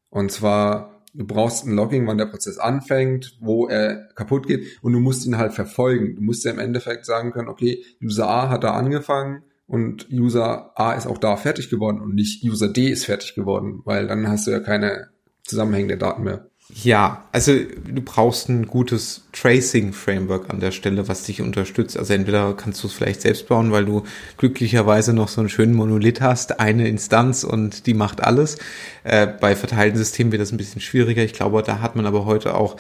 Und 0.10 0.32
zwar, 0.32 1.02
du 1.14 1.26
brauchst 1.26 1.66
ein 1.66 1.74
Logging, 1.74 2.06
wann 2.08 2.18
der 2.18 2.28
Prozess 2.28 2.58
anfängt, 2.58 3.38
wo 3.40 3.68
er 3.68 4.10
kaputt 4.16 4.48
geht 4.48 4.78
und 4.82 4.94
du 4.94 5.00
musst 5.00 5.26
ihn 5.26 5.38
halt 5.38 5.54
verfolgen. 5.54 6.16
Du 6.16 6.22
musst 6.22 6.46
ja 6.46 6.52
im 6.52 6.60
Endeffekt 6.60 7.06
sagen 7.06 7.32
können, 7.32 7.50
okay, 7.50 7.84
User 8.02 8.28
A 8.28 8.50
hat 8.50 8.64
da 8.64 8.72
angefangen 8.72 9.44
und 9.66 10.08
User 10.12 10.72
A 10.80 10.94
ist 10.94 11.08
auch 11.08 11.18
da 11.18 11.36
fertig 11.36 11.70
geworden 11.70 12.00
und 12.00 12.14
nicht 12.16 12.44
User 12.44 12.70
D 12.70 12.90
ist 12.90 13.06
fertig 13.06 13.36
geworden, 13.36 13.82
weil 13.86 14.08
dann 14.08 14.28
hast 14.28 14.48
du 14.48 14.52
ja 14.52 14.60
keine 14.60 15.10
zusammenhängende 15.44 15.98
Daten 15.98 16.24
mehr. 16.24 16.50
Ja, 16.70 17.24
also 17.32 17.54
du 17.54 18.02
brauchst 18.02 18.50
ein 18.50 18.68
gutes 18.68 19.24
Tracing-Framework 19.32 20.50
an 20.50 20.60
der 20.60 20.72
Stelle, 20.72 21.08
was 21.08 21.24
dich 21.24 21.42
unterstützt. 21.42 21.98
Also 21.98 22.14
entweder 22.14 22.54
kannst 22.56 22.84
du 22.84 22.88
es 22.88 22.94
vielleicht 22.94 23.22
selbst 23.22 23.48
bauen, 23.48 23.72
weil 23.72 23.86
du 23.86 24.04
glücklicherweise 24.38 25.14
noch 25.14 25.30
so 25.30 25.40
einen 25.40 25.50
schönen 25.50 25.74
Monolith 25.74 26.20
hast, 26.20 26.60
eine 26.60 26.90
Instanz 26.90 27.46
und 27.46 27.88
die 27.88 27.94
macht 27.94 28.22
alles. 28.22 28.58
Äh, 29.06 29.28
bei 29.28 29.56
verteilten 29.56 29.98
Systemen 29.98 30.34
wird 30.34 30.42
das 30.42 30.52
ein 30.52 30.58
bisschen 30.58 30.82
schwieriger. 30.82 31.24
Ich 31.24 31.34
glaube, 31.34 31.64
da 31.64 31.80
hat 31.80 31.96
man 31.96 32.06
aber 32.06 32.26
heute 32.26 32.56
auch 32.56 32.76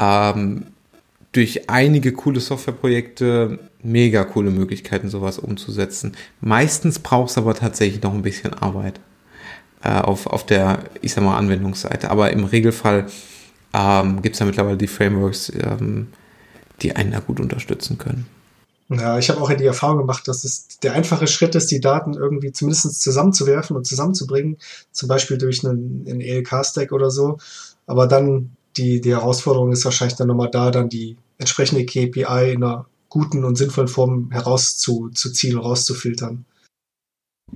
ähm, 0.00 0.66
durch 1.32 1.68
einige 1.68 2.12
coole 2.12 2.40
Softwareprojekte 2.40 3.58
mega 3.82 4.24
coole 4.24 4.50
Möglichkeiten, 4.50 5.10
sowas 5.10 5.38
umzusetzen. 5.38 6.16
Meistens 6.40 6.98
brauchst 6.98 7.36
du 7.36 7.42
aber 7.42 7.54
tatsächlich 7.54 8.02
noch 8.02 8.14
ein 8.14 8.22
bisschen 8.22 8.54
Arbeit 8.54 9.00
äh, 9.82 10.00
auf, 10.00 10.26
auf 10.26 10.46
der, 10.46 10.84
ich 11.02 11.14
sag 11.14 11.24
mal, 11.24 11.36
Anwendungsseite. 11.36 12.10
Aber 12.10 12.30
im 12.32 12.44
Regelfall 12.44 13.06
ähm, 13.74 14.22
gibt 14.22 14.34
es 14.34 14.40
ja 14.40 14.46
mittlerweile 14.46 14.76
die 14.76 14.86
Frameworks, 14.86 15.52
ähm, 15.54 16.08
die 16.82 16.94
einen 16.96 17.12
da 17.12 17.20
gut 17.20 17.40
unterstützen 17.40 17.98
können. 17.98 18.26
Ja, 18.90 19.18
ich 19.18 19.28
habe 19.28 19.40
auch 19.42 19.52
die 19.52 19.66
Erfahrung 19.66 19.98
gemacht, 19.98 20.26
dass 20.28 20.44
es 20.44 20.78
der 20.78 20.94
einfache 20.94 21.26
Schritt 21.26 21.54
ist, 21.54 21.70
die 21.70 21.80
Daten 21.80 22.14
irgendwie 22.14 22.52
zumindest 22.52 23.02
zusammenzuwerfen 23.02 23.76
und 23.76 23.86
zusammenzubringen, 23.86 24.56
zum 24.92 25.08
Beispiel 25.08 25.36
durch 25.36 25.62
einen, 25.64 26.06
einen 26.08 26.22
ELK-Stack 26.22 26.92
oder 26.92 27.10
so. 27.10 27.36
Aber 27.86 28.06
dann 28.06 28.52
die, 28.78 29.00
die 29.02 29.10
Herausforderung 29.10 29.72
ist 29.72 29.84
wahrscheinlich 29.84 30.16
dann 30.16 30.28
nochmal 30.28 30.50
da, 30.50 30.70
dann 30.70 30.88
die 30.88 31.16
entsprechende 31.36 31.84
KPI 31.84 32.52
in 32.52 32.64
einer 32.64 32.86
guten 33.10 33.44
und 33.44 33.56
sinnvollen 33.56 33.88
Form 33.88 34.30
herauszuziehen 34.30 35.58
und 35.58 35.64
rauszufiltern. 35.64 36.46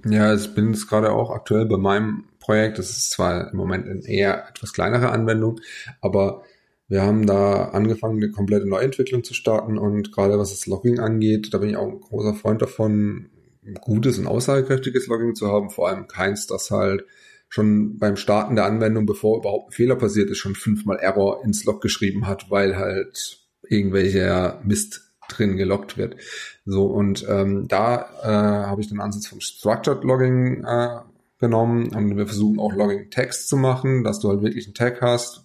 Ja, 0.05 0.35
ich 0.35 0.55
bin 0.55 0.73
es 0.73 0.87
gerade 0.89 1.13
auch 1.13 1.31
aktuell 1.31 1.67
bei 1.67 1.77
meinem 1.77 2.25
Projekt. 2.41 2.79
Das 2.79 2.91
ist 2.91 3.11
zwar 3.11 3.51
im 3.51 3.57
Moment 3.57 3.89
eine 3.89 4.07
eher 4.07 4.49
etwas 4.49 4.73
kleinere 4.73 5.11
Anwendung, 5.11 5.61
aber 6.01 6.43
wir 6.89 7.03
haben 7.03 7.27
da 7.27 7.71
angefangen, 7.71 8.23
eine 8.23 8.31
komplette 8.31 8.69
Neuentwicklung 8.69 9.25
zu 9.25 9.33
starten 9.33 9.79
und 9.79 10.13
gerade 10.13 10.39
was 10.39 10.51
das 10.51 10.67
Logging 10.67 10.99
angeht, 10.99 11.55
da 11.55 11.59
bin 11.59 11.71
ich 11.71 11.77
auch 11.77 11.89
ein 11.89 12.01
großer 12.01 12.35
Freund 12.35 12.61
davon, 12.61 13.31
gutes 13.81 14.19
und 14.19 14.27
aussagekräftiges 14.27 15.07
Logging 15.07 15.35
zu 15.35 15.49
haben, 15.49 15.71
vor 15.71 15.89
allem 15.89 16.09
keins, 16.09 16.47
das 16.47 16.71
halt 16.71 17.05
schon 17.49 17.99
beim 17.99 18.17
Starten 18.17 18.57
der 18.57 18.65
Anwendung, 18.65 19.07
bevor 19.07 19.39
überhaupt 19.39 19.71
ein 19.71 19.73
Fehler 19.73 19.97
passiert 19.97 20.31
ist, 20.31 20.39
schon 20.39 20.55
fünfmal 20.55 20.99
Error 20.99 21.45
ins 21.45 21.65
Log 21.65 21.81
geschrieben 21.81 22.27
hat, 22.27 22.51
weil 22.51 22.77
halt 22.77 23.41
irgendwelcher 23.69 24.61
Mist 24.65 25.13
drin 25.29 25.57
geloggt 25.57 25.97
wird. 25.97 26.17
So, 26.65 26.87
und 26.87 27.27
ähm, 27.29 27.67
da 27.69 28.07
äh, 28.23 28.67
habe 28.67 28.81
ich 28.81 28.89
den 28.89 29.01
Ansatz 29.01 29.27
vom 29.27 29.41
Structured 29.41 30.05
Logging 30.05 30.65
äh, 30.65 31.01
genommen 31.39 31.89
und 31.95 32.17
wir 32.17 32.27
versuchen 32.27 32.61
auch 32.61 32.73
Logging 32.73 33.11
Text 33.11 33.49
zu 33.49 33.57
machen, 33.57 34.05
dass 34.05 34.21
du 34.21 34.29
halt 34.29 34.43
wirklich 34.43 34.67
einen 34.67 34.75
Tag 34.75 35.01
hast, 35.03 35.45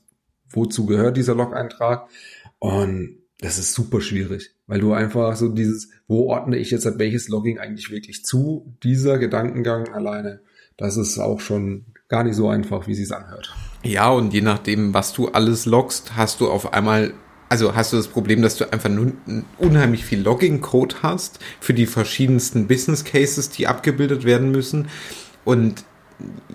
wozu 0.49 0.85
gehört 0.85 1.17
dieser 1.17 1.33
Log-Eintrag. 1.33 2.07
Und 2.59 3.17
das 3.39 3.57
ist 3.57 3.73
super 3.73 4.01
schwierig, 4.01 4.55
weil 4.67 4.79
du 4.79 4.93
einfach 4.93 5.35
so 5.35 5.49
dieses, 5.49 5.89
wo 6.07 6.29
ordne 6.29 6.57
ich 6.57 6.71
jetzt 6.71 6.85
halt 6.85 6.99
welches 6.99 7.29
Logging 7.29 7.57
eigentlich 7.57 7.89
wirklich 7.89 8.23
zu, 8.23 8.73
dieser 8.83 9.17
Gedankengang 9.17 9.89
alleine, 9.89 10.41
das 10.77 10.97
ist 10.97 11.17
auch 11.17 11.39
schon 11.39 11.85
gar 12.07 12.23
nicht 12.23 12.35
so 12.35 12.47
einfach, 12.47 12.87
wie 12.87 12.95
sie 12.95 13.03
es 13.03 13.11
anhört. 13.11 13.53
Ja, 13.83 14.09
und 14.09 14.33
je 14.33 14.41
nachdem, 14.41 14.93
was 14.93 15.13
du 15.13 15.29
alles 15.29 15.65
loggst, 15.65 16.15
hast 16.15 16.41
du 16.41 16.49
auf 16.49 16.73
einmal 16.73 17.13
also 17.49 17.75
hast 17.75 17.93
du 17.93 17.97
das 17.97 18.07
Problem, 18.07 18.41
dass 18.41 18.57
du 18.57 18.71
einfach 18.71 18.89
nur 18.89 19.13
unheimlich 19.57 20.05
viel 20.05 20.21
Logging-Code 20.21 20.97
hast 21.01 21.39
für 21.59 21.73
die 21.73 21.85
verschiedensten 21.85 22.67
Business 22.67 23.03
Cases, 23.03 23.49
die 23.49 23.67
abgebildet 23.67 24.25
werden 24.25 24.51
müssen. 24.51 24.87
Und 25.45 25.85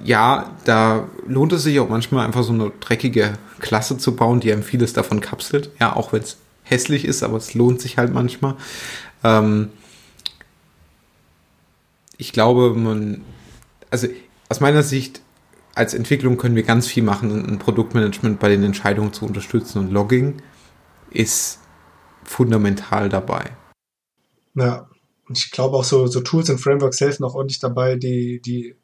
ja, 0.05 0.51
da 0.64 1.09
lohnt 1.26 1.53
es 1.53 1.62
sich 1.62 1.78
auch 1.80 1.88
manchmal 1.88 2.26
einfach 2.26 2.43
so 2.43 2.53
eine 2.53 2.72
dreckige 2.80 3.34
Klasse 3.61 3.97
zu 3.97 4.16
bauen, 4.16 4.40
die 4.40 4.53
einem 4.53 4.62
vieles 4.62 4.93
davon 4.93 5.20
kapselt. 5.20 5.70
Ja, 5.80 5.97
auch 5.97 6.12
wenn 6.12 6.22
es 6.22 6.36
hässlich 6.64 7.05
ist, 7.05 7.22
aber 7.22 7.36
es 7.36 7.55
lohnt 7.55 7.80
sich 7.80 7.97
halt 7.97 8.12
manchmal. 8.12 8.57
Ähm 9.24 9.70
ich 12.18 12.32
glaube, 12.32 12.74
man, 12.74 13.22
also 13.90 14.09
aus 14.49 14.61
meiner 14.61 14.82
Sicht 14.82 15.22
als 15.74 15.95
Entwicklung 15.95 16.36
können 16.36 16.55
wir 16.55 16.62
ganz 16.62 16.86
viel 16.86 17.03
machen, 17.03 17.45
ein 17.47 17.59
Produktmanagement 17.59 18.38
bei 18.38 18.49
den 18.49 18.62
Entscheidungen 18.62 19.12
zu 19.12 19.24
unterstützen 19.24 19.78
und 19.78 19.90
Logging 19.90 20.43
ist 21.14 21.58
fundamental 22.24 23.08
dabei. 23.08 23.56
Ja, 24.54 24.88
ich 25.30 25.50
glaube 25.50 25.76
auch 25.76 25.84
so, 25.84 26.06
so 26.06 26.20
Tools 26.20 26.50
und 26.50 26.58
Frameworks 26.58 27.00
helfen 27.00 27.24
auch 27.24 27.34
ordentlich 27.34 27.60
dabei, 27.60 27.96
die, 27.96 28.40
die, 28.40 28.76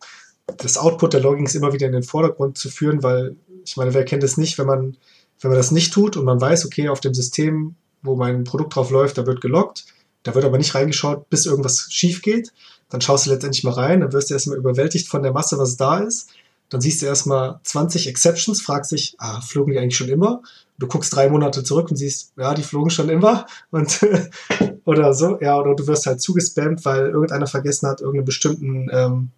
das 0.57 0.79
Output 0.79 1.13
der 1.13 1.21
Loggings 1.21 1.55
immer 1.55 1.73
wieder 1.73 1.87
in 1.87 1.93
den 1.93 2.03
Vordergrund 2.03 2.59
zu 2.59 2.71
führen, 2.71 3.03
weil 3.03 3.37
ich 3.65 3.77
meine, 3.77 3.93
wer 3.95 4.05
kennt 4.05 4.25
es 4.25 4.37
nicht, 4.37 4.59
wenn 4.59 4.67
man, 4.67 4.97
wenn 5.41 5.51
man 5.51 5.59
das 5.59 5.71
nicht 5.71 5.93
tut 5.93 6.17
und 6.17 6.25
man 6.25 6.41
weiß, 6.41 6.65
okay, 6.67 6.89
auf 6.89 7.01
dem 7.01 7.15
System, 7.15 7.75
wo 8.03 8.17
mein 8.17 8.45
Produkt 8.45 8.75
drauf 8.75 8.91
läuft, 8.91 9.19
da 9.19 9.27
wird 9.27 9.41
geloggt, 9.41 9.87
da 10.23 10.35
wird 10.35 10.45
aber 10.45 10.59
nicht 10.59 10.75
reingeschaut, 10.75 11.29
bis 11.31 11.47
irgendwas 11.47 11.89
schief 11.91 12.23
geht. 12.23 12.53
Dann 12.89 13.01
schaust 13.01 13.27
du 13.27 13.31
letztendlich 13.31 13.65
mal 13.65 13.75
rein, 13.75 14.01
dann 14.01 14.13
wirst 14.13 14.31
du 14.31 14.35
erstmal 14.35 14.57
überwältigt 14.57 15.09
von 15.09 15.23
der 15.23 15.33
Masse, 15.33 15.59
was 15.59 15.77
da 15.77 15.99
ist. 15.99 16.31
Dann 16.71 16.81
siehst 16.81 17.03
du 17.03 17.07
erstmal 17.07 17.61
20 17.63 18.09
Exceptions, 18.09 18.61
fragst 18.61 18.93
dich, 18.93 19.15
ah, 19.19 19.41
flogen 19.41 19.73
die 19.73 19.79
eigentlich 19.79 19.97
schon 19.97 20.09
immer? 20.09 20.43
Du 20.79 20.87
guckst 20.87 21.15
drei 21.15 21.29
Monate 21.29 21.65
zurück 21.65 21.91
und 21.91 21.97
siehst, 21.97 22.33
ja, 22.37 22.55
die 22.55 22.63
flogen 22.63 22.91
schon 22.91 23.09
immer 23.09 23.47
und 23.71 24.01
oder 24.85 25.13
so, 25.13 25.39
ja, 25.41 25.59
oder 25.59 25.75
du 25.75 25.87
wirst 25.87 26.07
halt 26.07 26.21
zugespammt, 26.21 26.85
weil 26.85 27.09
irgendeiner 27.09 27.47
vergessen 27.47 27.89
hat, 27.89 28.01
irgendeine 28.01 28.25
bestimmten, 28.25 28.89
ähm, 28.93 29.31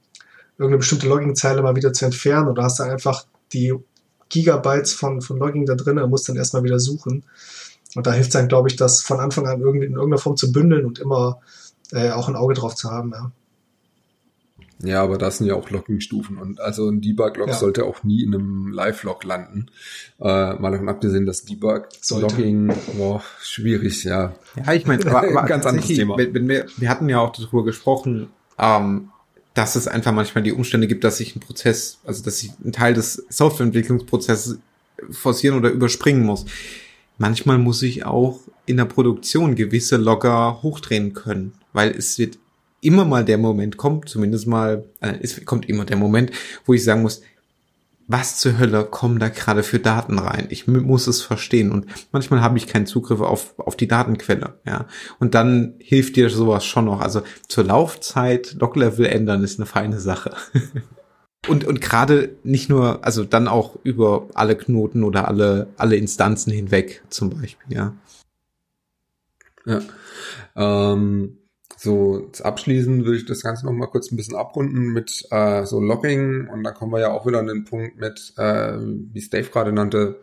irgendeine 0.58 0.78
bestimmte 0.78 1.08
Logging-Zeile 1.08 1.62
mal 1.62 1.76
wieder 1.76 1.92
zu 1.92 2.04
entfernen 2.04 2.48
oder 2.48 2.64
hast 2.64 2.80
dann 2.80 2.90
einfach 2.90 3.26
die 3.52 3.74
Gigabytes 4.28 4.92
von, 4.92 5.20
von 5.20 5.38
Logging 5.38 5.66
da 5.66 5.74
drin 5.74 5.98
und 5.98 6.10
musst 6.10 6.28
dann 6.28 6.36
erstmal 6.36 6.62
wieder 6.62 6.78
suchen. 6.78 7.24
Und 7.96 8.06
da 8.06 8.12
hilft 8.12 8.28
es 8.28 8.32
dann, 8.34 8.48
glaube 8.48 8.68
ich, 8.68 8.76
das 8.76 9.02
von 9.02 9.18
Anfang 9.18 9.48
an 9.48 9.60
irgendwie 9.60 9.86
in 9.86 9.94
irgendeiner 9.94 10.20
Form 10.20 10.36
zu 10.36 10.52
bündeln 10.52 10.86
und 10.86 11.00
immer 11.00 11.40
äh, 11.92 12.10
auch 12.10 12.28
ein 12.28 12.36
Auge 12.36 12.54
drauf 12.54 12.74
zu 12.74 12.90
haben, 12.90 13.10
ja. 13.12 13.32
Ja, 14.82 15.02
aber 15.02 15.18
das 15.18 15.38
sind 15.38 15.46
ja 15.46 15.54
auch 15.54 15.68
Logging-Stufen 15.68 16.38
und 16.38 16.60
also 16.60 16.88
ein 16.88 17.02
Debug-Log 17.02 17.48
ja. 17.48 17.54
sollte 17.54 17.84
auch 17.84 18.02
nie 18.02 18.22
in 18.22 18.34
einem 18.34 18.68
Live-Log 18.68 19.24
landen. 19.24 19.66
Äh, 20.18 20.54
mal 20.54 20.70
davon 20.70 20.88
abgesehen, 20.88 21.26
dass 21.26 21.44
Debug-Logging, 21.44 22.72
boah, 22.96 23.22
schwierig, 23.42 24.04
ja. 24.04 24.34
Ja, 24.56 24.72
ich 24.72 24.86
meine, 24.86 25.04
ganz 25.46 25.66
anderes 25.66 25.88
Thema. 25.88 26.16
Wenn, 26.16 26.48
wir, 26.48 26.66
wir 26.76 26.88
hatten 26.88 27.08
ja 27.10 27.20
auch 27.20 27.32
darüber 27.32 27.64
gesprochen, 27.64 28.28
ähm, 28.58 29.10
dass 29.52 29.76
es 29.76 29.86
einfach 29.86 30.12
manchmal 30.12 30.44
die 30.44 30.52
Umstände 30.52 30.86
gibt, 30.86 31.04
dass 31.04 31.18
sich 31.18 31.36
ein 31.36 31.40
Prozess, 31.40 31.98
also 32.04 32.24
dass 32.24 32.42
ich 32.42 32.52
einen 32.62 32.72
Teil 32.72 32.94
des 32.94 33.26
Softwareentwicklungsprozesses 33.28 34.58
forcieren 35.10 35.58
oder 35.58 35.70
überspringen 35.70 36.24
muss. 36.24 36.46
Manchmal 37.18 37.58
muss 37.58 37.82
ich 37.82 38.06
auch 38.06 38.40
in 38.64 38.78
der 38.78 38.86
Produktion 38.86 39.56
gewisse 39.56 39.98
Logger 39.98 40.62
hochdrehen 40.62 41.12
können, 41.12 41.52
weil 41.72 41.90
es 41.90 42.18
wird 42.18 42.38
immer 42.80 43.04
mal 43.04 43.24
der 43.24 43.38
Moment 43.38 43.76
kommt, 43.76 44.08
zumindest 44.08 44.46
mal, 44.46 44.84
äh, 45.00 45.14
es 45.20 45.44
kommt 45.44 45.68
immer 45.68 45.84
der 45.84 45.96
Moment, 45.96 46.30
wo 46.64 46.74
ich 46.74 46.84
sagen 46.84 47.02
muss, 47.02 47.22
was 48.12 48.38
zur 48.38 48.58
Hölle 48.58 48.84
kommen 48.86 49.20
da 49.20 49.28
gerade 49.28 49.62
für 49.62 49.78
Daten 49.78 50.18
rein? 50.18 50.48
Ich 50.50 50.66
muss 50.66 51.06
es 51.06 51.22
verstehen 51.22 51.70
und 51.70 51.86
manchmal 52.10 52.40
habe 52.40 52.58
ich 52.58 52.66
keinen 52.66 52.86
Zugriff 52.86 53.20
auf, 53.20 53.56
auf 53.56 53.76
die 53.76 53.86
Datenquelle, 53.86 54.58
ja. 54.66 54.86
Und 55.20 55.36
dann 55.36 55.74
hilft 55.78 56.16
dir 56.16 56.28
sowas 56.28 56.64
schon 56.64 56.86
noch. 56.86 57.00
Also 57.00 57.22
zur 57.46 57.62
Laufzeit 57.62 58.56
Loglevel 58.58 59.06
ändern 59.06 59.44
ist 59.44 59.60
eine 59.60 59.66
feine 59.66 60.00
Sache. 60.00 60.34
und, 61.48 61.64
und 61.64 61.80
gerade 61.80 62.36
nicht 62.42 62.68
nur, 62.68 63.04
also 63.04 63.22
dann 63.22 63.46
auch 63.46 63.78
über 63.84 64.26
alle 64.34 64.56
Knoten 64.56 65.04
oder 65.04 65.28
alle, 65.28 65.68
alle 65.76 65.94
Instanzen 65.94 66.52
hinweg 66.52 67.04
zum 67.10 67.30
Beispiel, 67.30 67.76
ja. 67.76 67.94
Ja. 69.66 69.82
Ähm 70.56 71.39
so, 71.82 72.30
abschließend 72.42 73.06
würde 73.06 73.16
ich 73.16 73.24
das 73.24 73.42
Ganze 73.42 73.64
noch 73.64 73.72
mal 73.72 73.86
kurz 73.86 74.12
ein 74.12 74.16
bisschen 74.18 74.36
abrunden 74.36 74.92
mit 74.92 75.26
äh, 75.30 75.64
so 75.64 75.80
Logging 75.80 76.46
und 76.46 76.62
dann 76.62 76.74
kommen 76.74 76.92
wir 76.92 77.00
ja 77.00 77.10
auch 77.10 77.26
wieder 77.26 77.38
an 77.38 77.46
den 77.46 77.64
Punkt 77.64 77.96
mit, 77.96 78.34
äh, 78.36 78.76
wie 78.76 79.26
Dave 79.30 79.48
gerade 79.48 79.72
nannte, 79.72 80.20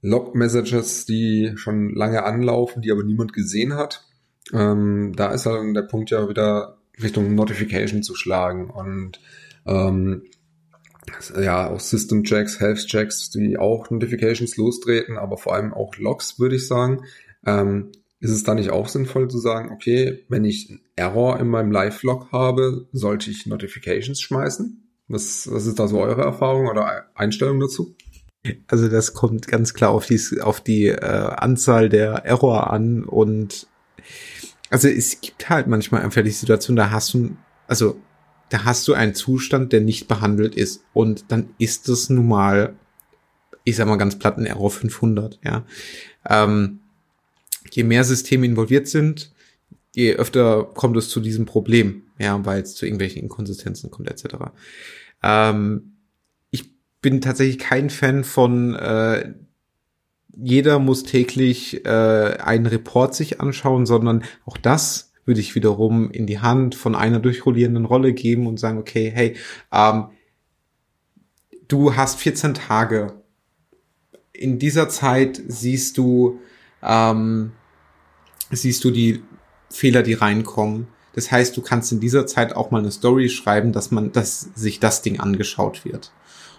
Log-Messages, 0.00 1.06
die 1.06 1.52
schon 1.54 1.94
lange 1.94 2.24
anlaufen, 2.24 2.82
die 2.82 2.90
aber 2.90 3.04
niemand 3.04 3.32
gesehen 3.32 3.74
hat. 3.74 4.04
Ähm, 4.52 5.12
da 5.14 5.30
ist 5.30 5.46
dann 5.46 5.72
der 5.72 5.82
Punkt 5.82 6.10
ja 6.10 6.28
wieder 6.28 6.78
Richtung 7.00 7.32
Notification 7.36 8.02
zu 8.02 8.16
schlagen 8.16 8.68
und 8.68 9.20
ähm, 9.64 10.24
ja, 11.40 11.70
auch 11.70 11.78
System-Checks, 11.78 12.58
Health-Checks, 12.58 13.30
die 13.30 13.56
auch 13.56 13.88
Notifications 13.88 14.56
lostreten, 14.56 15.16
aber 15.16 15.36
vor 15.36 15.54
allem 15.54 15.72
auch 15.72 15.96
Logs, 15.98 16.40
würde 16.40 16.56
ich 16.56 16.66
sagen. 16.66 17.04
Ähm, 17.46 17.92
ist 18.22 18.30
es 18.30 18.44
da 18.44 18.54
nicht 18.54 18.70
auch 18.70 18.88
sinnvoll 18.88 19.28
zu 19.28 19.38
sagen, 19.38 19.72
okay, 19.72 20.24
wenn 20.28 20.44
ich 20.44 20.70
einen 20.70 20.80
Error 20.94 21.40
in 21.40 21.48
meinem 21.48 21.72
Live-Log 21.72 22.30
habe, 22.30 22.86
sollte 22.92 23.32
ich 23.32 23.46
Notifications 23.46 24.20
schmeißen? 24.20 24.80
Was, 25.08 25.50
was 25.50 25.66
ist 25.66 25.80
da 25.80 25.88
so 25.88 26.00
eure 26.00 26.22
Erfahrung 26.22 26.68
oder 26.68 27.06
Einstellung 27.16 27.58
dazu? 27.58 27.96
Also 28.68 28.88
das 28.88 29.14
kommt 29.14 29.48
ganz 29.48 29.74
klar 29.74 29.90
auf 29.90 30.06
die, 30.06 30.20
auf 30.40 30.60
die 30.60 30.86
äh, 30.86 30.96
Anzahl 30.96 31.88
der 31.88 32.24
Error 32.24 32.70
an 32.70 33.02
und 33.02 33.66
also 34.70 34.86
es 34.86 35.20
gibt 35.20 35.50
halt 35.50 35.66
manchmal 35.66 36.02
einfach 36.02 36.22
die 36.22 36.30
Situation, 36.30 36.76
da 36.76 36.92
hast 36.92 37.12
du, 37.14 37.36
also 37.66 38.00
da 38.50 38.64
hast 38.64 38.86
du 38.86 38.94
einen 38.94 39.16
Zustand, 39.16 39.72
der 39.72 39.80
nicht 39.80 40.06
behandelt 40.06 40.54
ist 40.54 40.84
und 40.92 41.32
dann 41.32 41.50
ist 41.58 41.88
es 41.88 42.08
nun 42.08 42.28
mal, 42.28 42.76
ich 43.64 43.74
sag 43.74 43.88
mal 43.88 43.96
ganz 43.96 44.16
platt, 44.16 44.38
ein 44.38 44.46
Error 44.46 44.70
500, 44.70 45.40
ja. 45.42 45.64
Ähm, 46.28 46.78
je 47.70 47.84
mehr 47.84 48.04
Systeme 48.04 48.46
involviert 48.46 48.88
sind, 48.88 49.32
je 49.94 50.14
öfter 50.14 50.64
kommt 50.64 50.96
es 50.96 51.08
zu 51.08 51.20
diesem 51.20 51.46
Problem, 51.46 52.02
ja, 52.18 52.44
weil 52.44 52.62
es 52.62 52.74
zu 52.74 52.86
irgendwelchen 52.86 53.22
Inkonsistenzen 53.22 53.90
kommt, 53.90 54.10
etc. 54.10 54.36
Ähm, 55.22 55.96
ich 56.50 56.64
bin 57.00 57.20
tatsächlich 57.20 57.58
kein 57.58 57.90
Fan 57.90 58.24
von 58.24 58.74
äh, 58.74 59.34
jeder 60.34 60.78
muss 60.78 61.02
täglich 61.02 61.84
äh, 61.84 61.88
einen 62.38 62.66
Report 62.66 63.14
sich 63.14 63.40
anschauen, 63.40 63.86
sondern 63.86 64.24
auch 64.46 64.56
das 64.56 65.12
würde 65.24 65.40
ich 65.40 65.54
wiederum 65.54 66.10
in 66.10 66.26
die 66.26 66.40
Hand 66.40 66.74
von 66.74 66.94
einer 66.94 67.20
durchrollierenden 67.20 67.84
Rolle 67.84 68.12
geben 68.12 68.46
und 68.46 68.58
sagen, 68.58 68.78
okay, 68.78 69.10
hey, 69.14 69.36
ähm, 69.70 70.06
du 71.68 71.94
hast 71.94 72.18
14 72.18 72.54
Tage. 72.54 73.14
In 74.32 74.58
dieser 74.58 74.88
Zeit 74.88 75.40
siehst 75.46 75.98
du 75.98 76.40
ähm, 76.82 77.52
siehst 78.50 78.84
du 78.84 78.90
die 78.90 79.22
Fehler, 79.70 80.02
die 80.02 80.14
reinkommen. 80.14 80.88
Das 81.14 81.30
heißt, 81.30 81.56
du 81.56 81.62
kannst 81.62 81.92
in 81.92 82.00
dieser 82.00 82.26
Zeit 82.26 82.56
auch 82.56 82.70
mal 82.70 82.78
eine 82.78 82.90
Story 82.90 83.28
schreiben, 83.28 83.72
dass 83.72 83.90
man, 83.90 84.12
dass 84.12 84.48
sich 84.54 84.80
das 84.80 85.02
Ding 85.02 85.20
angeschaut 85.20 85.84
wird. 85.84 86.12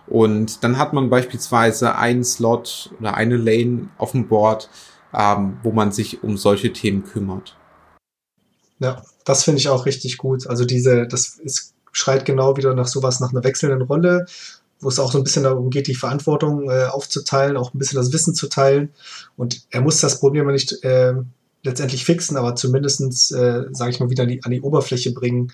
Und 0.07 0.63
dann 0.63 0.77
hat 0.77 0.93
man 0.93 1.09
beispielsweise 1.09 1.95
einen 1.95 2.23
Slot 2.23 2.91
oder 2.99 3.15
eine 3.15 3.37
Lane 3.37 3.89
auf 3.97 4.11
dem 4.11 4.27
Board, 4.27 4.69
ähm, 5.13 5.57
wo 5.63 5.71
man 5.71 5.91
sich 5.91 6.23
um 6.23 6.37
solche 6.37 6.73
Themen 6.73 7.03
kümmert. 7.03 7.57
Ja, 8.79 9.01
das 9.23 9.43
finde 9.43 9.59
ich 9.59 9.69
auch 9.69 9.85
richtig 9.85 10.17
gut. 10.17 10.47
Also 10.47 10.65
diese, 10.65 11.07
das 11.07 11.39
ist, 11.39 11.73
schreit 11.93 12.25
genau 12.25 12.57
wieder 12.57 12.73
nach 12.73 12.87
sowas, 12.87 13.19
nach 13.19 13.31
einer 13.31 13.43
wechselnden 13.43 13.83
Rolle, 13.83 14.25
wo 14.83 14.89
es 14.89 14.99
auch 14.99 15.11
so 15.11 15.17
ein 15.17 15.23
bisschen 15.23 15.43
darum 15.43 15.69
geht, 15.69 15.87
die 15.87 15.95
Verantwortung 15.95 16.69
äh, 16.69 16.85
aufzuteilen, 16.85 17.57
auch 17.57 17.73
ein 17.73 17.79
bisschen 17.79 17.97
das 17.97 18.13
Wissen 18.13 18.35
zu 18.35 18.47
teilen. 18.47 18.89
Und 19.35 19.65
er 19.69 19.81
muss 19.81 19.99
das 19.99 20.19
Problem 20.19 20.47
nicht 20.47 20.83
äh, 20.83 21.13
letztendlich 21.63 22.05
fixen, 22.05 22.37
aber 22.37 22.55
zumindestens, 22.55 23.31
äh, 23.31 23.63
sage 23.71 23.91
ich 23.91 23.99
mal, 23.99 24.09
wieder 24.09 24.23
an 24.23 24.29
die, 24.29 24.43
an 24.43 24.51
die 24.51 24.61
Oberfläche 24.61 25.11
bringen. 25.11 25.51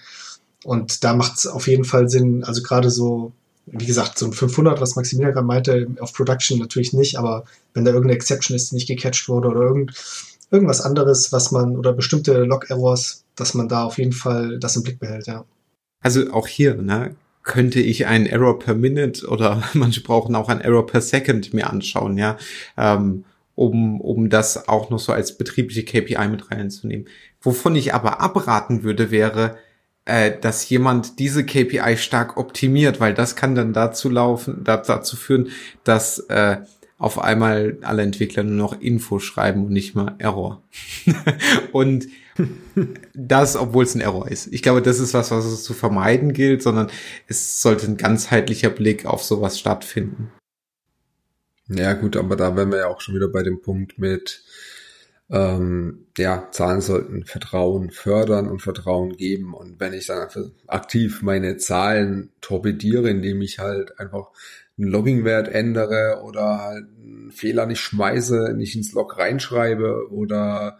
Und 0.63 1.03
da 1.03 1.13
macht 1.13 1.37
es 1.37 1.47
auf 1.47 1.67
jeden 1.67 1.85
Fall 1.85 2.09
Sinn, 2.09 2.43
also 2.43 2.61
gerade 2.61 2.89
so, 2.89 3.31
wie 3.65 3.85
gesagt, 3.85 4.17
so 4.17 4.25
ein 4.25 4.33
500, 4.33 4.81
was 4.81 4.95
Maximilian 4.95 5.33
gerade 5.33 5.45
meinte, 5.45 5.87
auf 5.99 6.13
Production 6.13 6.59
natürlich 6.59 6.93
nicht, 6.93 7.17
aber 7.17 7.45
wenn 7.73 7.85
da 7.85 7.91
irgendeine 7.91 8.15
Exception 8.15 8.55
ist, 8.55 8.71
die 8.71 8.75
nicht 8.75 8.87
gecatcht 8.87 9.29
wurde 9.29 9.47
oder 9.47 9.61
irgend, 9.61 9.93
irgendwas 10.51 10.81
anderes, 10.81 11.31
was 11.31 11.51
man, 11.51 11.77
oder 11.77 11.93
bestimmte 11.93 12.43
Log-Errors, 12.43 13.23
dass 13.35 13.53
man 13.53 13.69
da 13.69 13.83
auf 13.83 13.97
jeden 13.97 14.11
Fall 14.11 14.59
das 14.59 14.75
im 14.75 14.83
Blick 14.83 14.99
behält, 14.99 15.27
ja. 15.27 15.45
Also 16.01 16.31
auch 16.31 16.47
hier, 16.47 16.75
ne, 16.75 17.15
könnte 17.43 17.79
ich 17.79 18.07
einen 18.07 18.25
Error 18.25 18.59
per 18.59 18.75
Minute 18.75 19.27
oder 19.27 19.63
manche 19.73 20.01
brauchen 20.01 20.35
auch 20.35 20.49
einen 20.49 20.61
Error 20.61 20.85
per 20.85 21.01
Second 21.01 21.53
mir 21.53 21.69
anschauen, 21.69 22.17
ja. 22.17 22.37
Ähm, 22.77 23.25
um, 23.55 23.99
um 23.99 24.29
das 24.29 24.69
auch 24.69 24.89
noch 24.89 24.99
so 24.99 25.11
als 25.11 25.37
betriebliche 25.37 25.83
KPI 25.83 26.29
mit 26.29 26.49
reinzunehmen. 26.49 27.07
Wovon 27.41 27.75
ich 27.75 27.93
aber 27.93 28.21
abraten 28.21 28.83
würde, 28.83 29.11
wäre, 29.11 29.57
äh, 30.05 30.31
dass 30.39 30.69
jemand 30.69 31.19
diese 31.19 31.45
KPI 31.45 31.97
stark 31.97 32.37
optimiert, 32.37 33.01
weil 33.01 33.13
das 33.13 33.35
kann 33.35 33.55
dann 33.55 33.73
dazu 33.73 34.09
laufen, 34.09 34.63
dazu 34.63 35.17
führen, 35.17 35.49
dass 35.83 36.19
äh, 36.29 36.57
auf 36.97 37.19
einmal 37.19 37.77
alle 37.81 38.03
Entwickler 38.03 38.43
nur 38.43 38.55
noch 38.55 38.81
Info 38.81 39.19
schreiben 39.19 39.65
und 39.65 39.71
nicht 39.71 39.93
mal 39.93 40.15
Error. 40.19 40.61
und 41.71 42.07
das, 43.13 43.55
obwohl 43.55 43.83
es 43.83 43.95
ein 43.95 44.01
Error 44.01 44.29
ist. 44.29 44.47
Ich 44.51 44.61
glaube, 44.61 44.81
das 44.81 44.99
ist 44.99 45.13
was, 45.13 45.31
was 45.31 45.45
es 45.45 45.63
zu 45.63 45.73
vermeiden 45.73 46.33
gilt, 46.33 46.61
sondern 46.61 46.89
es 47.27 47.61
sollte 47.61 47.87
ein 47.87 47.97
ganzheitlicher 47.97 48.69
Blick 48.69 49.05
auf 49.05 49.23
sowas 49.23 49.59
stattfinden. 49.59 50.31
Ja 51.67 51.93
gut, 51.93 52.17
aber 52.17 52.35
da 52.35 52.55
wären 52.55 52.71
wir 52.71 52.79
ja 52.79 52.87
auch 52.87 53.01
schon 53.01 53.15
wieder 53.15 53.27
bei 53.27 53.43
dem 53.43 53.61
Punkt 53.61 53.99
mit, 53.99 54.43
ähm, 55.29 56.07
ja, 56.17 56.47
Zahlen 56.51 56.81
sollten 56.81 57.23
Vertrauen 57.25 57.91
fördern 57.91 58.47
und 58.47 58.61
Vertrauen 58.61 59.15
geben. 59.15 59.53
Und 59.53 59.79
wenn 59.79 59.93
ich 59.93 60.07
dann 60.07 60.27
aktiv 60.67 61.21
meine 61.21 61.57
Zahlen 61.57 62.31
torpediere, 62.41 63.09
indem 63.09 63.41
ich 63.41 63.59
halt 63.59 63.99
einfach 63.99 64.31
einen 64.77 64.87
Logging-Wert 64.87 65.49
ändere 65.49 66.21
oder 66.23 66.59
halt 66.59 66.85
einen 66.99 67.31
Fehler 67.31 67.65
nicht 67.67 67.81
schmeiße, 67.81 68.53
nicht 68.55 68.75
ins 68.75 68.93
Log 68.93 69.17
reinschreibe 69.17 70.11
oder 70.11 70.79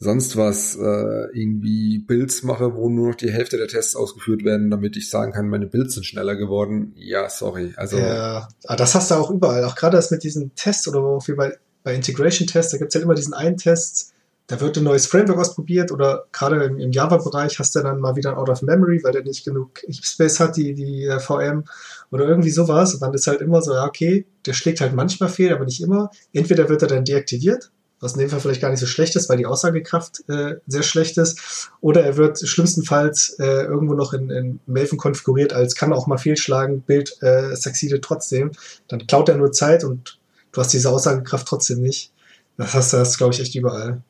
sonst 0.00 0.36
was 0.36 0.76
äh, 0.76 1.38
irgendwie 1.38 1.98
Builds 1.98 2.42
mache, 2.42 2.74
wo 2.74 2.88
nur 2.88 3.08
noch 3.08 3.14
die 3.14 3.30
Hälfte 3.30 3.58
der 3.58 3.68
Tests 3.68 3.94
ausgeführt 3.94 4.44
werden, 4.44 4.70
damit 4.70 4.96
ich 4.96 5.10
sagen 5.10 5.32
kann, 5.32 5.48
meine 5.48 5.66
Builds 5.66 5.94
sind 5.94 6.04
schneller 6.04 6.36
geworden. 6.36 6.94
Ja, 6.96 7.28
sorry. 7.28 7.74
Also 7.76 7.98
ja, 7.98 8.48
aber 8.64 8.76
das 8.76 8.94
hast 8.94 9.10
du 9.10 9.16
auch 9.16 9.30
überall. 9.30 9.62
Auch 9.64 9.76
gerade 9.76 9.98
das 9.98 10.10
mit 10.10 10.24
diesen 10.24 10.54
Tests 10.54 10.88
oder 10.88 11.00
auch 11.00 11.28
wie 11.28 11.34
bei, 11.34 11.58
bei 11.84 11.94
Integration-Tests, 11.94 12.72
da 12.72 12.78
gibt 12.78 12.88
es 12.88 12.94
ja 12.94 13.04
immer 13.04 13.14
diesen 13.14 13.34
einen 13.34 13.58
Test, 13.58 14.14
da 14.46 14.60
wird 14.60 14.78
ein 14.78 14.84
neues 14.84 15.06
Framework 15.06 15.38
ausprobiert 15.38 15.92
oder 15.92 16.24
gerade 16.32 16.64
im, 16.64 16.78
im 16.78 16.90
Java-Bereich 16.90 17.58
hast 17.58 17.76
du 17.76 17.80
dann 17.80 18.00
mal 18.00 18.16
wieder 18.16 18.30
ein 18.30 18.36
Out 18.36 18.48
of 18.48 18.62
Memory, 18.62 19.00
weil 19.04 19.12
der 19.12 19.22
nicht 19.22 19.44
genug 19.44 19.82
Space 19.90 20.40
hat, 20.40 20.56
die, 20.56 20.74
die 20.74 21.04
äh, 21.04 21.20
VM 21.20 21.64
oder 22.10 22.26
irgendwie 22.26 22.50
sowas. 22.50 22.94
Und 22.94 23.02
dann 23.02 23.14
ist 23.14 23.26
halt 23.26 23.42
immer 23.42 23.60
so, 23.60 23.74
ja, 23.74 23.84
okay, 23.84 24.26
der 24.46 24.54
schlägt 24.54 24.80
halt 24.80 24.94
manchmal 24.94 25.28
fehl, 25.28 25.52
aber 25.52 25.66
nicht 25.66 25.82
immer. 25.82 26.10
Entweder 26.32 26.68
wird 26.68 26.82
er 26.82 26.88
dann 26.88 27.04
deaktiviert, 27.04 27.70
was 28.00 28.14
in 28.14 28.20
dem 28.20 28.30
Fall 28.30 28.40
vielleicht 28.40 28.62
gar 28.62 28.70
nicht 28.70 28.80
so 28.80 28.86
schlecht 28.86 29.14
ist, 29.14 29.28
weil 29.28 29.36
die 29.36 29.46
Aussagekraft 29.46 30.24
äh, 30.28 30.56
sehr 30.66 30.82
schlecht 30.82 31.18
ist. 31.18 31.70
Oder 31.80 32.02
er 32.02 32.16
wird 32.16 32.40
schlimmstenfalls 32.40 33.36
äh, 33.38 33.64
irgendwo 33.64 33.94
noch 33.94 34.14
in, 34.14 34.30
in 34.30 34.60
Maven 34.66 34.98
konfiguriert, 34.98 35.52
als 35.52 35.74
kann 35.74 35.92
auch 35.92 36.06
mal 36.06 36.18
fehlschlagen, 36.18 36.80
Bild 36.80 37.22
äh, 37.22 37.54
succeeded 37.54 38.02
trotzdem. 38.02 38.52
Dann 38.88 39.06
klaut 39.06 39.28
er 39.28 39.36
nur 39.36 39.52
Zeit 39.52 39.84
und 39.84 40.18
du 40.52 40.60
hast 40.60 40.72
diese 40.72 40.90
Aussagekraft 40.90 41.46
trotzdem 41.46 41.82
nicht. 41.82 42.12
Das 42.56 42.74
hast 42.74 42.92
du, 42.92 42.96
das 42.96 43.18
glaube 43.18 43.34
ich, 43.34 43.40
echt 43.40 43.54
überall. 43.54 44.02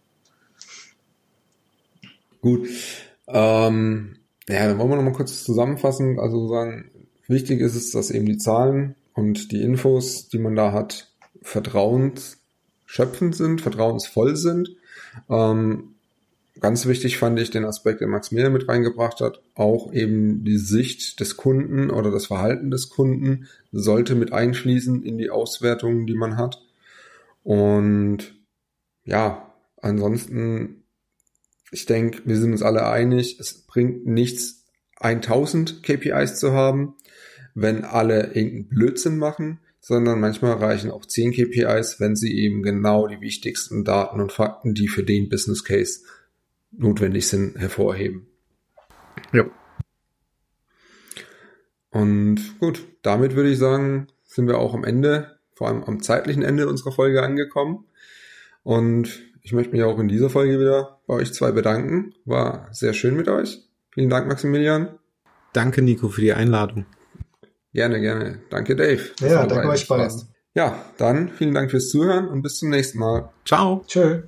Gut. 2.41 2.69
Ähm, 3.27 4.17
ja, 4.49 4.67
dann 4.67 4.79
wollen 4.79 4.91
wir 4.91 4.97
noch 4.97 5.03
mal 5.03 5.13
kurz 5.13 5.45
zusammenfassen. 5.45 6.19
Also 6.19 6.49
sagen, 6.49 6.91
wichtig 7.27 7.61
ist 7.61 7.75
es, 7.75 7.91
dass 7.91 8.11
eben 8.11 8.27
die 8.27 8.39
Zahlen 8.39 8.95
und 9.15 9.53
die 9.53 9.63
Infos, 9.63 10.29
die 10.29 10.39
man 10.39 10.57
da 10.57 10.73
hat, 10.73 11.09
vertrauensschöpfend 12.91 13.37
sind, 13.37 13.61
vertrauensvoll 13.61 14.37
sind. 14.37 14.77
Ähm, 15.29 15.95
ganz 16.61 16.87
wichtig 16.87 17.19
fand 17.19 17.39
ich 17.39 17.51
den 17.51 17.65
Aspekt, 17.65 18.01
den 18.01 18.11
Max 18.11 18.33
Miller 18.33 18.51
mit 18.51 18.69
reingebracht 18.69 19.21
hat, 19.21 19.41
auch 19.55 19.93
eben 19.93 20.45
die 20.45 20.59
Sicht 20.59 21.21
des 21.21 21.37
Kunden 21.37 21.91
oder 21.91 22.11
das 22.11 22.27
Verhalten 22.27 22.71
des 22.71 22.91
Kunden 22.91 23.47
sollte 23.73 24.15
mit 24.15 24.33
einfließen 24.33 25.03
in 25.03 25.19
die 25.19 25.31
Auswertungen, 25.31 26.07
die 26.07 26.15
man 26.15 26.37
hat. 26.37 26.63
Und 27.43 28.35
ja, 29.05 29.53
ansonsten 29.81 30.77
ich 31.73 31.87
denke, 31.87 32.23
wir 32.25 32.37
sind 32.37 32.51
uns 32.51 32.63
alle 32.63 32.89
einig, 32.89 33.39
es 33.39 33.63
bringt 33.67 34.05
nichts, 34.05 34.65
1000 34.97 35.83
KPIs 35.85 36.39
zu 36.39 36.53
haben, 36.53 36.97
wenn 37.55 37.85
alle 37.85 38.35
irgendeinen 38.35 38.69
Blödsinn 38.69 39.19
machen, 39.19 39.61
sondern 39.81 40.21
manchmal 40.21 40.53
reichen 40.55 40.91
auch 40.91 41.07
10 41.07 41.33
KPIs, 41.33 42.01
wenn 42.01 42.15
sie 42.15 42.39
eben 42.39 42.63
genau 42.63 43.07
die 43.07 43.21
wichtigsten 43.21 43.85
Daten 43.85 44.21
und 44.21 44.33
Fakten, 44.33 44.75
die 44.75 44.89
für 44.89 45.03
den 45.03 45.29
Business 45.29 45.65
Case 45.65 46.01
notwendig 46.73 47.27
sind, 47.27 47.59
hervorheben. 47.59 48.27
Ja. 49.33 49.45
Und 51.91 52.59
gut, 52.61 52.87
damit 53.03 53.35
würde 53.35 53.51
ich 53.51 53.59
sagen, 53.59 54.07
sind 54.25 54.47
wir 54.47 54.59
auch 54.59 54.75
am 54.75 54.85
Ende, 54.85 55.39
vor 55.55 55.69
allem 55.69 55.83
am 55.83 56.03
zeitlichen 56.03 56.43
Ende 56.43 56.69
unserer 56.69 56.93
Folge 56.93 57.23
angekommen. 57.23 57.87
Und 58.63 59.23
ich 59.43 59.53
möchte 59.53 59.73
mich 59.73 59.83
auch 59.83 59.99
in 59.99 60.09
dieser 60.09 60.31
Folge 60.31 60.61
wieder 60.61 61.01
bei 61.07 61.15
euch 61.15 61.33
zwei 61.33 61.51
bedanken. 61.51 62.15
War 62.25 62.69
sehr 62.71 62.93
schön 62.93 63.17
mit 63.17 63.29
euch. 63.29 63.69
Vielen 63.93 64.11
Dank, 64.11 64.29
Maximilian. 64.29 64.99
Danke, 65.53 65.83
Nico, 65.83 66.09
für 66.09 66.21
die 66.21 66.33
Einladung. 66.33 66.87
Gerne, 67.73 68.01
gerne. 68.01 68.41
Danke, 68.51 68.75
Dave. 68.77 69.03
Ja, 69.21 69.47
danke 69.47 69.69
euch 69.69 69.87
beiden. 69.87 70.29
Ja, 70.55 70.85
dann 70.99 71.29
vielen 71.29 71.55
Dank 71.55 71.71
fürs 71.71 71.89
Zuhören 71.89 72.29
und 72.29 72.43
bis 72.43 72.59
zum 72.59 72.71
nächsten 72.71 72.99
Mal. 72.99 73.31
Ciao. 73.45 73.85
Tschö. 73.87 74.23